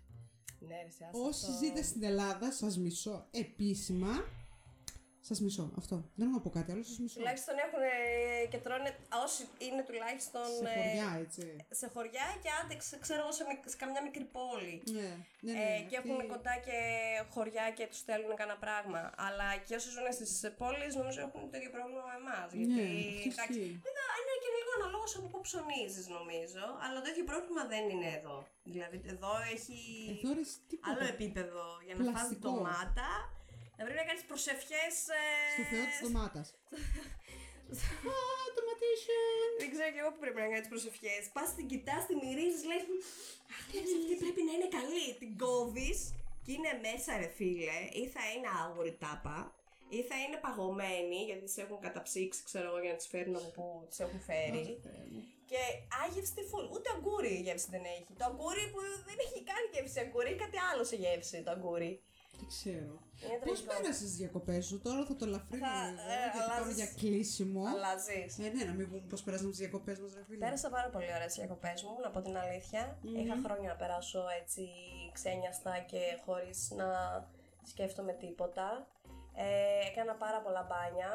Ναι, 0.59 0.83
ρε, 0.83 0.91
σε 0.91 1.05
άσε 1.05 1.19
Όσοι 1.29 1.45
αυτό. 1.45 1.57
ζείτε 1.65 1.83
στην 1.83 2.03
Ελλάδα, 2.03 2.53
σας 2.53 2.79
μισώ 2.79 3.27
επίσημα. 3.31 4.25
Σας 5.29 5.39
μισώ, 5.45 5.65
αυτό. 5.81 5.95
Δεν 6.19 6.25
έχω 6.27 6.37
να 6.39 6.43
πω 6.45 6.51
κάτι 6.59 6.71
άλλο, 6.73 6.83
σας 6.91 6.99
μισώ. 7.03 7.17
Τουλάχιστον 7.19 7.55
έχουν 7.67 7.83
και 8.53 8.59
τρώνε, 8.65 8.91
όσοι 9.25 9.43
είναι 9.67 9.83
τουλάχιστον 9.89 10.47
Σε 10.63 10.69
ε, 10.69 10.77
χωριά, 10.77 11.09
έτσι. 11.25 11.45
σε 11.81 11.87
χωριά 11.95 12.27
και 12.43 12.51
άντε, 12.59 12.75
ξε- 12.83 13.01
ξέρω 13.05 13.21
εγώ, 13.25 13.33
σε, 13.39 13.45
μικ- 13.51 13.69
σε 13.75 13.79
καμιά 13.83 14.03
μικρή 14.09 14.27
πόλη. 14.39 14.75
Ναι, 14.99 15.09
ναι, 15.45 15.53
ναι. 15.53 15.65
Ε, 15.75 15.81
και 15.89 15.97
αυτή- 15.99 16.11
έχουν 16.13 16.19
κοντά 16.35 16.55
και 16.67 16.77
χωριά 17.35 17.67
και 17.77 17.85
τους 17.91 18.01
στέλνουν 18.05 18.33
κανένα 18.41 18.59
πράγμα. 18.65 19.01
Αλλά 19.27 19.49
και 19.67 19.75
όσοι 19.79 19.89
ζουν 19.95 20.07
στις 20.19 20.33
πόλεις, 20.61 20.93
νομίζω 21.01 21.21
έχουν 21.27 21.41
το 21.51 21.57
ίδιο 21.59 21.73
πρόβλημα 21.77 22.03
με 22.11 22.15
εμάς. 22.23 22.49
Γιατί 22.59 22.75
Ναι, 22.79 22.87
αυτό 22.87 23.29
εντάξει, 23.31 23.59
ισχύει. 23.61 23.73
βέβαια 23.89 24.09
είναι 24.21 24.35
και 24.43 24.51
λίγο 24.57 24.71
αναλόγως 24.79 25.13
από 25.19 25.27
πού 25.33 25.39
ψωνίζεις, 25.49 26.07
νομίζω. 26.19 26.65
Αλλά 26.85 26.99
το 27.05 27.09
ίδιο 27.13 27.25
πρόβλημα 27.31 27.63
δεν 27.73 27.85
είναι 27.93 28.11
εδώ. 28.19 28.37
Δηλαδή, 28.73 28.97
εδώ 29.15 29.33
έχει 29.55 29.79
Εδώ 30.23 30.31
ρε, 30.39 30.45
τίποτα. 30.71 30.87
άλλο 30.91 31.03
επίπεδο 31.15 31.65
για 31.87 31.95
να 31.97 32.03
φας 32.05 32.13
Πλαστικό. 32.15 32.43
ντομάτα. 32.51 33.11
Να 33.77 33.83
πρέπει 33.85 34.01
να 34.03 34.07
κάνεις 34.09 34.25
προσευχές. 34.31 34.95
Στο 35.55 35.63
θεό 35.71 35.85
της 35.91 35.99
ντομάτας. 36.03 36.49
Α, 38.13 38.17
tomatation. 38.57 39.49
Δεν 39.63 39.71
ξέρω 39.75 39.91
και 39.95 40.01
εγώ 40.03 40.11
που 40.13 40.21
πρέπει 40.25 40.41
να 40.45 40.49
κάνει 40.53 40.67
προσευχές. 40.73 41.23
Πας 41.37 41.49
την 41.57 41.67
κοιτάς, 41.71 42.03
τη 42.09 42.15
μυρίζεις, 42.23 42.63
λες. 42.71 42.85
Αυτή 44.01 44.15
πρέπει 44.23 44.43
να 44.49 44.53
είναι 44.57 44.69
καλή. 44.79 45.07
Την 45.23 45.33
κόβεις 45.43 45.99
και 46.45 46.53
είναι 46.57 46.73
μέσα, 46.87 47.11
ρε 47.23 47.31
φίλε. 47.37 47.79
Ή 48.03 48.03
θα 48.15 48.23
είναι 48.33 48.49
άγουρη 48.63 48.93
τάπα, 49.03 49.39
ή 49.97 50.03
θα 50.09 50.17
είναι 50.23 50.39
παγωμένη 50.45 51.19
γιατί 51.29 51.45
τι 51.51 51.63
έχουν 51.63 51.79
καταψύξει, 51.87 52.41
ξέρω 52.49 52.67
εγώ, 52.71 52.79
για 52.85 52.91
να 52.91 52.99
τις 53.01 53.09
φέρουν 53.13 53.37
από 53.37 53.51
που 53.55 53.87
τις 53.89 54.01
έχουν 54.05 54.21
φέρει. 54.29 54.65
Αχ, 54.71 54.83
Θεέ 54.85 55.05
μου. 55.13 55.23
Και 55.51 55.61
άγευστη 56.05 56.43
φουλ. 56.51 56.65
Ούτε 56.75 56.89
αγκούρι 56.97 57.33
η 57.39 57.41
γεύση 57.47 57.69
δεν 57.75 57.85
έχει. 57.97 58.13
Το 58.21 58.25
αγκούρι 58.31 58.65
που 58.73 58.81
δεν 59.09 59.19
έχει 59.27 59.39
καν 59.49 59.63
γεύση 59.73 59.99
αγκούρι, 60.05 60.33
κάτι 60.45 60.59
άλλο 60.69 60.85
σε 60.91 60.97
γεύση 61.03 61.43
το 61.47 61.51
αγκούρι. 61.57 61.93
Δεν 62.45 62.53
ξέρω. 62.57 62.95
Είναι 63.23 63.39
Πώς 63.49 63.59
τραγικό. 63.65 63.73
πέρασες 63.83 64.03
τις 64.09 64.17
διακοπές 64.23 64.63
σου, 64.67 64.77
τώρα 64.87 65.05
θα 65.09 65.15
το 65.21 65.27
λαφρύνω 65.35 65.67
Θα- 65.67 65.75
λίγο, 65.91 66.01
ε, 66.01 66.17
γιατί 66.33 66.39
πάμε 66.39 66.55
αλλάζεις- 66.55 66.77
για 66.81 66.89
κλείσιμο. 67.01 67.63
Αλλάζεις. 67.75 68.33
Ε, 68.45 68.49
ναι, 68.55 68.63
να 68.71 68.73
μην 68.79 68.85
πούμε 68.89 69.01
πώς 69.13 69.21
περάσαμε 69.27 69.51
τις 69.51 69.59
διακοπές 69.65 69.97
μας, 70.03 70.11
ρε 70.19 70.23
φίλε. 70.29 70.43
Πέρασα 70.45 70.69
πάρα 70.77 70.89
πολύ 70.95 71.09
ωραία 71.17 71.27
τις 71.31 71.39
διακοπές 71.41 71.79
μου, 71.85 71.93
να 72.05 72.11
πω 72.15 72.21
την 72.27 72.37
αλήθεια. 72.45 72.83
Είχα 73.21 73.37
χρόνια 73.45 73.69
να 73.73 73.77
περάσω 73.83 74.21
έτσι 74.41 74.63
ξένιαστα 75.17 75.73
και 75.91 76.01
χωρίς 76.25 76.59
να 76.81 76.89
σκέφτομαι 77.71 78.13
τίποτα. 78.13 78.87
Ε, 79.37 79.47
έκανα 79.91 80.15
πάρα 80.25 80.39
πολλά 80.45 80.63
μπάνια. 80.69 81.11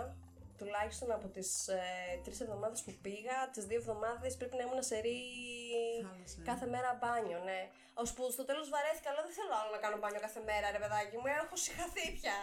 Τουλάχιστον 0.60 1.10
από 1.18 1.28
τις 1.36 1.49
ε, 1.68 1.82
τρεις 2.24 2.39
εβδομάδες 2.45 2.80
που 2.86 2.93
πήγα, 3.05 3.38
τις 3.53 3.64
δύο 3.70 3.80
εβδομάδες 3.84 4.32
πρέπει 4.39 4.55
να 4.60 4.64
ήμουν 4.68 4.82
σε 4.89 4.95
ρί 5.05 5.20
Θάλασσα, 6.05 6.38
ε. 6.41 6.45
κάθε 6.49 6.66
μέρα 6.74 6.89
μπάνιο, 6.99 7.39
ναι. 7.49 7.62
Ώσπου 8.01 8.24
στο 8.36 8.43
τέλος 8.49 8.68
βαρέθηκα, 8.74 9.10
αλλά 9.12 9.22
δεν 9.28 9.34
θέλω 9.38 9.53
άλλο 9.60 9.72
να 9.76 9.82
κάνω 9.84 9.97
μπάνιο 10.01 10.20
κάθε 10.28 10.41
μέρα, 10.49 10.66
ρε 10.74 10.80
παιδάκι 10.84 11.16
μου. 11.20 11.28
Έχω 11.41 11.55
συγχαθεί 11.64 12.05
πια. 12.20 12.39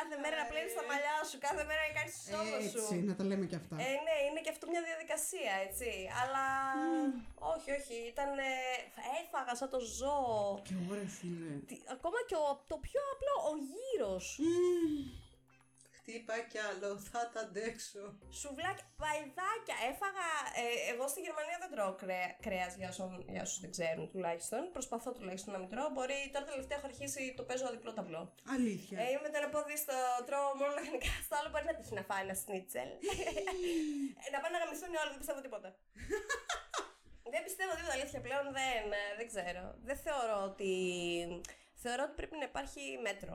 Κάθε 0.00 0.16
μέρα 0.22 0.36
να 0.42 0.46
πλένεις 0.50 0.72
τα 0.78 0.84
μαλλιά 0.90 1.16
σου, 1.28 1.36
κάθε 1.46 1.62
μέρα 1.68 1.80
να 1.88 1.92
κάνεις 1.98 2.12
τη 2.16 2.22
σώμα 2.32 2.56
Ε, 2.64 2.68
σου. 2.72 2.78
έτσι, 2.82 2.96
να 3.10 3.14
τα 3.18 3.24
λέμε 3.30 3.44
και 3.50 3.58
αυτά. 3.62 3.74
Ε, 3.86 3.90
ναι, 4.06 4.14
είναι 4.26 4.40
και 4.44 4.52
αυτό 4.54 4.64
μια 4.72 4.82
διαδικασία, 4.88 5.52
έτσι. 5.66 5.90
Αλλά. 6.20 6.46
Όχι, 7.54 7.68
όχι. 7.78 7.96
Ήταν. 8.12 8.30
ε, 8.50 8.52
Έφαγα 9.22 9.52
σαν 9.60 9.68
το 9.74 9.80
ζώο. 9.98 10.60
Και 10.66 10.74
ωραία, 10.90 11.08
φίλε. 11.18 11.52
Τι- 11.68 11.82
Ακόμα 11.96 12.18
και 12.28 12.36
ο, 12.44 12.46
το 12.70 12.76
πιο 12.86 13.00
απλό, 13.14 13.34
ο 13.50 13.52
γύρος. 13.72 14.26
Μμμ. 14.44 15.02
Είπα 16.16 16.34
κι 16.50 16.58
άλλο, 16.68 16.88
θα 17.12 17.20
τα 17.32 17.40
αντέξω. 17.46 18.02
Σουβλάκια, 18.40 18.86
βαϊδάκια. 19.02 19.76
Έφαγα. 19.90 20.28
Ε, 20.62 20.64
εγώ 20.92 21.04
στη 21.12 21.20
Γερμανία 21.26 21.56
δεν 21.62 21.70
τρώω 21.74 21.92
κρέα, 22.02 22.28
κρέας 22.46 22.72
για, 22.78 22.88
όσον- 22.92 23.24
για 23.34 23.42
όσους 23.46 23.60
δεν 23.64 23.70
ξέρουν 23.76 24.04
τουλάχιστον. 24.12 24.62
Προσπαθώ 24.76 25.10
τουλάχιστον 25.18 25.50
να 25.54 25.58
μην 25.62 25.68
τρώω. 25.72 25.88
Μπορεί 25.96 26.18
τώρα 26.32 26.44
τελευταία 26.52 26.76
έχω 26.78 26.86
αρχίσει 26.92 27.22
το 27.38 27.42
παίζω 27.48 27.66
διπλό 27.74 27.92
ταμπλό. 27.98 28.22
Αλήθεια. 28.56 28.96
Ε, 29.02 29.04
είμαι 29.12 29.20
με 29.24 29.28
το 29.32 29.36
ένα 29.42 29.48
πόδι 29.54 29.76
στο 29.84 29.96
τρώω 30.26 30.48
μόνο 30.60 30.72
λαχανικά, 30.76 31.12
στο 31.26 31.34
άλλο 31.38 31.48
μπορεί 31.52 31.64
να 31.70 31.74
τύχει 31.78 31.94
να 31.98 32.04
φάει 32.08 32.22
ένα 32.26 32.34
σνίτσελ. 32.42 32.90
Ε, 34.24 34.26
να 34.34 34.38
πάνε 34.42 34.52
να 34.56 34.60
γαμιστούν 34.62 34.92
όλοι, 35.00 35.10
δεν 35.12 35.20
πιστεύω 35.22 35.40
τίποτα. 35.46 35.68
δεν 37.34 37.42
πιστεύω 37.46 37.72
τίποτα, 37.76 37.94
αλήθεια 37.98 38.20
πλέον 38.26 38.44
δεν, 38.58 38.82
ε, 39.00 39.02
δεν 39.18 39.26
ξέρω. 39.32 39.62
Δεν 39.88 39.96
θεωρώ 40.04 40.36
ότι. 40.50 40.70
Θεωρώ 41.82 42.02
ότι 42.06 42.14
πρέπει 42.20 42.36
να 42.42 42.46
υπάρχει 42.52 42.82
μέτρο. 43.06 43.34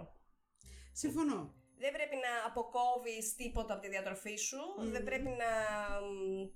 Συμφωνώ. 1.04 1.40
Δεν 1.78 1.92
πρέπει 1.92 2.16
να 2.16 2.32
αποκόβεις 2.50 3.36
τίποτα 3.36 3.74
από 3.74 3.82
τη 3.82 3.90
διατροφή 3.90 4.36
σου. 4.36 4.58
Δεν 4.78 5.04
πρέπει 5.04 5.30
να. 5.42 5.50
μ, 6.02 6.48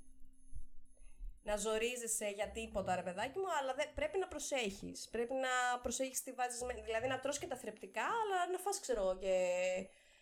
να 1.43 1.55
ζορίζεσαι 1.57 2.27
για 2.27 2.49
τίποτα, 2.49 2.95
ρε 2.95 3.01
παιδάκι 3.01 3.37
μου, 3.39 3.45
αλλά 3.61 3.73
δεν, 3.73 3.87
πρέπει 3.93 4.17
να 4.17 4.27
προσέχεις. 4.27 5.07
Πρέπει 5.11 5.33
να 5.33 5.79
προσέχεις 5.81 6.23
τι 6.23 6.31
βάζεις, 6.31 6.61
με- 6.63 6.81
δηλαδή 6.85 7.07
να 7.07 7.19
τρως 7.19 7.37
και 7.39 7.47
τα 7.47 7.55
θρεπτικά, 7.55 8.01
αλλά 8.21 8.51
να 8.51 8.57
φας, 8.57 8.79
ξέρω 8.79 9.01
εγώ, 9.01 9.17
και 9.17 9.33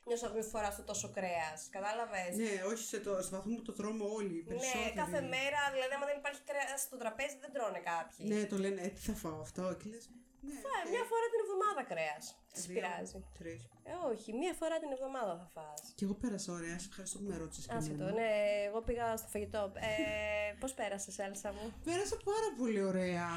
μια 0.05 0.17
σωρμή 0.17 0.41
φορά 0.43 0.71
στο 0.71 0.83
τόσο 0.83 1.11
κρέας. 1.11 1.67
Κατάλαβες; 1.71 2.35
Ναι, 2.35 2.63
όχι 2.71 2.83
σε 2.83 2.99
το, 2.99 3.21
στο 3.21 3.35
βαθμό 3.35 3.55
που 3.55 3.61
το 3.61 3.73
τρώμε 3.73 4.03
όλοι. 4.17 4.33
οι 4.37 4.43
Ναι, 4.43 4.49
περισσότεροι. 4.49 4.93
κάθε 4.95 5.21
μέρα, 5.21 5.59
δηλαδή, 5.73 5.93
άμα 5.95 6.05
δεν 6.05 6.17
υπάρχει 6.17 6.41
κρέας 6.49 6.81
στο 6.81 6.97
τραπέζι, 6.97 7.37
δεν 7.41 7.51
τρώνε 7.53 7.79
κάποιοι. 7.79 8.25
Ναι, 8.29 8.45
το 8.45 8.57
λένε, 8.57 8.81
ε, 8.81 8.87
τι 8.87 9.01
θα 9.01 9.13
φάω 9.13 9.39
αυτό. 9.41 9.61
Και 9.79 9.89
λες, 9.89 10.09
ναι, 10.45 10.53
Ε, 10.53 10.81
οκ. 10.83 10.89
Μια 10.93 11.03
φορά 11.11 11.25
την 11.33 11.39
εβδομάδα 11.45 11.81
κρέας. 11.91 12.23
Τι 12.53 12.59
σε 12.61 12.67
Δύο, 12.67 12.75
πειράζει. 12.75 13.17
τρεις. 13.39 13.61
Ε, 13.89 13.93
όχι, 14.11 14.29
μια 14.41 14.53
φορά 14.59 14.75
την 14.83 14.91
εβδομάδα 14.95 15.33
θα 15.41 15.47
φας. 15.55 15.79
Και 15.97 16.05
εγώ 16.05 16.13
πέρασα 16.21 16.49
ωραία, 16.57 16.77
σε 16.83 16.87
ευχαριστώ 16.91 17.17
που 17.19 17.27
με 17.31 17.37
ρώτησες 17.41 17.65
και 17.65 17.73
Άσχετο, 17.79 18.03
εμένα. 18.03 18.17
ναι, 18.19 18.31
εγώ 18.67 18.79
πήγα 18.87 19.05
στο 19.21 19.27
φαγητό. 19.33 19.61
Ε, 19.75 20.53
Πώς 20.61 20.71
πέρασες, 20.79 21.17
Έλσα 21.25 21.49
μου; 21.55 21.65
Πέρασα 21.87 22.17
πάρα 22.31 22.49
πολύ 22.59 22.81
ωραία. 22.91 23.29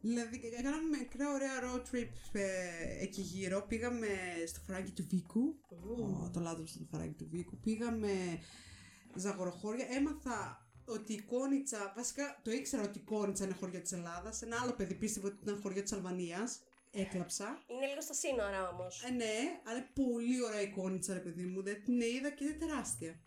Δηλαδή, 0.00 0.38
κα- 0.38 0.62
κάναμε 0.62 0.96
μικρά 0.98 1.26
ωραία 1.32 1.54
road 1.64 1.82
trip 1.90 2.08
ε, 2.32 3.02
εκεί 3.04 3.20
γύρω. 3.20 3.62
Πήγαμε 3.70 4.06
στο 4.46 4.60
φαράγγι 4.66 4.90
του 4.92 5.06
Βίκου. 5.10 5.44
Ω, 6.24 6.30
το 6.32 6.40
λάτρεψα 6.40 6.78
το 6.78 6.84
φαράγγι 6.90 7.12
του 7.14 7.28
Βίκου. 7.30 7.56
Πήγαμε 7.58 8.12
Ζαγοροχώρια. 9.14 9.86
Έμαθα 9.90 10.65
ότι 10.86 11.12
η 11.12 11.20
Κόνιτσα, 11.22 11.92
βασικά 11.96 12.40
το 12.44 12.50
ήξερα 12.50 12.82
ότι 12.82 12.98
η 12.98 13.02
Κόνιτσα 13.02 13.44
είναι 13.44 13.54
χωριό 13.54 13.80
της 13.80 13.92
Ελλάδας. 13.92 14.42
Ένα 14.42 14.56
άλλο 14.62 14.72
παιδί 14.72 14.94
πίστευε 14.94 15.26
ότι 15.26 15.36
ήταν 15.42 15.60
χωριό 15.62 15.82
της 15.82 15.92
Αλβανίας. 15.92 16.60
Έκλαψα. 16.90 17.62
Είναι 17.66 17.86
λίγο 17.86 18.00
στα 18.00 18.12
σύνορα 18.14 18.68
όμως. 18.68 19.02
Ε, 19.02 19.10
ναι, 19.10 19.34
αλλά 19.66 19.76
είναι 19.78 19.88
πολύ 19.94 20.42
ωραία 20.44 20.60
η 20.60 20.70
Κόνιτσα, 20.70 21.12
ρε 21.12 21.20
παιδί 21.20 21.44
μου. 21.44 21.62
Δεν 21.62 21.84
την 21.84 22.00
είδα 22.00 22.30
και 22.30 22.44
είναι 22.44 22.52
τεράστια. 22.52 23.20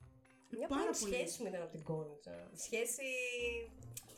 Μια 0.57 0.67
πάρα 0.67 0.81
πάρα 0.81 0.95
πολύ. 0.99 1.13
σχέση 1.13 1.41
μου 1.41 1.47
ήταν 1.47 1.61
από 1.61 1.71
την 1.71 1.83
Κόνιτσα. 1.83 2.51
Σχέση. 2.53 3.03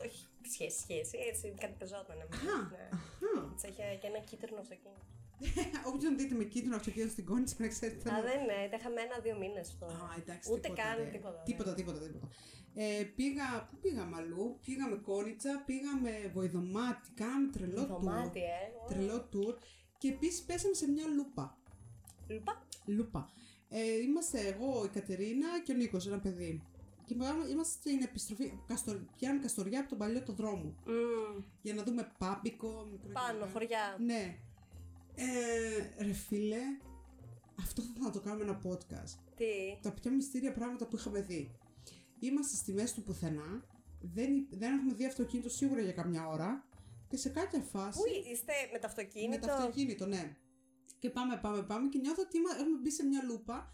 Όχι, 0.06 0.28
σχέση, 0.54 0.80
σχέση. 0.80 1.18
Έτσι, 1.30 1.54
κάτι 1.60 1.76
παιζόταν. 1.80 2.18
Αχα, 2.22 2.44
Ναι. 2.46 2.90
αχα. 2.98 3.52
Έτσι, 3.54 3.68
είχε 3.68 3.98
και 4.02 4.08
ένα 4.08 4.20
κίτρινο 4.20 4.60
αυτοκίνητο. 4.60 5.06
Όποιον 5.94 6.18
δείτε 6.18 6.36
με 6.36 6.44
κίτρινο 6.44 6.76
αυτοκίνητο 6.76 7.12
στην 7.12 7.26
Κόνιτσα, 7.26 7.56
να 7.60 7.68
ξέρετε. 7.68 8.10
Α, 8.14 8.22
δεν 8.22 8.40
είναι, 8.42 8.58
τα 8.72 8.76
είχαμε 8.80 9.02
ένα-δύο 9.02 9.38
μήνες 9.38 9.70
αυτό. 9.70 9.86
Α, 9.86 10.16
εντάξει, 10.22 10.52
Ούτε 10.52 10.60
τίποτα, 10.62 10.82
καν 10.84 10.96
ρε. 11.04 11.10
τίποτα. 11.10 11.38
ναι. 11.38 11.44
Τίποτα, 11.44 11.74
τίποτα, 11.74 12.00
τίποτα. 12.00 12.28
Ε, 12.74 13.04
πήγα, 13.16 13.68
πού 13.70 13.78
πήγαμε 13.82 14.16
αλλού, 14.18 14.60
πήγαμε 14.66 14.96
Κόνιτσα, 14.96 15.64
πήγαμε 15.66 16.32
Βοϊδομάτη, 16.34 17.10
κάναμε 17.14 17.48
τρελό 17.52 17.86
Δωμάτι, 17.86 18.40
tour. 18.40 18.90
ε. 18.90 18.94
Τρελό 18.94 19.30
tour. 19.34 19.56
Και 19.98 20.08
επίσης 20.08 20.42
πέσαμε 20.44 20.74
σε 20.74 20.90
μια 20.92 21.06
λούπα. 21.08 21.58
Λουπά. 22.28 22.64
Λούπα. 22.86 23.30
Ε, 23.70 23.82
είμαστε 24.02 24.40
εγώ, 24.40 24.84
η 24.86 24.88
Κατερίνα 24.88 25.48
και 25.64 25.72
ο 25.72 25.76
Νίκος, 25.76 26.08
ένα 26.08 26.20
παιδί. 26.20 26.64
Και 27.06 27.16
πάμε- 27.16 27.48
είμαστε 27.50 27.74
στην 27.90 28.02
επιστροφή. 28.02 28.54
Καστορ, 28.68 28.98
πιάνουμε 29.18 29.42
Καστοριά 29.42 29.80
από 29.80 29.90
τον 29.90 29.98
παλιό 29.98 30.24
το 30.24 30.34
δρόμο. 30.34 30.76
Μμμ. 30.86 31.44
Για 31.62 31.74
να 31.74 31.84
δούμε 31.84 32.12
Πάπιγκο, 32.18 32.88
μικρό. 32.92 33.10
Πάνω, 33.14 33.40
κλπ. 33.46 33.52
χωριά. 33.52 33.96
Ναι. 34.00 34.38
Ε, 35.16 36.04
ρε 36.04 36.14
φίλε, 36.14 36.62
αυτό 37.60 37.82
θα 38.04 38.10
το 38.10 38.20
κάνουμε 38.20 38.44
ένα 38.44 38.62
podcast. 38.64 39.18
Τι; 39.36 39.80
τα 39.82 39.92
πιο 39.92 40.12
μυστήρια 40.12 40.52
πράγματα 40.54 40.86
που 40.88 40.96
είχαμε 40.96 41.22
δει. 41.22 41.52
Είμαστε 42.20 42.56
στη 42.56 42.74
μέση 42.74 42.94
του 42.96 43.04
πουθενά, 43.04 43.66
δεν, 44.02 44.48
δεν 44.50 44.74
έχουμε 44.74 44.94
δει 44.94 45.06
αυτοκίνητο 45.06 45.50
σίγουρα 45.50 45.82
για 45.82 45.92
καμιά 45.92 46.28
ώρα 46.28 46.68
και 47.08 47.18
σε 47.18 47.30
κάποια 47.30 47.60
φάση. 47.62 47.98
Πού 48.00 48.04
είστε 48.32 48.54
με 48.72 48.80
το 48.80 48.88
αυτοκίνητο; 48.88 49.30
με 49.30 49.38
το 49.46 49.54
αυτοκίνητο, 49.54 50.06
ναι. 50.06 50.36
Και 51.00 51.10
πάμε, 51.10 51.38
πάμε, 51.38 51.64
πάμε 51.64 51.90
και 51.90 51.98
νιώθω 52.00 52.22
ότι 52.22 52.38
είμα- 52.38 52.56
έχουμε 52.60 52.78
μπει 52.82 52.92
σε 52.92 53.04
μια 53.04 53.24
λούπα. 53.24 53.74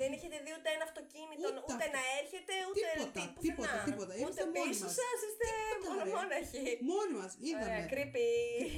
Δεν 0.00 0.10
έχετε 0.16 0.36
δει 0.44 0.50
ούτε 0.58 0.68
ένα 0.76 0.84
αυτοκίνητο, 0.90 1.44
Ούτε 1.48 1.60
ούτε, 1.68 1.84
αυτό. 1.84 1.96
να 1.96 2.02
έρχεται, 2.20 2.54
ούτε 2.68 2.78
Τίποτα, 2.88 3.22
τί- 3.26 3.34
τίποτα, 3.44 3.68
πουθενά. 3.72 3.86
τίποτα. 3.88 4.12
Ούτε 4.14 4.20
Είμαστε 4.22 4.42
μόνοι 4.54 4.68
πίσω 4.72 4.84
μας. 4.86 4.94
σας 5.00 5.18
είστε 5.26 5.46
Τίποτα, 5.70 5.88
μόνο 5.88 6.00
ρε. 6.06 6.10
μόναχοι. 6.16 6.62
Μόνοι 6.90 7.12
μας 7.20 7.32
Ωραία, 7.34 7.48
είδαμε. 7.48 7.80
creepy. 7.92 8.28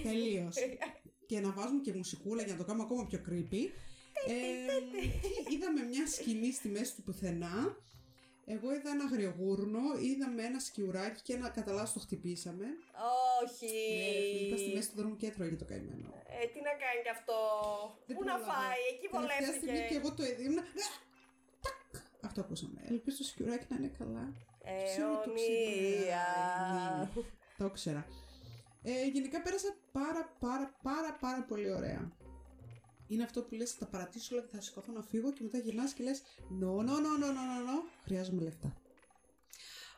Τελείως. 0.08 0.54
και 1.30 1.36
να 1.44 1.50
βάζουμε 1.58 1.80
και 1.86 1.92
μουσικούλα 2.00 2.42
για 2.46 2.52
να 2.54 2.58
το 2.60 2.64
κάνουμε 2.68 2.84
ακόμα 2.88 3.02
πιο 3.10 3.18
creepy. 3.28 3.62
Ε, 4.34 4.34
είδαμε 5.52 5.80
μια 5.92 6.06
σκηνή 6.14 6.50
στη 6.58 6.68
μέση 6.74 6.90
του 6.96 7.02
πουθενά. 7.06 7.56
Εγώ 8.46 8.66
είδα 8.74 8.90
ένα 8.90 9.04
αγριογούρνο, 9.04 9.80
είδαμε 10.08 10.42
ένα 10.50 10.58
σκιουράκι 10.60 11.20
και 11.22 11.32
ένα 11.38 11.48
καταλάς 11.58 11.92
το 11.92 12.00
χτυπήσαμε. 12.04 12.66
Όχι. 13.42 13.72
Ναι, 14.00 14.06
ρε 14.16 14.20
φίλε, 14.30 14.46
ήταν 14.46 14.58
στη 14.58 14.70
μέση 14.74 14.88
του 14.90 14.96
δρόμου 15.00 15.16
και 15.16 15.26
έτρωγε 15.26 15.56
το 15.62 15.64
καημένο. 15.70 16.08
Ε, 16.42 16.46
τι 16.52 16.58
να 16.68 16.72
κάνει 16.82 17.00
κι 17.06 17.12
αυτό. 17.18 17.36
Δεν 18.06 18.16
Πού 18.16 18.24
να 18.24 18.34
πρόλαβε. 18.34 18.50
φάει, 18.50 18.82
εκεί 18.92 19.06
Τελευταία 19.14 19.52
στιγμή 19.58 19.80
και 19.90 19.98
βολεύτηκε. 19.98 19.98
εγώ 20.00 20.10
το 20.18 20.22
είδα. 20.30 20.62
Ήμουνα, 22.40 22.50
«Α, 22.50 22.58
τάκ». 22.58 22.62
Αυτό 22.62 22.70
ακούσαμε. 22.80 22.80
Ελπίζω 22.84 23.16
το 23.16 23.24
σκιουράκι 23.24 23.66
να 23.68 23.76
είναι 23.76 23.92
καλά. 23.98 24.32
Ξέρω, 24.84 25.12
το 25.12 25.30
Αιωνία. 25.30 26.24
ξέρω. 27.10 27.26
Το 27.58 27.64
ήξερα. 27.64 28.06
Ε, 28.82 29.06
γενικά 29.06 29.42
πέρασα 29.42 29.76
πάρα 29.92 30.36
πάρα 30.40 30.76
πάρα 30.82 31.16
πάρα 31.20 31.42
πολύ 31.42 31.72
ωραία. 31.72 32.12
Είναι 33.06 33.22
αυτό 33.22 33.42
που 33.42 33.54
λες, 33.54 33.72
θα 33.72 33.78
τα 33.78 33.86
παρατήσω 33.90 34.34
όλα 34.36 34.44
και 34.44 34.56
θα 34.56 34.62
σηκωθώ 34.62 34.92
να 34.92 35.02
φύγω 35.02 35.32
και 35.32 35.42
μετά 35.42 35.58
γυρνάς 35.58 35.92
και 35.92 36.02
λες 36.02 36.22
no, 36.60 36.64
no, 36.64 36.90
no, 36.90 37.14
no, 37.22 37.28
no, 37.28 37.44
no, 37.50 37.58
no, 37.68 37.88
χρειάζομαι 38.02 38.42
λεφτά. 38.42 38.76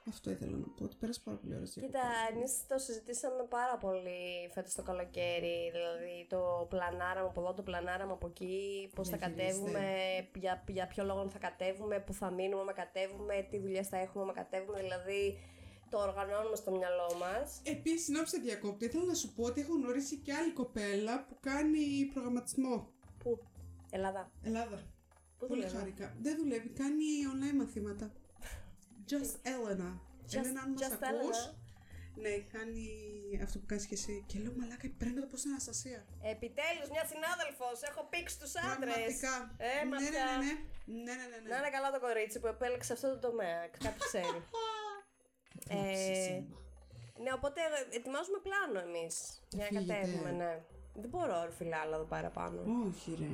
Αυτό 0.09 0.31
ήθελα 0.31 0.57
να 0.57 0.67
πω, 0.77 0.85
ότι 0.85 0.97
πέρασε 1.01 1.21
πάρα 1.25 1.37
πολύ 1.37 1.55
ωραία. 1.55 1.67
στις 1.67 1.83
Κοίτα, 1.83 2.01
διακοπές. 2.01 2.31
εμείς 2.37 2.67
το 2.69 2.79
συζητήσαμε 2.79 3.43
πάρα 3.49 3.77
πολύ 3.79 4.21
φέτος 4.55 4.75
το 4.75 4.83
καλοκαίρι. 4.83 5.71
Δηλαδή, 5.77 6.27
το 6.29 6.67
πλανάραμε 6.71 7.27
από 7.29 7.41
εδώ, 7.41 7.53
το 7.55 7.63
πλανάραμε 7.63 8.13
από 8.13 8.27
εκεί. 8.27 8.91
Πώς 8.95 9.09
θα 9.09 9.17
Διαχειριστεί. 9.17 9.47
κατέβουμε, 9.53 9.85
για, 10.35 10.65
για 10.69 10.87
ποιο 10.87 11.05
λόγο 11.05 11.29
θα 11.29 11.39
κατέβουμε, 11.39 12.01
πού 12.01 12.13
θα 12.13 12.31
μείνουμε, 12.31 12.61
άμα 12.61 12.73
κατέβουμε, 12.73 13.47
τι 13.51 13.59
δουλειές 13.59 13.89
θα 13.89 13.97
έχουμε, 13.99 14.23
άμα 14.23 14.33
κατέβουμε. 14.33 14.79
Δηλαδή, 14.81 15.39
το 15.91 15.99
οργανώνουμε 15.99 16.57
στο 16.57 16.71
μυαλό 16.71 17.09
μας. 17.23 17.61
Επίσης, 17.65 18.05
συγγνώμη 18.05 18.29
σε 18.29 18.39
διακόπτη, 18.39 18.85
ήθελα 18.85 19.05
να 19.05 19.15
σου 19.15 19.35
πω 19.35 19.43
ότι 19.45 19.61
έχω 19.61 19.73
γνωρίσει 19.75 20.17
και 20.17 20.33
άλλη 20.33 20.53
κοπέλα 20.53 21.25
που 21.29 21.37
κάνει 21.41 21.79
προγραμματισμό. 22.13 22.89
Πού, 23.23 23.39
Ελλάδα. 23.91 24.31
Ελλάδα. 24.43 24.77
Πού 25.39 25.47
Πολύ 25.47 25.61
δουλεύει; 25.61 25.77
χάρηκα. 25.77 26.17
Δεν 26.21 26.37
δουλεύει, 26.37 26.69
κάνει 26.69 27.05
online 27.33 27.57
μαθήματα. 27.57 28.13
Just 29.11 29.35
Elena. 29.53 29.91
Just- 30.31 30.39
Elena, 30.39 30.61
αν 30.65 30.71
μας 30.71 30.81
just 30.83 30.99
ακούς. 31.11 31.39
Elena. 31.47 31.55
Ναι, 32.23 32.31
κάνει 32.55 32.87
αυτό 33.43 33.59
που 33.59 33.67
κάνεις 33.67 33.87
και 33.87 33.95
εσύ. 34.01 34.25
Και 34.29 34.39
λέω 34.39 34.53
μαλάκα, 34.59 34.89
παίρνω 34.99 35.21
το 35.21 35.27
πώς 35.33 35.41
είναι 35.45 35.53
Αναστασία. 35.57 36.01
Επιτέλους, 36.35 36.89
μια 36.95 37.05
συνάδελφος. 37.13 37.77
Έχω 37.91 38.03
πήξει 38.13 38.37
τους 38.41 38.53
άντρες. 38.71 38.95
Πραγματικά. 38.95 39.35
Ε, 39.57 39.85
ναι, 39.85 39.91
μα 39.91 39.97
ναι, 40.01 40.09
πια. 40.11 40.25
ναι, 40.25 40.37
ναι. 40.45 40.53
Ναι, 41.05 41.15
ναι, 41.19 41.27
ναι, 41.31 41.37
ναι. 41.43 41.49
Να 41.51 41.57
είναι 41.59 41.71
καλά 41.77 41.89
το 41.97 42.01
κορίτσι 42.07 42.37
που 42.41 42.47
επέλεξε 42.55 42.93
αυτό 42.97 43.07
το 43.15 43.19
τομέα. 43.27 43.61
Κάποιο 43.85 44.03
ξέρει. 44.11 44.41
Ε, 45.69 46.43
ναι, 47.23 47.33
οπότε 47.39 47.61
ετοιμάζουμε 47.91 48.39
πλάνο 48.47 48.79
εμείς. 48.89 49.15
Για 49.51 49.69
να 49.71 49.81
φύγετε. 49.81 49.93
κατέβουμε, 50.01 50.31
ναι. 50.31 50.53
Δεν 50.95 51.09
μπορώ, 51.11 51.45
ρε 51.45 51.53
φιλά, 51.53 51.77
άλλα 51.77 51.95
εδώ 51.97 52.05
παραπάνω. 52.05 52.61
Όχι 52.89 53.17
ρε. 53.19 53.27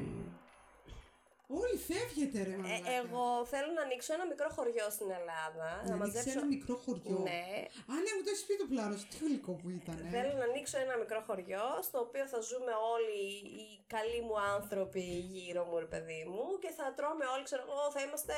Όλοι 1.61 1.77
φεύγετε 1.89 2.39
ρε 2.49 2.55
Ε, 2.57 2.61
μαλάκα. 2.63 2.91
εγώ 3.01 3.25
θέλω 3.53 3.71
να 3.79 3.83
ανοίξω 3.87 4.11
ένα 4.19 4.27
μικρό 4.33 4.49
χωριό 4.57 4.87
στην 4.97 5.11
Ελλάδα. 5.19 5.69
Να 5.87 5.89
Να, 5.89 5.95
ανοίξεις 5.95 6.15
μαζέψω. 6.15 6.39
ένα 6.39 6.45
μικρό 6.55 6.75
χωριό; 6.85 7.19
Ναι. 7.31 7.45
Α, 7.93 7.95
ναι, 8.05 8.11
μου 8.17 8.23
το 8.27 8.31
έχεις 8.33 8.45
πει 8.49 8.55
το 8.63 8.67
πλάνο 8.73 8.95
σου. 9.01 9.07
Τι 9.13 9.17
γλυκό 9.27 9.53
που 9.61 9.69
ήταν. 9.81 9.97
Θέλω 10.15 10.33
να 10.41 10.47
ανοίξω 10.51 10.77
ένα 10.87 10.95
μικρό 11.03 11.21
χωριό 11.29 11.67
στο 11.87 11.97
οποίο 12.07 12.25
θα 12.33 12.39
ζούμε 12.51 12.73
όλοι 12.95 13.21
οι 13.61 13.67
καλοί 13.95 14.21
μου 14.27 14.37
άνθρωποι 14.57 15.05
γύρω 15.35 15.63
μου, 15.69 15.77
ρε 15.85 15.91
παιδί 15.93 16.21
μου, 16.33 16.45
και 16.63 16.71
θα 16.79 16.87
τρώμε 16.97 17.25
όλοι, 17.35 17.45
ξέρω 17.49 17.63
εγώ, 17.69 17.81
θα 17.95 18.01
είμαστε 18.05 18.35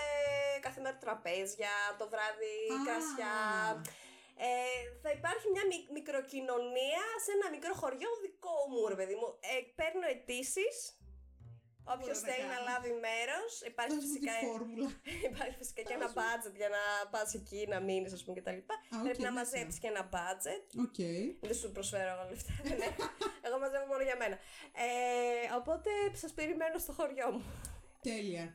κάθε 0.66 0.80
μέρα 0.84 0.96
τραπέζια, 1.04 1.74
το 2.00 2.04
βράδυ 2.12 2.56
Α. 2.74 2.76
κρασιά. 2.86 3.36
Ε, 4.48 4.52
θα 5.02 5.10
υπάρχει 5.18 5.46
μια 5.54 5.64
μικ- 5.72 5.90
μικροκοινωνία 5.98 7.04
σε 7.24 7.30
ένα 7.36 7.46
μικρό 7.54 7.72
χωριό 7.82 8.10
δικό 8.24 8.56
μου, 8.70 8.80
ρε 8.92 8.96
παιδί 9.00 9.14
μου. 9.20 9.28
Ε, 9.52 9.54
παίρνω 9.78 10.04
αιτήσεις. 10.12 10.76
Όποιος 11.92 12.16
Μπορώ 12.20 12.26
να 12.26 12.28
θέλει 12.28 12.46
να 12.54 12.58
κάνω. 12.58 12.68
λάβει 12.70 12.92
μέρος. 13.08 13.50
Υπάρχει 13.70 13.94
Δώσ' 13.94 14.04
μου 14.06 14.12
τη 14.12 14.18
φυσικά, 14.18 14.34
φόρμουλα. 14.46 14.88
υπάρχει 15.30 15.56
φυσικά 15.62 15.80
και 15.88 15.94
ένα 16.00 16.08
budget 16.20 16.54
για 16.60 16.70
να 16.76 16.82
πας 17.12 17.28
εκεί, 17.40 17.60
να 17.72 17.78
μείνεις, 17.86 18.12
ας 18.16 18.22
πούμε 18.24 18.34
κτλ. 18.40 18.60
Πρέπει 19.04 19.18
οκ, 19.20 19.24
να 19.26 19.30
ναι, 19.30 19.36
μαζέψεις 19.38 19.78
και 19.82 19.88
ένα 19.94 20.02
budget. 20.16 20.64
OK. 20.86 20.98
Δεν 21.48 21.56
σου 21.60 21.68
προσφέρω 21.76 22.10
εγώ 22.14 22.24
λεφτά. 22.30 22.52
ναι. 22.80 22.88
εγώ 23.46 23.56
μαζεύω 23.62 23.86
μόνο 23.92 24.02
για 24.08 24.16
μένα. 24.22 24.36
Ε, 24.84 24.86
οπότε 25.60 25.90
σας 26.22 26.32
περιμένω 26.38 26.76
στο 26.84 26.92
χωριό 26.98 27.28
μου. 27.34 27.44
Τέλεια. 28.10 28.46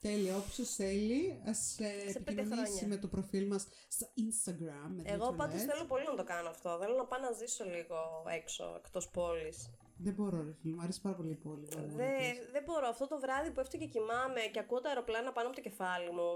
Τέλεια. 0.00 0.36
Όποιος 0.36 0.74
θέλει, 0.74 1.42
ας 1.46 1.74
πέντε 1.78 2.10
επικοινωνήσει 2.18 2.72
χρόνια. 2.72 2.86
με 2.88 2.96
το 2.96 3.06
προφίλ 3.08 3.46
μας 3.46 3.66
στο 3.88 4.06
Instagram. 4.24 4.88
Με 4.96 5.02
Εγώ 5.04 5.24
δύο 5.26 5.32
πάντως 5.40 5.60
φορές. 5.60 5.64
θέλω 5.74 5.84
πολύ 5.84 6.04
να 6.04 6.14
το 6.14 6.24
κάνω 6.24 6.48
αυτό. 6.48 6.78
Θέλω 6.80 6.94
να 6.96 7.04
πάω 7.04 7.20
να 7.20 7.32
ζήσω 7.32 7.64
λίγο 7.64 7.98
έξω, 8.40 8.74
εκτός 8.84 9.08
πόλης. 9.08 9.70
Δεν 9.98 10.14
μπορώ, 10.14 10.36
ρε 10.46 10.52
φίλε. 10.60 10.74
Μου 10.74 10.82
αρέσει 10.82 11.00
πάρα 11.00 11.16
πολύ 11.16 11.30
η 11.30 11.40
πόλη. 11.46 11.64
δεν 11.68 11.78
μπορώ 11.78 11.90
να 11.92 11.96
Δεν, 12.02 12.16
πεις. 12.18 12.50
δεν 12.54 12.62
μπορώ. 12.66 12.86
Αυτό 12.88 13.04
το 13.12 13.18
βράδυ 13.24 13.50
που 13.50 13.60
πέφτω 13.60 13.76
και 13.82 13.86
κοιμάμαι 13.94 14.40
και 14.52 14.58
ακούω 14.64 14.80
τα 14.80 14.88
αεροπλάνα 14.88 15.30
πάνω 15.32 15.46
από 15.48 15.56
το 15.56 15.62
κεφάλι 15.68 16.10
μου. 16.18 16.30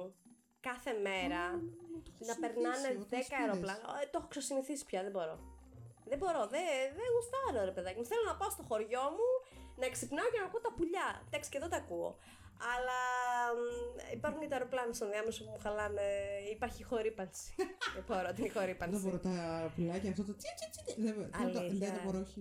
Κάθε 0.68 0.92
μέρα. 1.06 1.42
Α, 1.44 1.58
το 2.04 2.10
έχω 2.20 2.30
να 2.30 2.34
περνάνε 2.44 2.86
συνηθίσει, 2.86 3.06
10 3.06 3.08
όταν 3.10 3.22
σπήρες. 3.24 3.40
αεροπλάνα. 3.40 3.86
Ε, 4.02 4.04
το 4.12 4.16
έχω 4.20 4.28
ξεσυνηθίσει 4.34 4.84
πια, 4.88 5.00
δεν 5.06 5.12
μπορώ. 5.16 5.36
Δεν 6.10 6.18
μπορώ, 6.22 6.42
δεν 6.54 6.66
δεν 6.98 7.08
γουστάρω 7.14 7.60
ρε 7.68 7.74
παιδάκι 7.76 7.98
μου. 8.00 8.06
Θέλω 8.12 8.24
να 8.32 8.36
πάω 8.40 8.50
στο 8.56 8.62
χωριό 8.70 9.04
μου, 9.16 9.28
να 9.80 9.86
ξυπνάω 9.94 10.28
και 10.32 10.38
να 10.42 10.46
ακούω 10.48 10.60
τα 10.66 10.72
πουλιά. 10.76 11.08
Εντάξει, 11.26 11.48
και 11.50 11.58
εδώ 11.60 11.68
τα 11.74 11.78
ακούω. 11.84 12.10
Αλλά 12.74 12.98
μ, 13.58 13.62
υπάρχουν 14.16 14.40
και 14.42 14.48
τα 14.52 14.56
αεροπλάνα 14.58 14.92
στον 14.98 15.08
διάμεσο 15.12 15.40
που 15.44 15.50
μου 15.54 15.60
χαλάνε. 15.64 16.06
Υπάρχει 16.56 16.80
χορύπανση. 16.90 17.46
δεν 17.96 18.04
μπορώ 18.08 18.28
την 18.36 18.44
Δεν 18.44 18.52
χορύπανση. 18.56 19.00
μπορώ 19.04 19.18
τα 19.28 19.34
πουλάκια 19.74 20.10
αυτό 20.14 20.24
το 20.28 20.34
τσι 20.40 20.50
τσι 20.56 20.66
τσι. 20.84 21.00
Δεν 21.04 21.12
μπορώ. 21.14 21.28
Δεν 21.38 21.52
το- 21.52 21.58
Αλήθεια. 21.58 21.90
δεν 21.96 22.02
μπορώ, 22.04 22.18
όχι. 22.28 22.40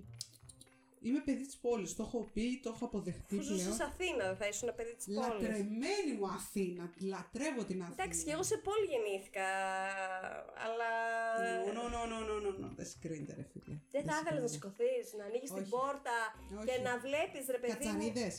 Είμαι 1.08 1.22
παιδί 1.26 1.45
της 1.45 1.58
πόλης. 1.58 1.95
Το 1.95 2.04
έχω 2.08 2.20
πει, 2.34 2.60
το 2.64 2.70
έχω 2.76 2.86
αποδεχτεί 2.86 3.36
Αφού 3.36 3.43
ζούσε 3.50 3.64
πλέον. 3.76 3.82
Αθήνα, 3.91 4.24
δεν 4.30 4.38
θα 4.41 4.47
ήσουν 4.47 4.70
παιδί 4.76 4.95
της 4.95 5.06
πόλης. 5.06 5.28
Λατρεμένη 5.41 6.12
μου 6.18 6.28
Αθήνα. 6.38 6.84
τη 6.93 7.00
Λατρεύω 7.14 7.62
την 7.70 7.82
Αθήνα. 7.82 7.95
Εντάξει, 8.04 8.24
και 8.26 8.32
εγώ 8.36 8.43
σε 8.52 8.58
πόλη 8.68 8.86
γεννήθηκα. 8.93 9.47
Αλλά. 10.66 10.89
Νο, 11.78 11.84
νο, 11.95 12.00
νο, 12.12 12.20
νο, 12.30 12.38
νο, 12.43 12.52
νο. 12.62 12.68
Δεν 12.80 12.86
συγκρίνεται, 12.91 13.34
ρε 13.39 13.45
φίλε. 13.52 13.76
Δεν 13.95 14.04
θα 14.08 14.14
ήθελε 14.22 14.39
να 14.45 14.47
συγκρίνεται. 14.47 14.54
σηκωθείς, 14.54 15.06
να 15.20 15.24
ανοίγεις 15.30 15.50
την 15.58 15.64
Όχι. 15.66 15.74
πόρτα 15.76 16.16
Όχι. 16.58 16.66
και 16.68 16.76
να 16.88 16.93
βλέπεις 17.06 17.43
ρε 17.56 17.60
παιδί. 17.62 17.74
μου- 17.74 17.80
Κατσαρίδες. 17.84 18.36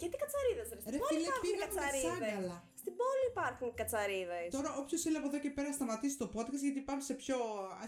Γιατί 0.00 0.16
κατσαρίδες, 0.22 0.66
ρε; 0.74 0.78
Στην 0.80 0.92
Ρε 0.94 0.98
πόλη 1.02 1.10
φίλε, 1.12 1.22
υπάρχουν 1.28 1.42
πήγαμε 1.44 1.64
κατσαρίδες. 1.64 2.10
Σάγκαλα. 2.10 2.56
Στην 2.82 2.92
πόλη 3.00 3.24
υπάρχουν 3.34 3.68
κατσαρίδες. 3.80 4.48
Τώρα, 4.56 4.70
όποιος 4.80 5.00
θέλει 5.04 5.16
από 5.20 5.28
εδώ 5.30 5.38
και 5.44 5.50
πέρα 5.56 5.70
σταματήσει 5.78 6.16
το 6.22 6.26
podcast, 6.34 6.62
γιατί 6.68 6.80
πάμε 6.88 7.02
σε 7.08 7.14
πιο. 7.22 7.36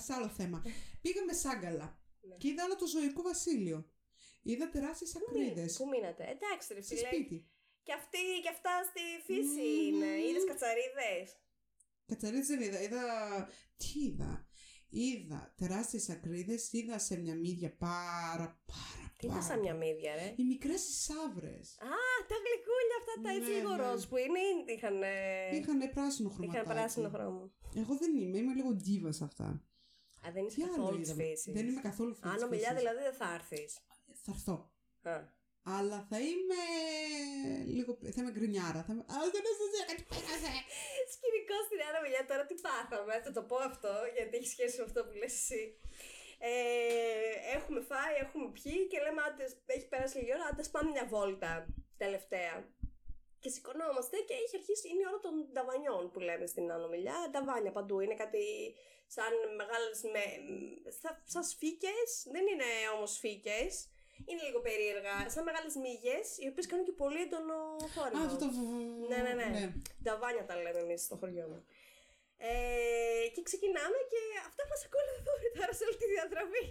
σε 0.06 0.10
άλλο 0.16 0.28
θέμα. 0.38 0.58
Πήγαμε 1.04 1.32
Σάγκαλα 1.44 1.86
Ναι. 2.28 2.34
και 2.40 2.46
είδα 2.50 2.62
όλο 2.66 2.76
το 2.82 2.86
ζωικό 2.94 3.20
βασίλειο. 3.32 3.78
Είδα 4.50 4.68
τεράστιες 4.68 5.16
ακρίδες. 5.16 5.76
Πού 5.76 5.88
μείνατε; 5.88 6.22
Εντάξει, 6.34 6.74
ρε 6.74 6.82
Σε 6.82 6.94
φίλε. 6.94 7.06
σπίτι. 7.06 7.48
Και, 7.82 7.92
αυτή, 7.92 8.18
και 8.42 8.48
αυτά 8.48 8.72
στη 8.90 9.00
φύση 9.26 9.64
Μμμ. 9.66 9.94
είναι. 9.94 10.06
Είδες 10.28 10.44
κατσαρίδες; 10.50 11.26
Κατσαρίδες 12.06 12.46
δεν 12.46 12.60
είδα. 12.60 12.80
Είδα. 12.82 13.02
Τι 13.76 14.00
είδα; 14.06 14.32
Είδα 14.88 15.54
τεράστιες 15.56 16.08
ακρίδες, 16.08 16.72
είδα 16.72 16.98
σε 16.98 17.16
μια 17.16 17.34
μύδια 17.34 17.76
πάρα 17.76 18.46
πάρα 18.72 19.06
Τι 19.16 19.26
είναι 19.26 19.34
πάρα 19.34 19.46
σαν 19.46 19.58
μια 19.60 19.74
μύδια, 19.74 20.14
ρε; 20.14 20.34
Οι 20.36 20.44
μικρές 20.44 20.80
σαύρες. 21.06 21.66
Α, 21.78 21.96
τα 22.30 22.36
γλυκούλια 22.44 22.96
αυτά 23.00 23.14
τα 23.22 23.30
έτσι 23.36 23.50
Ναι, 23.50 23.56
λίγο 23.56 23.76
ναι. 23.76 23.82
ροζ 23.82 24.04
που 24.04 24.16
είναι. 24.16 24.38
ή 24.38 24.72
Είχαν, 24.74 24.96
Είχαν 25.58 25.90
πράσινο 25.94 26.28
χρωματάκι. 26.28 26.62
είχαν 26.64 26.76
πράσινο 26.76 27.08
χρώμα. 27.08 27.50
Εγώ 27.76 27.96
δεν 27.96 28.16
είμαι, 28.16 28.38
είμαι 28.38 28.54
λίγο 28.54 28.70
ντίβας 28.74 29.16
σε 29.16 29.24
αυτά. 29.24 29.44
Α, 30.26 30.30
δεν 30.32 30.44
είσαι 30.46 30.56
Τι 30.56 30.62
άλλο 30.62 30.74
καθόλου 30.76 30.98
της 31.00 31.08
είδαμε; 31.08 31.24
φύσης. 31.24 31.52
Δεν 31.54 31.68
είμαι 31.68 31.80
καθόλου 31.80 32.14
φίλη 32.14 32.28
Αν 32.30 32.34
της 32.34 32.44
ομιλιά 32.44 32.68
φύσης. 32.68 32.78
δηλαδή 32.82 33.02
δεν 33.02 33.14
θα 33.14 33.34
έρθεις. 33.34 33.78
Θα 34.24 34.32
έρθω. 34.36 34.56
Αλλά 35.76 35.98
θα 36.10 36.18
είμαι 36.28 36.62
λίγο. 37.76 37.90
θα 38.14 38.20
είμαι 38.20 38.34
γκρινιάρα. 38.36 38.80
Θα 38.86 38.92
είμαι. 38.92 39.04
Α, 39.14 39.16
δεν 39.34 39.42
είσαι 39.48 39.84
κάτι 39.90 40.02
πέρασε. 40.10 40.52
Σκηνικό 41.14 41.56
στην 41.66 41.78
Άννα 41.86 42.00
Μιλιά 42.04 42.22
τώρα 42.30 42.44
τι 42.50 42.56
πάθαμε. 42.66 43.14
Θα 43.24 43.32
το 43.36 43.42
πω 43.48 43.56
αυτό 43.70 43.92
γιατί 44.16 44.32
έχει 44.38 44.50
σχέση 44.54 44.74
με 44.78 44.84
αυτό 44.88 45.00
που 45.06 45.14
λες 45.20 45.34
εσύ. 45.40 45.62
Ε, 46.38 46.52
έχουμε 47.56 47.80
φάει, 47.90 48.14
έχουμε 48.24 48.46
πιει 48.56 48.80
και 48.90 48.98
λέμε 49.04 49.20
άντε, 49.26 49.46
έχει 49.76 49.86
περάσει 49.92 50.14
λίγη 50.18 50.32
ώρα, 50.36 50.44
άντε 50.50 50.62
πάμε 50.74 50.88
μια 50.94 51.06
βόλτα 51.12 51.52
τελευταία. 52.02 52.54
Και 53.42 53.50
σηκωνόμαστε 53.54 54.16
και 54.26 54.34
έχει 54.42 54.56
αρχίσει, 54.60 54.84
είναι 54.88 55.02
η 55.04 55.08
ώρα 55.10 55.20
των 55.26 55.34
ταβανιών 55.56 56.04
που 56.12 56.20
λέμε 56.28 56.46
στην 56.52 56.72
Άνω 56.72 56.88
Μιλιά. 56.88 57.18
Ταβάνια 57.32 57.72
παντού, 57.78 58.00
είναι 58.00 58.14
κάτι 58.22 58.44
σαν 59.06 59.32
μεγάλες, 59.58 59.98
με, 60.12 60.24
σαν, 61.00 61.14
σαν 61.32 61.44
σφίκες, 61.44 62.08
δεν 62.34 62.44
είναι 62.52 62.70
όμως 62.94 63.10
σφίκες. 63.16 63.72
Είναι 64.28 64.42
λίγο 64.48 64.60
περίεργα, 64.68 65.14
σαν 65.34 65.42
μεγάλες 65.48 65.74
μύγες, 65.84 66.26
οι 66.42 66.46
οποίες 66.50 66.66
κάνουν 66.70 66.84
και 66.88 66.96
πολύ 67.02 67.20
έντονο 67.26 67.56
Α, 67.84 67.88
θόρυβο. 67.94 68.24
αυτό 68.24 68.36
το. 68.42 68.46
Ναι, 69.10 69.18
ναι, 69.26 69.32
ναι. 69.40 69.72
Νταβάνια 70.02 70.44
τα 70.48 70.54
λέμε 70.62 70.80
εμείς 70.86 71.00
στο 71.08 71.16
χωριό 71.20 71.46
μου. 71.52 71.60
Ε, 72.36 73.26
και 73.34 73.42
ξεκινάμε 73.48 73.98
και 74.12 74.20
αυτά 74.48 74.62
μας 74.70 74.80
ακολουθούν 74.88 75.40
τώρα 75.58 75.72
σε 75.78 75.82
όλη 75.86 75.96
τη 76.02 76.06
διαδρομή. 76.14 76.64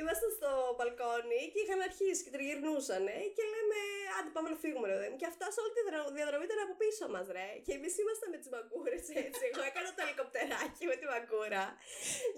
Ήμασταν 0.00 0.30
στο 0.38 0.50
μπαλκόνι 0.76 1.42
και 1.52 1.60
είχαν 1.64 1.80
αρχίσει 1.88 2.20
και 2.24 2.32
τριγυρνούσαν 2.34 3.06
και 3.36 3.44
λέμε 3.54 3.78
άντε 4.16 4.30
πάμε 4.34 4.48
να 4.54 4.58
φύγουμε 4.64 4.86
ρε 4.90 4.94
παιδί 4.96 5.08
μου. 5.12 5.18
Και 5.22 5.28
αυτά 5.32 5.46
σε 5.54 5.58
όλη 5.62 5.72
τη 5.76 5.82
δρα- 5.88 6.12
διαδρομή 6.18 6.44
ήταν 6.48 6.60
από 6.66 6.74
πίσω 6.82 7.04
μας 7.14 7.26
ρε. 7.36 7.48
Και 7.66 7.72
εμείς 7.78 7.92
ήμασταν 8.02 8.28
με 8.32 8.38
τις 8.40 8.48
μαγκούρες 8.54 9.04
έτσι. 9.22 9.42
Εγώ 9.50 9.62
έκανα 9.70 9.88
το 9.96 10.00
ελικοπτεράκι 10.06 10.82
με 10.90 10.96
τη 11.00 11.04
μαγκούρα 11.12 11.64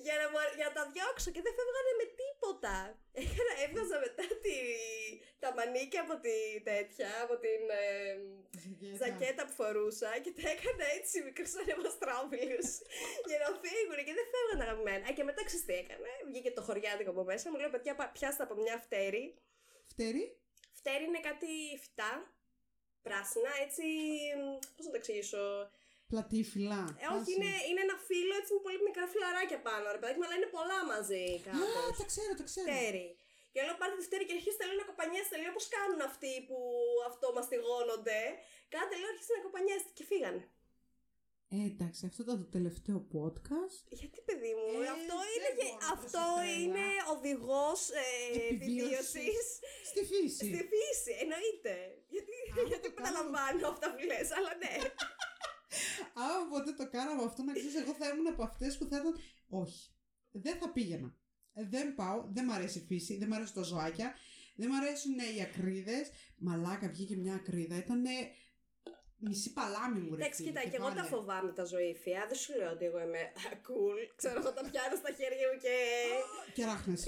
για 0.05 0.15
να, 0.21 0.27
μου- 0.33 0.53
για 0.59 0.67
να 0.69 0.73
τα 0.79 0.83
διώξω 0.95 1.29
και 1.35 1.43
δεν 1.47 1.53
φεύγανε 1.59 1.93
με 2.01 2.07
τίποτα. 2.21 2.77
Έκανα, 3.25 3.53
έβγαζα 3.65 3.97
μετά 4.07 4.25
τη, 4.45 4.55
τα 5.43 5.49
μανίκια 5.57 6.01
από 6.07 6.15
τη 6.25 6.37
τέτοια, 6.71 7.11
από 7.25 7.35
την 7.45 7.63
ε, 7.83 7.85
ζακέτα 9.01 9.43
που 9.47 9.55
φορούσα 9.61 10.11
και 10.25 10.33
τα 10.39 10.45
έκανα 10.55 10.85
έτσι 10.99 11.15
μικρούς 11.27 11.53
ανεμοστρόβιλους 11.61 12.69
για 13.29 13.39
να 13.43 13.49
φύγουν 13.63 13.99
και 14.07 14.15
δεν 14.19 14.27
φεύγαν 14.33 14.61
αγαπημένα. 14.67 15.03
Α, 15.09 15.11
και 15.17 15.25
μετά 15.29 15.41
ξέρεις 15.49 15.65
τι 15.69 15.75
έκανε, 15.83 16.11
βγήκε 16.31 16.51
το 16.57 16.63
χωριάτικο 17.03 17.11
από 17.11 17.25
μέσα, 17.31 17.51
μου 17.51 17.59
λέει 17.63 17.71
παιδιά 17.75 17.95
πα- 17.99 18.13
πιάστε 18.17 18.43
από 18.47 18.55
μια 18.63 18.77
φτέρη. 18.85 19.25
Φτέρι. 19.93 20.25
Φτέρη 20.79 21.05
είναι 21.09 21.21
κάτι 21.29 21.51
φυτά, 21.83 22.13
πράσινα, 23.07 23.51
έτσι, 23.65 23.85
μ, 24.41 24.45
πώς 24.77 24.85
να 24.87 24.91
το 24.95 24.99
εξηγήσω. 25.03 25.43
Πλατήφυλλα. 26.13 26.81
Ε, 27.03 27.07
όχι, 27.17 27.31
είναι, 27.35 27.51
είναι 27.69 27.83
ένα 27.87 27.97
φύλλο 28.09 28.35
έτσι 28.41 28.51
με 28.57 28.61
πολύ 28.67 28.81
μικρά 28.89 29.05
φιλαράκια 29.13 29.59
πάνω, 29.69 29.85
ρε 29.95 29.99
παιδάκι, 30.01 30.19
μου, 30.19 30.27
αλλά 30.27 30.37
είναι 30.39 30.51
πολλά 30.59 30.79
μαζί 30.93 31.25
Α, 31.37 31.43
κάπως. 31.47 31.97
τα 32.01 32.05
ξέρω, 32.13 32.33
τα 32.41 32.45
ξέρω. 32.51 32.67
φτέρι. 32.69 33.07
Και 33.53 33.61
λέω 33.67 33.77
πάρτε 33.81 33.97
τη 34.01 34.05
φτέρι 34.09 34.25
και 34.29 34.35
αρχίστε 34.39 34.63
λέω 34.69 34.77
να 34.83 34.87
κοπανιέστε. 34.91 35.35
Λέω 35.43 35.53
πώς 35.57 35.67
κάνουν 35.77 36.01
αυτοί 36.11 36.33
που 36.49 36.57
αυτό 37.11 37.27
μαστιγώνονται. 37.37 38.21
Κάντε 38.75 38.95
λέω 39.01 39.09
αρχίστε 39.15 39.33
να 39.39 39.43
κοπανιέστε 39.47 39.91
και 39.97 40.05
φύγανε. 40.11 40.43
Ε, 41.57 41.61
εντάξει, 41.73 42.01
αυτό 42.11 42.21
ήταν 42.27 42.39
το 42.45 42.49
τελευταίο 42.57 42.99
podcast. 43.15 43.83
Γιατί 44.01 44.19
παιδί 44.29 44.53
μου, 44.59 44.69
Ε, 44.85 44.89
αυτό 44.97 45.15
δεν 45.23 45.31
είναι, 45.37 45.51
και- 45.59 45.69
μπορώ 45.71 45.79
να 45.87 45.93
αυτό 45.97 46.25
σε 46.27 46.35
τρέλα. 46.41 46.59
είναι 46.63 46.87
οδηγός 47.15 47.81
ε, 47.91 48.05
Επιβίωσης. 48.53 49.15
επιβίωσης 49.15 49.47
Στη 49.91 50.01
φύση. 50.11 50.45
στη 50.51 50.61
φύση. 50.73 51.13
Εννοείται. 51.25 51.75
Γιατί, 52.15 52.35
Άμα 52.53 52.63
γιατί 52.71 52.83
το 52.87 52.91
που 52.95 53.01
τα 53.03 53.03
κάνω- 53.03 53.17
λαμβάνω 53.19 53.65
αυτά 53.75 53.87
που 53.95 54.03
λες, 54.11 54.29
αλλά 54.39 54.53
ναι. 54.63 54.75
Άμα 56.25 56.43
ποτέ 56.53 56.71
το 56.81 56.85
κάναμε 56.95 57.23
αυτό, 57.29 57.41
να 57.49 57.53
ξέρεις, 57.59 57.75
εγώ 57.83 57.93
θα 58.01 58.07
ήμουν 58.11 58.29
από 58.35 58.43
αυτές 58.51 58.71
που 58.79 58.85
θα 58.91 58.97
ήταν. 59.01 59.15
Όχι. 59.63 59.83
Δεν 60.45 60.55
θα 60.61 60.67
πήγαινα. 60.77 61.11
Ε, 61.59 61.63
Δεν 61.75 61.87
πάω, 61.95 62.19
δεν 62.35 62.45
μ' 62.45 62.53
αρέσει 62.59 62.79
η 62.79 62.85
φύση, 62.89 63.13
δεν 63.21 63.29
μ' 63.29 63.33
αρέσουν 63.39 63.55
τα 63.55 63.63
ζωάκια, 63.63 64.09
δεν 64.57 64.69
μ' 64.71 64.75
αρέσουν 64.81 65.15
οι 65.37 65.41
ακρίδες. 65.47 66.05
Μαλάκα 66.37 66.89
βγήκε 66.89 67.17
μια 67.17 67.35
ακρίδα, 67.35 67.77
ήταν 67.77 68.03
μισή 69.29 69.53
παλάμη 69.53 70.01
μου, 70.01 70.15
ρε. 70.15 70.21
Εντάξει, 70.21 70.43
φίλε, 70.43 70.61
κοίτα, 70.61 70.71
και 70.71 70.77
εγώ 70.77 70.89
τα 70.89 70.95
πάνε. 70.95 71.09
φοβάμαι 71.09 71.53
τα 71.53 71.65
ζωήφια. 71.65 72.25
Δεν 72.29 72.39
σου 72.43 72.57
λέω 72.57 72.71
ότι 72.71 72.85
εγώ 72.85 73.01
είμαι 73.01 73.23
cool. 73.67 73.99
Ξέρω, 74.17 74.39
εγώ 74.39 74.53
τα 74.53 74.63
πιάνω 74.71 74.97
στα 75.03 75.11
χέρια 75.19 75.47
μου 75.53 75.59
και. 75.65 75.75
Και 76.55 76.65
ράχνες. 76.65 77.03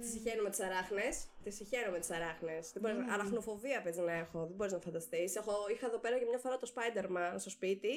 Τις 0.00 0.10
συγχαίρω 0.10 0.42
με 0.42 0.50
τις 0.50 0.60
αράχνες. 0.60 1.14
Τις 1.44 1.54
συγχαίρω 1.54 1.90
με 1.90 1.98
τις 1.98 2.10
αράχνες. 2.10 2.72
Mm. 2.82 2.86
Αραχνοφοβία 3.12 3.82
παίζει 3.82 4.00
να 4.00 4.12
έχω. 4.12 4.38
Δεν 4.46 4.56
μπορείς 4.56 4.72
να 4.72 4.80
φανταστείς. 4.80 5.34
Είχα 5.72 5.86
εδώ 5.86 5.98
πέρα 5.98 6.18
και 6.18 6.24
μια 6.24 6.38
φορά 6.38 6.56
το 6.56 6.72
Spider-Man 6.74 7.34
στο 7.36 7.50
σπίτι. 7.50 7.94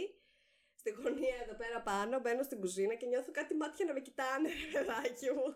Στην 0.75 0.93
γωνία 1.01 1.35
εδώ 1.43 1.55
πέρα 1.61 1.81
πάνω. 1.81 2.19
Μπαίνω 2.19 2.43
στην 2.43 2.59
κουζίνα 2.59 2.93
και 2.95 3.05
νιώθω 3.05 3.31
κάτι 3.31 3.53
μάτια 3.55 3.85
να 3.85 3.93
με 3.93 3.99
κοιτάνε, 3.99 4.49
ρε 4.61 4.67
παιδάκι 4.73 5.29
μου. 5.35 5.47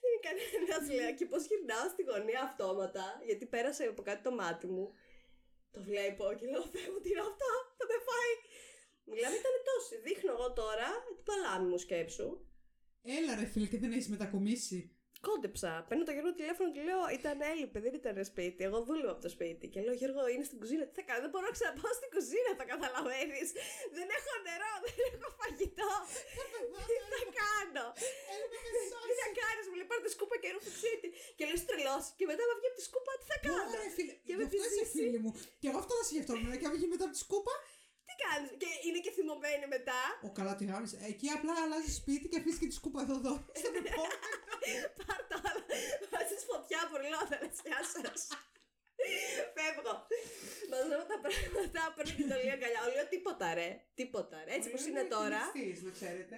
Δεν 0.00 0.08
είναι 0.10 0.22
κανένας, 0.28 0.84
λέω. 0.96 1.14
Και 1.14 1.26
πώς 1.26 1.42
γυρνάω 1.46 1.88
στη 1.92 2.02
γωνία 2.10 2.40
αυτόματα. 2.48 3.04
Γιατί 3.24 3.44
πέρασε 3.46 3.84
από 3.84 4.02
κάτι 4.02 4.22
το 4.22 4.32
μάτι 4.40 4.66
μου. 4.66 4.92
Το 5.76 5.82
βλέπω 5.82 6.24
και 6.38 6.46
λέω: 6.52 6.64
Θεέ 6.72 6.88
μου, 6.92 7.00
τι 7.02 7.08
είναι 7.10 7.24
αυτό, 7.30 7.50
θα 7.78 7.84
με 7.90 7.96
φάει. 8.06 8.34
Μιλάμε, 9.10 9.36
ήταν 9.42 9.56
τόσοι. 9.68 9.94
Δείχνω 10.06 10.30
εγώ 10.36 10.48
τώρα 10.52 10.88
την 11.16 11.24
παλάμη 11.28 11.66
μου 11.70 11.78
σκέψου. 11.78 12.28
Έλα 13.02 13.34
ρε 13.34 13.46
φίλε 13.52 13.66
και 13.66 13.78
δεν 13.78 13.92
έχεις 13.92 14.08
μετακομίσει. 14.08 14.95
Κόντεψα. 15.28 15.70
Παίρνω 15.88 16.04
το 16.08 16.12
Γιώργο 16.16 16.32
τηλέφωνο 16.40 16.68
και 16.76 16.82
λέω: 16.88 17.00
Ήταν 17.18 17.36
έλειπε, 17.52 17.78
δεν 17.86 17.94
ήταν 18.00 18.14
σπίτι. 18.30 18.60
Εγώ 18.68 18.78
δούλευα 18.86 19.12
από 19.14 19.22
το 19.26 19.30
σπίτι. 19.36 19.64
Και 19.72 19.80
λέω: 19.84 19.94
Γιώργο, 20.00 20.20
είναι 20.32 20.44
στην 20.48 20.58
κουζίνα. 20.60 20.84
Τι 20.88 20.94
θα 20.98 21.04
κάνω, 21.08 21.20
δεν 21.24 21.30
μπορώ 21.32 21.44
να 21.50 21.54
ξαναπάω 21.58 21.92
στην 22.00 22.10
κουζίνα, 22.14 22.50
το 22.60 22.64
καταλαβαίνεις. 22.72 23.48
Δεν 23.96 24.06
έχω 24.18 24.32
νερό, 24.46 24.72
δεν 24.84 24.96
έχω 25.14 25.28
φαγητό. 25.40 25.90
Τι 26.88 26.94
θα 27.12 27.20
κάνω. 27.40 27.86
Τι 29.08 29.14
θα 29.22 29.28
κάνεις, 29.40 29.64
μου 29.68 29.74
λέει: 29.78 29.88
Πάρε 29.90 30.02
τη 30.06 30.10
σκούπα 30.16 30.36
και 30.42 30.48
ρούφου 30.54 30.70
ξύτη. 30.78 31.08
Και 31.36 31.44
λέω: 31.48 31.58
Τρελός. 31.70 32.04
Και 32.18 32.24
μετά 32.30 32.42
με 32.48 32.52
βγει 32.58 32.68
από 32.70 32.76
τη 32.80 32.84
σκούπα, 32.88 33.12
τι 33.20 33.24
θα 33.32 33.36
κάνω. 33.44 33.62
Ωραία, 33.74 33.90
φίλε. 33.96 34.14
Και 34.26 34.32
Γι' 34.32 34.36
με 34.38 34.42
αυτό 34.46 34.56
είσαι 34.58 34.68
επιζήσει. 34.74 34.98
φίλη 35.00 35.18
μου. 35.24 35.30
Και 35.60 35.66
εγώ 35.70 35.78
αυτό 35.82 35.92
θα 36.00 36.04
σκεφτόμουν. 36.10 36.50
Και 36.60 36.66
αν 36.68 36.72
βγει 36.76 36.86
μετά 36.94 37.04
από 37.08 37.14
τη 37.16 37.20
σκούπα. 37.26 37.54
Τι 38.16 38.22
κάνεις. 38.24 38.50
Και 38.62 38.70
είναι 38.86 39.00
και 39.04 39.12
θυμωμένη 39.16 39.66
μετά. 39.76 40.00
Ο 40.28 40.30
καλά 40.38 40.52
τη 40.58 40.64
γάμισε. 40.70 40.96
Εκεί 41.12 41.28
απλά 41.36 41.52
αλλάζει 41.64 41.90
σπίτι 42.00 42.26
και 42.30 42.38
αφήσει 42.40 42.58
και 42.62 42.68
τη 42.70 42.76
σκούπα 42.80 43.00
εδώ. 43.06 43.14
εδώ 43.20 43.32
στον 43.60 43.74
επόμενο. 43.82 44.18
Πάρ' 45.00 45.22
το 45.30 45.36
άλλο. 45.48 45.62
Βάζεις 46.12 46.42
φωτιά 46.50 46.80
πουρλόδερα. 46.90 47.46
Γεια 47.66 47.80
σας. 47.94 48.20
Φεύγω. 49.56 49.94
Μαζεύω 50.70 51.04
τα 51.12 51.18
πράγματα. 51.24 51.80
Παίρνω 51.96 52.12
και 52.18 52.26
το 52.32 52.36
Λίο 52.42 52.52
αγκαλιά. 52.56 52.80
Ο 52.86 52.88
Λίο 52.94 53.06
τίποτα 53.14 53.46
ρε. 53.58 53.68
Τίποτα 53.98 54.36
ρε. 54.44 54.50
Έτσι 54.56 54.68
Ο 54.68 54.70
όπως 54.72 54.82
Λίο 54.84 54.90
είναι 54.92 55.04
τώρα. 55.16 55.40
κινηστής, 55.52 55.78
να 55.86 55.90
ξέρετε. 55.98 56.36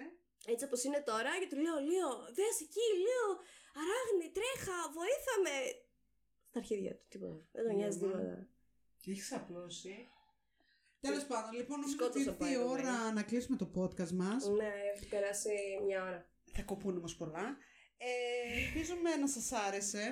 Έτσι 0.52 0.64
όπως 0.68 0.80
είναι 0.86 1.00
τώρα. 1.10 1.30
Και 1.40 1.48
του 1.50 1.58
λέω, 1.64 1.76
Λίο, 1.90 2.10
δες 2.36 2.56
εκεί, 2.66 2.86
Λίο, 3.04 3.26
αράγνη, 3.82 4.26
τρέχα, 4.36 4.76
βοήθαμε. 4.98 5.54
Στα 6.50 6.58
αρχίδια 6.62 6.92
του, 6.98 7.04
τίποτα. 7.12 7.38
Δεν 7.54 7.62
τον 7.66 7.74
νοιάζει 7.78 7.98
Μάμα. 7.98 8.12
τίποτα. 8.12 8.48
Έχεις 9.12 9.32
απλώσει. 9.32 9.94
Τέλος 11.00 11.24
πάντων, 11.30 11.52
λοιπόν, 11.60 11.80
νομίζω 11.80 11.96
ότι 12.00 12.20
Σκότωσα 12.20 12.46
ήρθε 12.46 12.54
η 12.54 12.56
by 12.56 12.60
the 12.60 12.66
way. 12.66 12.70
ώρα 12.74 13.12
να 13.12 13.22
κλείσουμε 13.22 13.56
το 13.56 13.70
podcast 13.76 14.10
μας. 14.22 14.40
Ναι, 14.60 14.72
έχει 14.94 15.06
περάσει 15.08 15.50
μια 15.86 16.02
ώρα. 16.02 16.20
Θα 16.56 16.62
κοπούν 16.62 16.96
όμως 16.96 17.16
πολλά. 17.16 17.46
Ε, 17.96 18.10
ελπίζουμε 18.62 19.10
να 19.16 19.28
σας 19.34 19.52
άρεσε. 19.66 20.04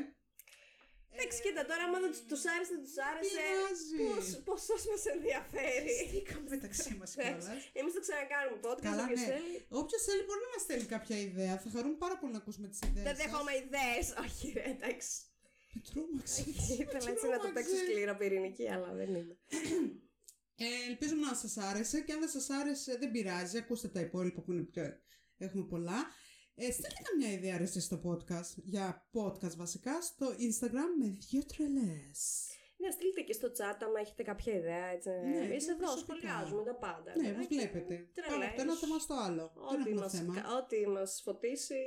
Εντάξει, 1.18 1.36
κοίτα 1.44 1.62
τώρα, 1.70 1.82
άμα 1.88 1.98
δεν 2.04 2.12
τους 2.30 2.42
άρεσε, 2.54 2.72
δεν 2.76 2.82
τους 2.86 2.96
άρεσε. 3.08 3.30
πειράζει. 3.36 3.96
Πώς, 4.08 4.24
πόσος 4.48 4.82
μας 4.90 5.02
ενδιαφέρει; 5.14 5.90
Στήκαμε 6.08 6.46
μεταξύ 6.54 6.90
μας 6.98 7.10
κιόλας. 7.14 7.46
Εμείς 7.78 7.92
το 7.96 8.00
ξανακάνουμε 8.06 8.56
podcast, 8.66 8.86
Καλά, 8.88 9.02
όποιος 9.04 9.20
ναι. 9.22 9.30
θέλει. 9.32 9.54
Όποιος 9.82 10.00
θέλει 10.08 10.22
μπορεί 10.26 10.40
να 10.46 10.50
μας 10.54 10.62
στέλνει 10.66 10.86
κάποια 10.94 11.16
ιδέα. 11.28 11.54
Θα 11.62 11.68
χαρούμε 11.74 11.96
πάρα 12.04 12.16
πολύ 12.20 12.32
να 12.36 12.40
ακούσουμε 12.42 12.66
τις 12.72 12.80
ιδέες. 12.88 13.04
Δεν 13.08 13.16
δέχομαι 13.20 13.52
ιδέες. 13.64 14.06
Όχι 14.24 14.44
ρε, 14.56 14.64
εντάξει. 14.74 15.14
Με 15.74 15.80
τρόμαξες. 15.88 16.46
Ήθελα 16.82 17.08
έτσι 17.14 17.26
να 17.34 17.38
το 17.44 17.48
παίξω 17.54 17.74
σκληρό 17.82 18.14
πυρηνική, 18.20 18.66
αλλά 18.74 18.90
δεν 19.00 19.10
είναι. 19.18 19.34
Ε, 20.58 20.64
ελπίζουμε 20.90 21.26
να 21.26 21.34
σας 21.34 21.56
άρεσε 21.56 22.00
και 22.00 22.12
αν 22.12 22.20
δεν 22.20 22.28
σας 22.28 22.50
άρεσε 22.50 22.96
δεν 22.98 23.10
πειράζει, 23.10 23.58
ακούστε 23.58 23.88
τα 23.88 24.00
υπόλοιπα 24.00 24.40
που 24.42 24.52
είναι 24.52 24.62
πιο... 24.62 24.82
έχουμε 25.38 25.64
πολλά. 25.64 26.06
Ε, 26.54 26.70
στείλτε 26.72 26.88
καμιά 27.10 27.32
ιδέα 27.32 27.56
ρε 27.56 27.62
εσείς 27.62 27.84
στο 27.84 28.00
podcast, 28.06 28.52
για 28.64 29.08
podcast 29.12 29.56
βασικά, 29.56 30.00
στο 30.02 30.26
Instagram 30.28 30.88
με 31.00 31.16
δύο 31.30 31.42
τρελές. 31.46 32.46
Ναι, 32.78 32.90
στείλτε 32.90 33.20
και 33.20 33.32
στο 33.32 33.48
chat 33.48 33.78
άμα 33.86 34.00
έχετε 34.00 34.22
κάποια 34.22 34.52
ιδέα. 34.54 34.86
Έτσι. 34.86 35.08
Ναι, 35.08 35.44
Εμείς 35.44 35.64
και 35.64 35.70
εδώ 35.70 35.78
προσωπικά. 35.78 36.16
σχολιάζουμε 36.16 36.62
τα 36.62 36.74
πάντα. 36.74 37.12
Ναι, 37.16 37.28
ρε, 37.30 37.36
μας 37.36 37.46
και 37.46 37.54
βλέπετε. 37.56 37.94
τρελές. 38.14 38.28
Πάμε 38.36 38.44
από 38.44 38.56
το 38.56 38.62
ένα 38.62 38.74
θέμα 38.76 38.98
στο 38.98 39.14
άλλο. 39.26 39.52
Δεν 39.54 39.80
Ό,τι 39.80 39.90
έχουμε 39.90 40.00
μας, 40.00 40.12
θέμα. 40.12 40.34
ό,τι 40.58 40.86
μας 40.88 41.20
φωτίσει 41.24 41.80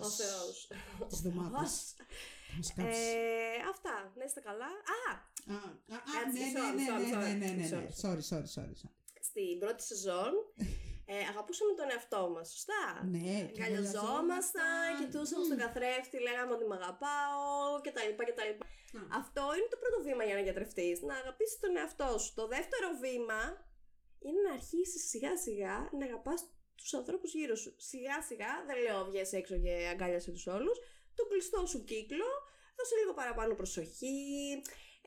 Ο 0.00 0.08
Θεός. 0.20 0.68
ο 0.98 1.16
Θεός. 1.16 1.66
Της 1.66 1.94
εβδομάδας. 2.58 2.72
Θα 2.76 2.82
μας 2.82 2.88
κάψει. 2.92 3.00
Ε, 3.00 3.68
αυτά. 3.72 3.96
Να 4.18 4.24
είστε 4.24 4.40
καλά. 4.48 4.70
Α, 4.96 5.02
Α, 5.54 5.56
α, 5.56 5.96
α, 5.96 5.98
κάτσε, 6.12 6.38
ναι, 6.38 6.48
sorry, 6.56 6.74
ναι, 6.78 6.86
sorry, 6.92 7.06
ναι, 7.10 7.32
ναι, 7.32 7.34
ναι, 7.42 7.50
ναι, 7.50 7.62
ναι. 7.62 7.68
sorry. 7.72 7.92
Sorry, 8.02 8.22
sorry, 8.30 8.48
sorry. 8.56 8.74
sorry. 8.82 8.94
στην 9.28 9.58
πρώτη 9.62 9.82
σεζόν 9.90 10.32
ε, 11.12 11.14
αγαπούσαμε 11.32 11.72
τον 11.80 11.88
εαυτό 11.94 12.22
μας, 12.34 12.46
σωστά; 12.54 12.82
Ναι, 13.14 13.34
και 13.54 13.62
Αγκαλιαζόμασταν, 13.62 14.88
κοιτούσαμε 15.00 15.44
στον 15.48 15.58
καθρέφτη, 15.64 16.16
λέγαμε 16.26 16.52
ότι 16.56 16.64
με 16.70 16.76
αγαπάω 16.80 17.44
κτλ. 17.84 18.10
κτλ. 18.28 18.52
Α. 18.98 19.02
Αυτό 19.22 19.42
είναι 19.56 19.70
το 19.74 19.78
πρώτο 19.82 19.98
βήμα 20.06 20.22
για 20.28 20.36
να 20.38 20.42
γιατρευτείς, 20.46 20.96
να 21.08 21.14
αγαπήσεις 21.22 21.58
τον 21.64 21.76
εαυτό 21.80 22.10
σου. 22.22 22.30
Το 22.40 22.44
δεύτερο 22.54 22.88
βήμα 23.04 23.40
είναι 24.26 24.40
να 24.46 24.52
αρχίσεις 24.58 25.02
σιγά 25.12 25.32
σιγά 25.46 25.76
να 25.98 26.04
αγαπάς 26.10 26.40
τους 26.80 26.94
ανθρώπους 26.94 27.30
γύρω 27.34 27.56
σου. 27.62 27.74
Σιγά 27.90 28.16
σιγά, 28.28 28.52
δεν 28.66 28.76
λέω 28.84 29.04
βγες 29.04 29.32
έξω 29.32 29.54
και 29.64 29.74
αγκάλιασε 29.92 30.30
τους 30.30 30.46
όλους, 30.46 30.76
τον 31.16 31.26
κλειστό 31.30 31.60
σου 31.72 31.80
κύκλο, 31.90 32.30
δώσε 32.76 32.94
λίγο 33.00 33.12
παραπάνω 33.20 33.52
προσοχή, 33.60 34.18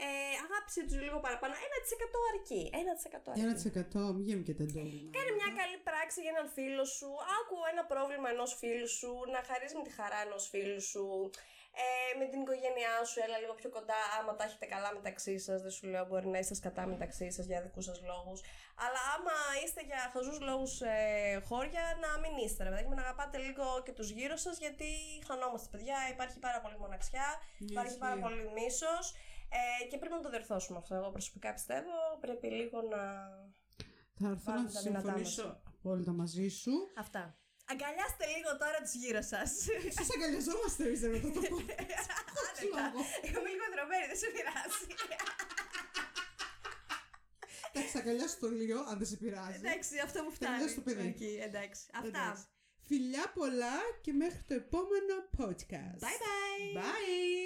ε, 0.05 0.07
αγάπησε 0.45 0.81
τους 0.87 0.99
λίγο 1.05 1.19
παραπάνω, 1.25 1.53
1% 1.65 2.19
αρκεί, 2.31 2.61
1% 2.81 3.27
αρκεί. 3.31 3.41
1% 3.41 4.13
μην 4.15 4.23
γίνουμε 4.27 4.45
και 4.47 4.55
τεντόλι. 4.59 5.09
Κάνε 5.17 5.31
μια 5.39 5.49
καλή 5.59 5.77
πράξη 5.87 6.17
για 6.23 6.31
έναν 6.35 6.47
φίλο 6.55 6.85
σου. 6.97 7.09
Άκου 7.37 7.57
ένα 7.71 7.83
πρόβλημα 7.91 8.27
ενός 8.35 8.51
φίλου 8.59 8.89
σου. 8.99 9.11
Να 9.33 9.39
χαρείς 9.47 9.71
με 9.77 9.81
τη 9.87 9.91
χαρά 9.99 10.19
ενός 10.27 10.43
φίλου 10.51 10.81
σου. 10.91 11.05
Ε, 11.83 12.17
με 12.19 12.25
την 12.31 12.39
οικογένειά 12.41 12.93
σου, 13.09 13.17
έλα 13.25 13.37
λίγο 13.43 13.53
πιο 13.61 13.69
κοντά. 13.69 13.99
Άμα 14.19 14.35
τα 14.35 14.43
έχετε 14.47 14.65
καλά 14.73 14.89
μεταξύ 14.93 15.35
σας, 15.45 15.61
δεν 15.61 15.71
σου 15.77 15.85
λέω 15.87 16.05
μπορεί 16.09 16.27
να 16.27 16.39
είστε 16.39 16.53
σκατά 16.61 16.83
μεταξύ 16.93 17.31
σας 17.31 17.45
για 17.45 17.61
δικούς 17.61 17.85
σας 17.89 17.99
λόγους. 18.11 18.39
Αλλά 18.85 19.01
άμα 19.15 19.35
είστε 19.63 19.81
για 19.89 19.99
χαζούς 20.13 20.39
λόγους 20.49 20.73
ε, 20.81 20.95
χώρια, 21.49 21.83
να 22.03 22.09
μην 22.21 22.33
είστε. 22.45 22.63
Ρε, 22.63 22.69
παιδάκι 22.69 22.87
μου, 22.89 22.95
να 22.95 23.01
αγαπάτε 23.01 23.37
λίγο 23.37 23.65
και 23.85 23.91
τους 23.91 24.09
γύρω 24.17 24.35
σας, 24.45 24.55
γιατί 24.63 24.89
χανόμαστε, 25.27 25.67
παιδιά. 25.71 25.97
Υπάρχει 26.15 26.37
πάρα 26.39 26.59
πολύ 26.61 26.77
μοναξιά, 26.83 27.27
υπάρχει 27.57 27.87
ισχύει. 27.87 27.99
πάρα 28.05 28.17
πολύ 28.25 28.43
μίσος. 28.57 29.05
Ε, 29.57 29.87
και 29.89 29.97
πρέπει 29.97 30.13
να 30.13 30.19
το 30.25 30.29
διορθώσουμε 30.29 30.77
αυτό. 30.77 30.95
Εγώ 30.95 31.09
προσωπικά 31.11 31.53
πιστεύω. 31.53 31.95
Πρέπει 32.19 32.47
λίγο 32.47 32.81
να. 32.81 33.01
Θα 34.19 34.27
έρθω 34.29 34.43
Βάλουμε 34.51 34.67
να 34.67 34.73
τα 34.73 34.81
δυνατά 34.81 35.11
μας. 35.11 35.15
συμφωνήσω 35.33 35.61
απόλυτα 35.67 36.11
μαζί 36.11 36.47
σου. 36.47 36.71
Αυτά. 36.97 37.37
Αγκαλιάστε 37.71 38.25
λίγο 38.35 38.51
τώρα 38.61 38.77
τους 38.83 38.93
γύρω 39.01 39.21
σας. 39.31 39.49
Σας 39.97 40.07
αγκαλιαζόμαστε 40.15 40.83
εμείς 40.87 41.01
εδώ 41.07 41.17
το 41.35 41.41
πω. 41.49 41.57
λόγο. 42.75 42.99
Είμαι 43.25 43.49
λίγο 43.53 43.65
δρομένη, 43.75 44.05
δεν 44.11 44.19
σε 44.23 44.27
πειράζει. 44.35 44.85
Εντάξει, 47.71 47.91
θα 47.95 47.99
αγκαλιάσω 47.99 48.37
το 48.39 48.47
λίγο, 48.59 48.79
αν 48.89 48.97
δεν 48.97 49.07
σε 49.07 49.17
πειράζει. 49.21 49.59
Εντάξει, 49.63 49.93
αυτό 50.07 50.23
μου 50.23 50.31
φτάνει. 50.31 50.55
Τελειώσει 50.55 50.75
το 50.75 50.81
παιδί. 50.81 51.07
Εκεί, 51.07 51.33
εντάξει. 51.47 51.81
Εντάξει. 51.97 52.21
Αυτά. 52.21 52.47
Φιλιά 52.87 53.31
πολλά 53.33 53.75
και 54.01 54.13
μέχρι 54.13 54.41
το 54.47 54.53
επόμενο 54.53 55.15
podcast. 55.37 56.01
Bye 56.07 56.19
bye. 56.23 56.77
Bye. 56.79 57.45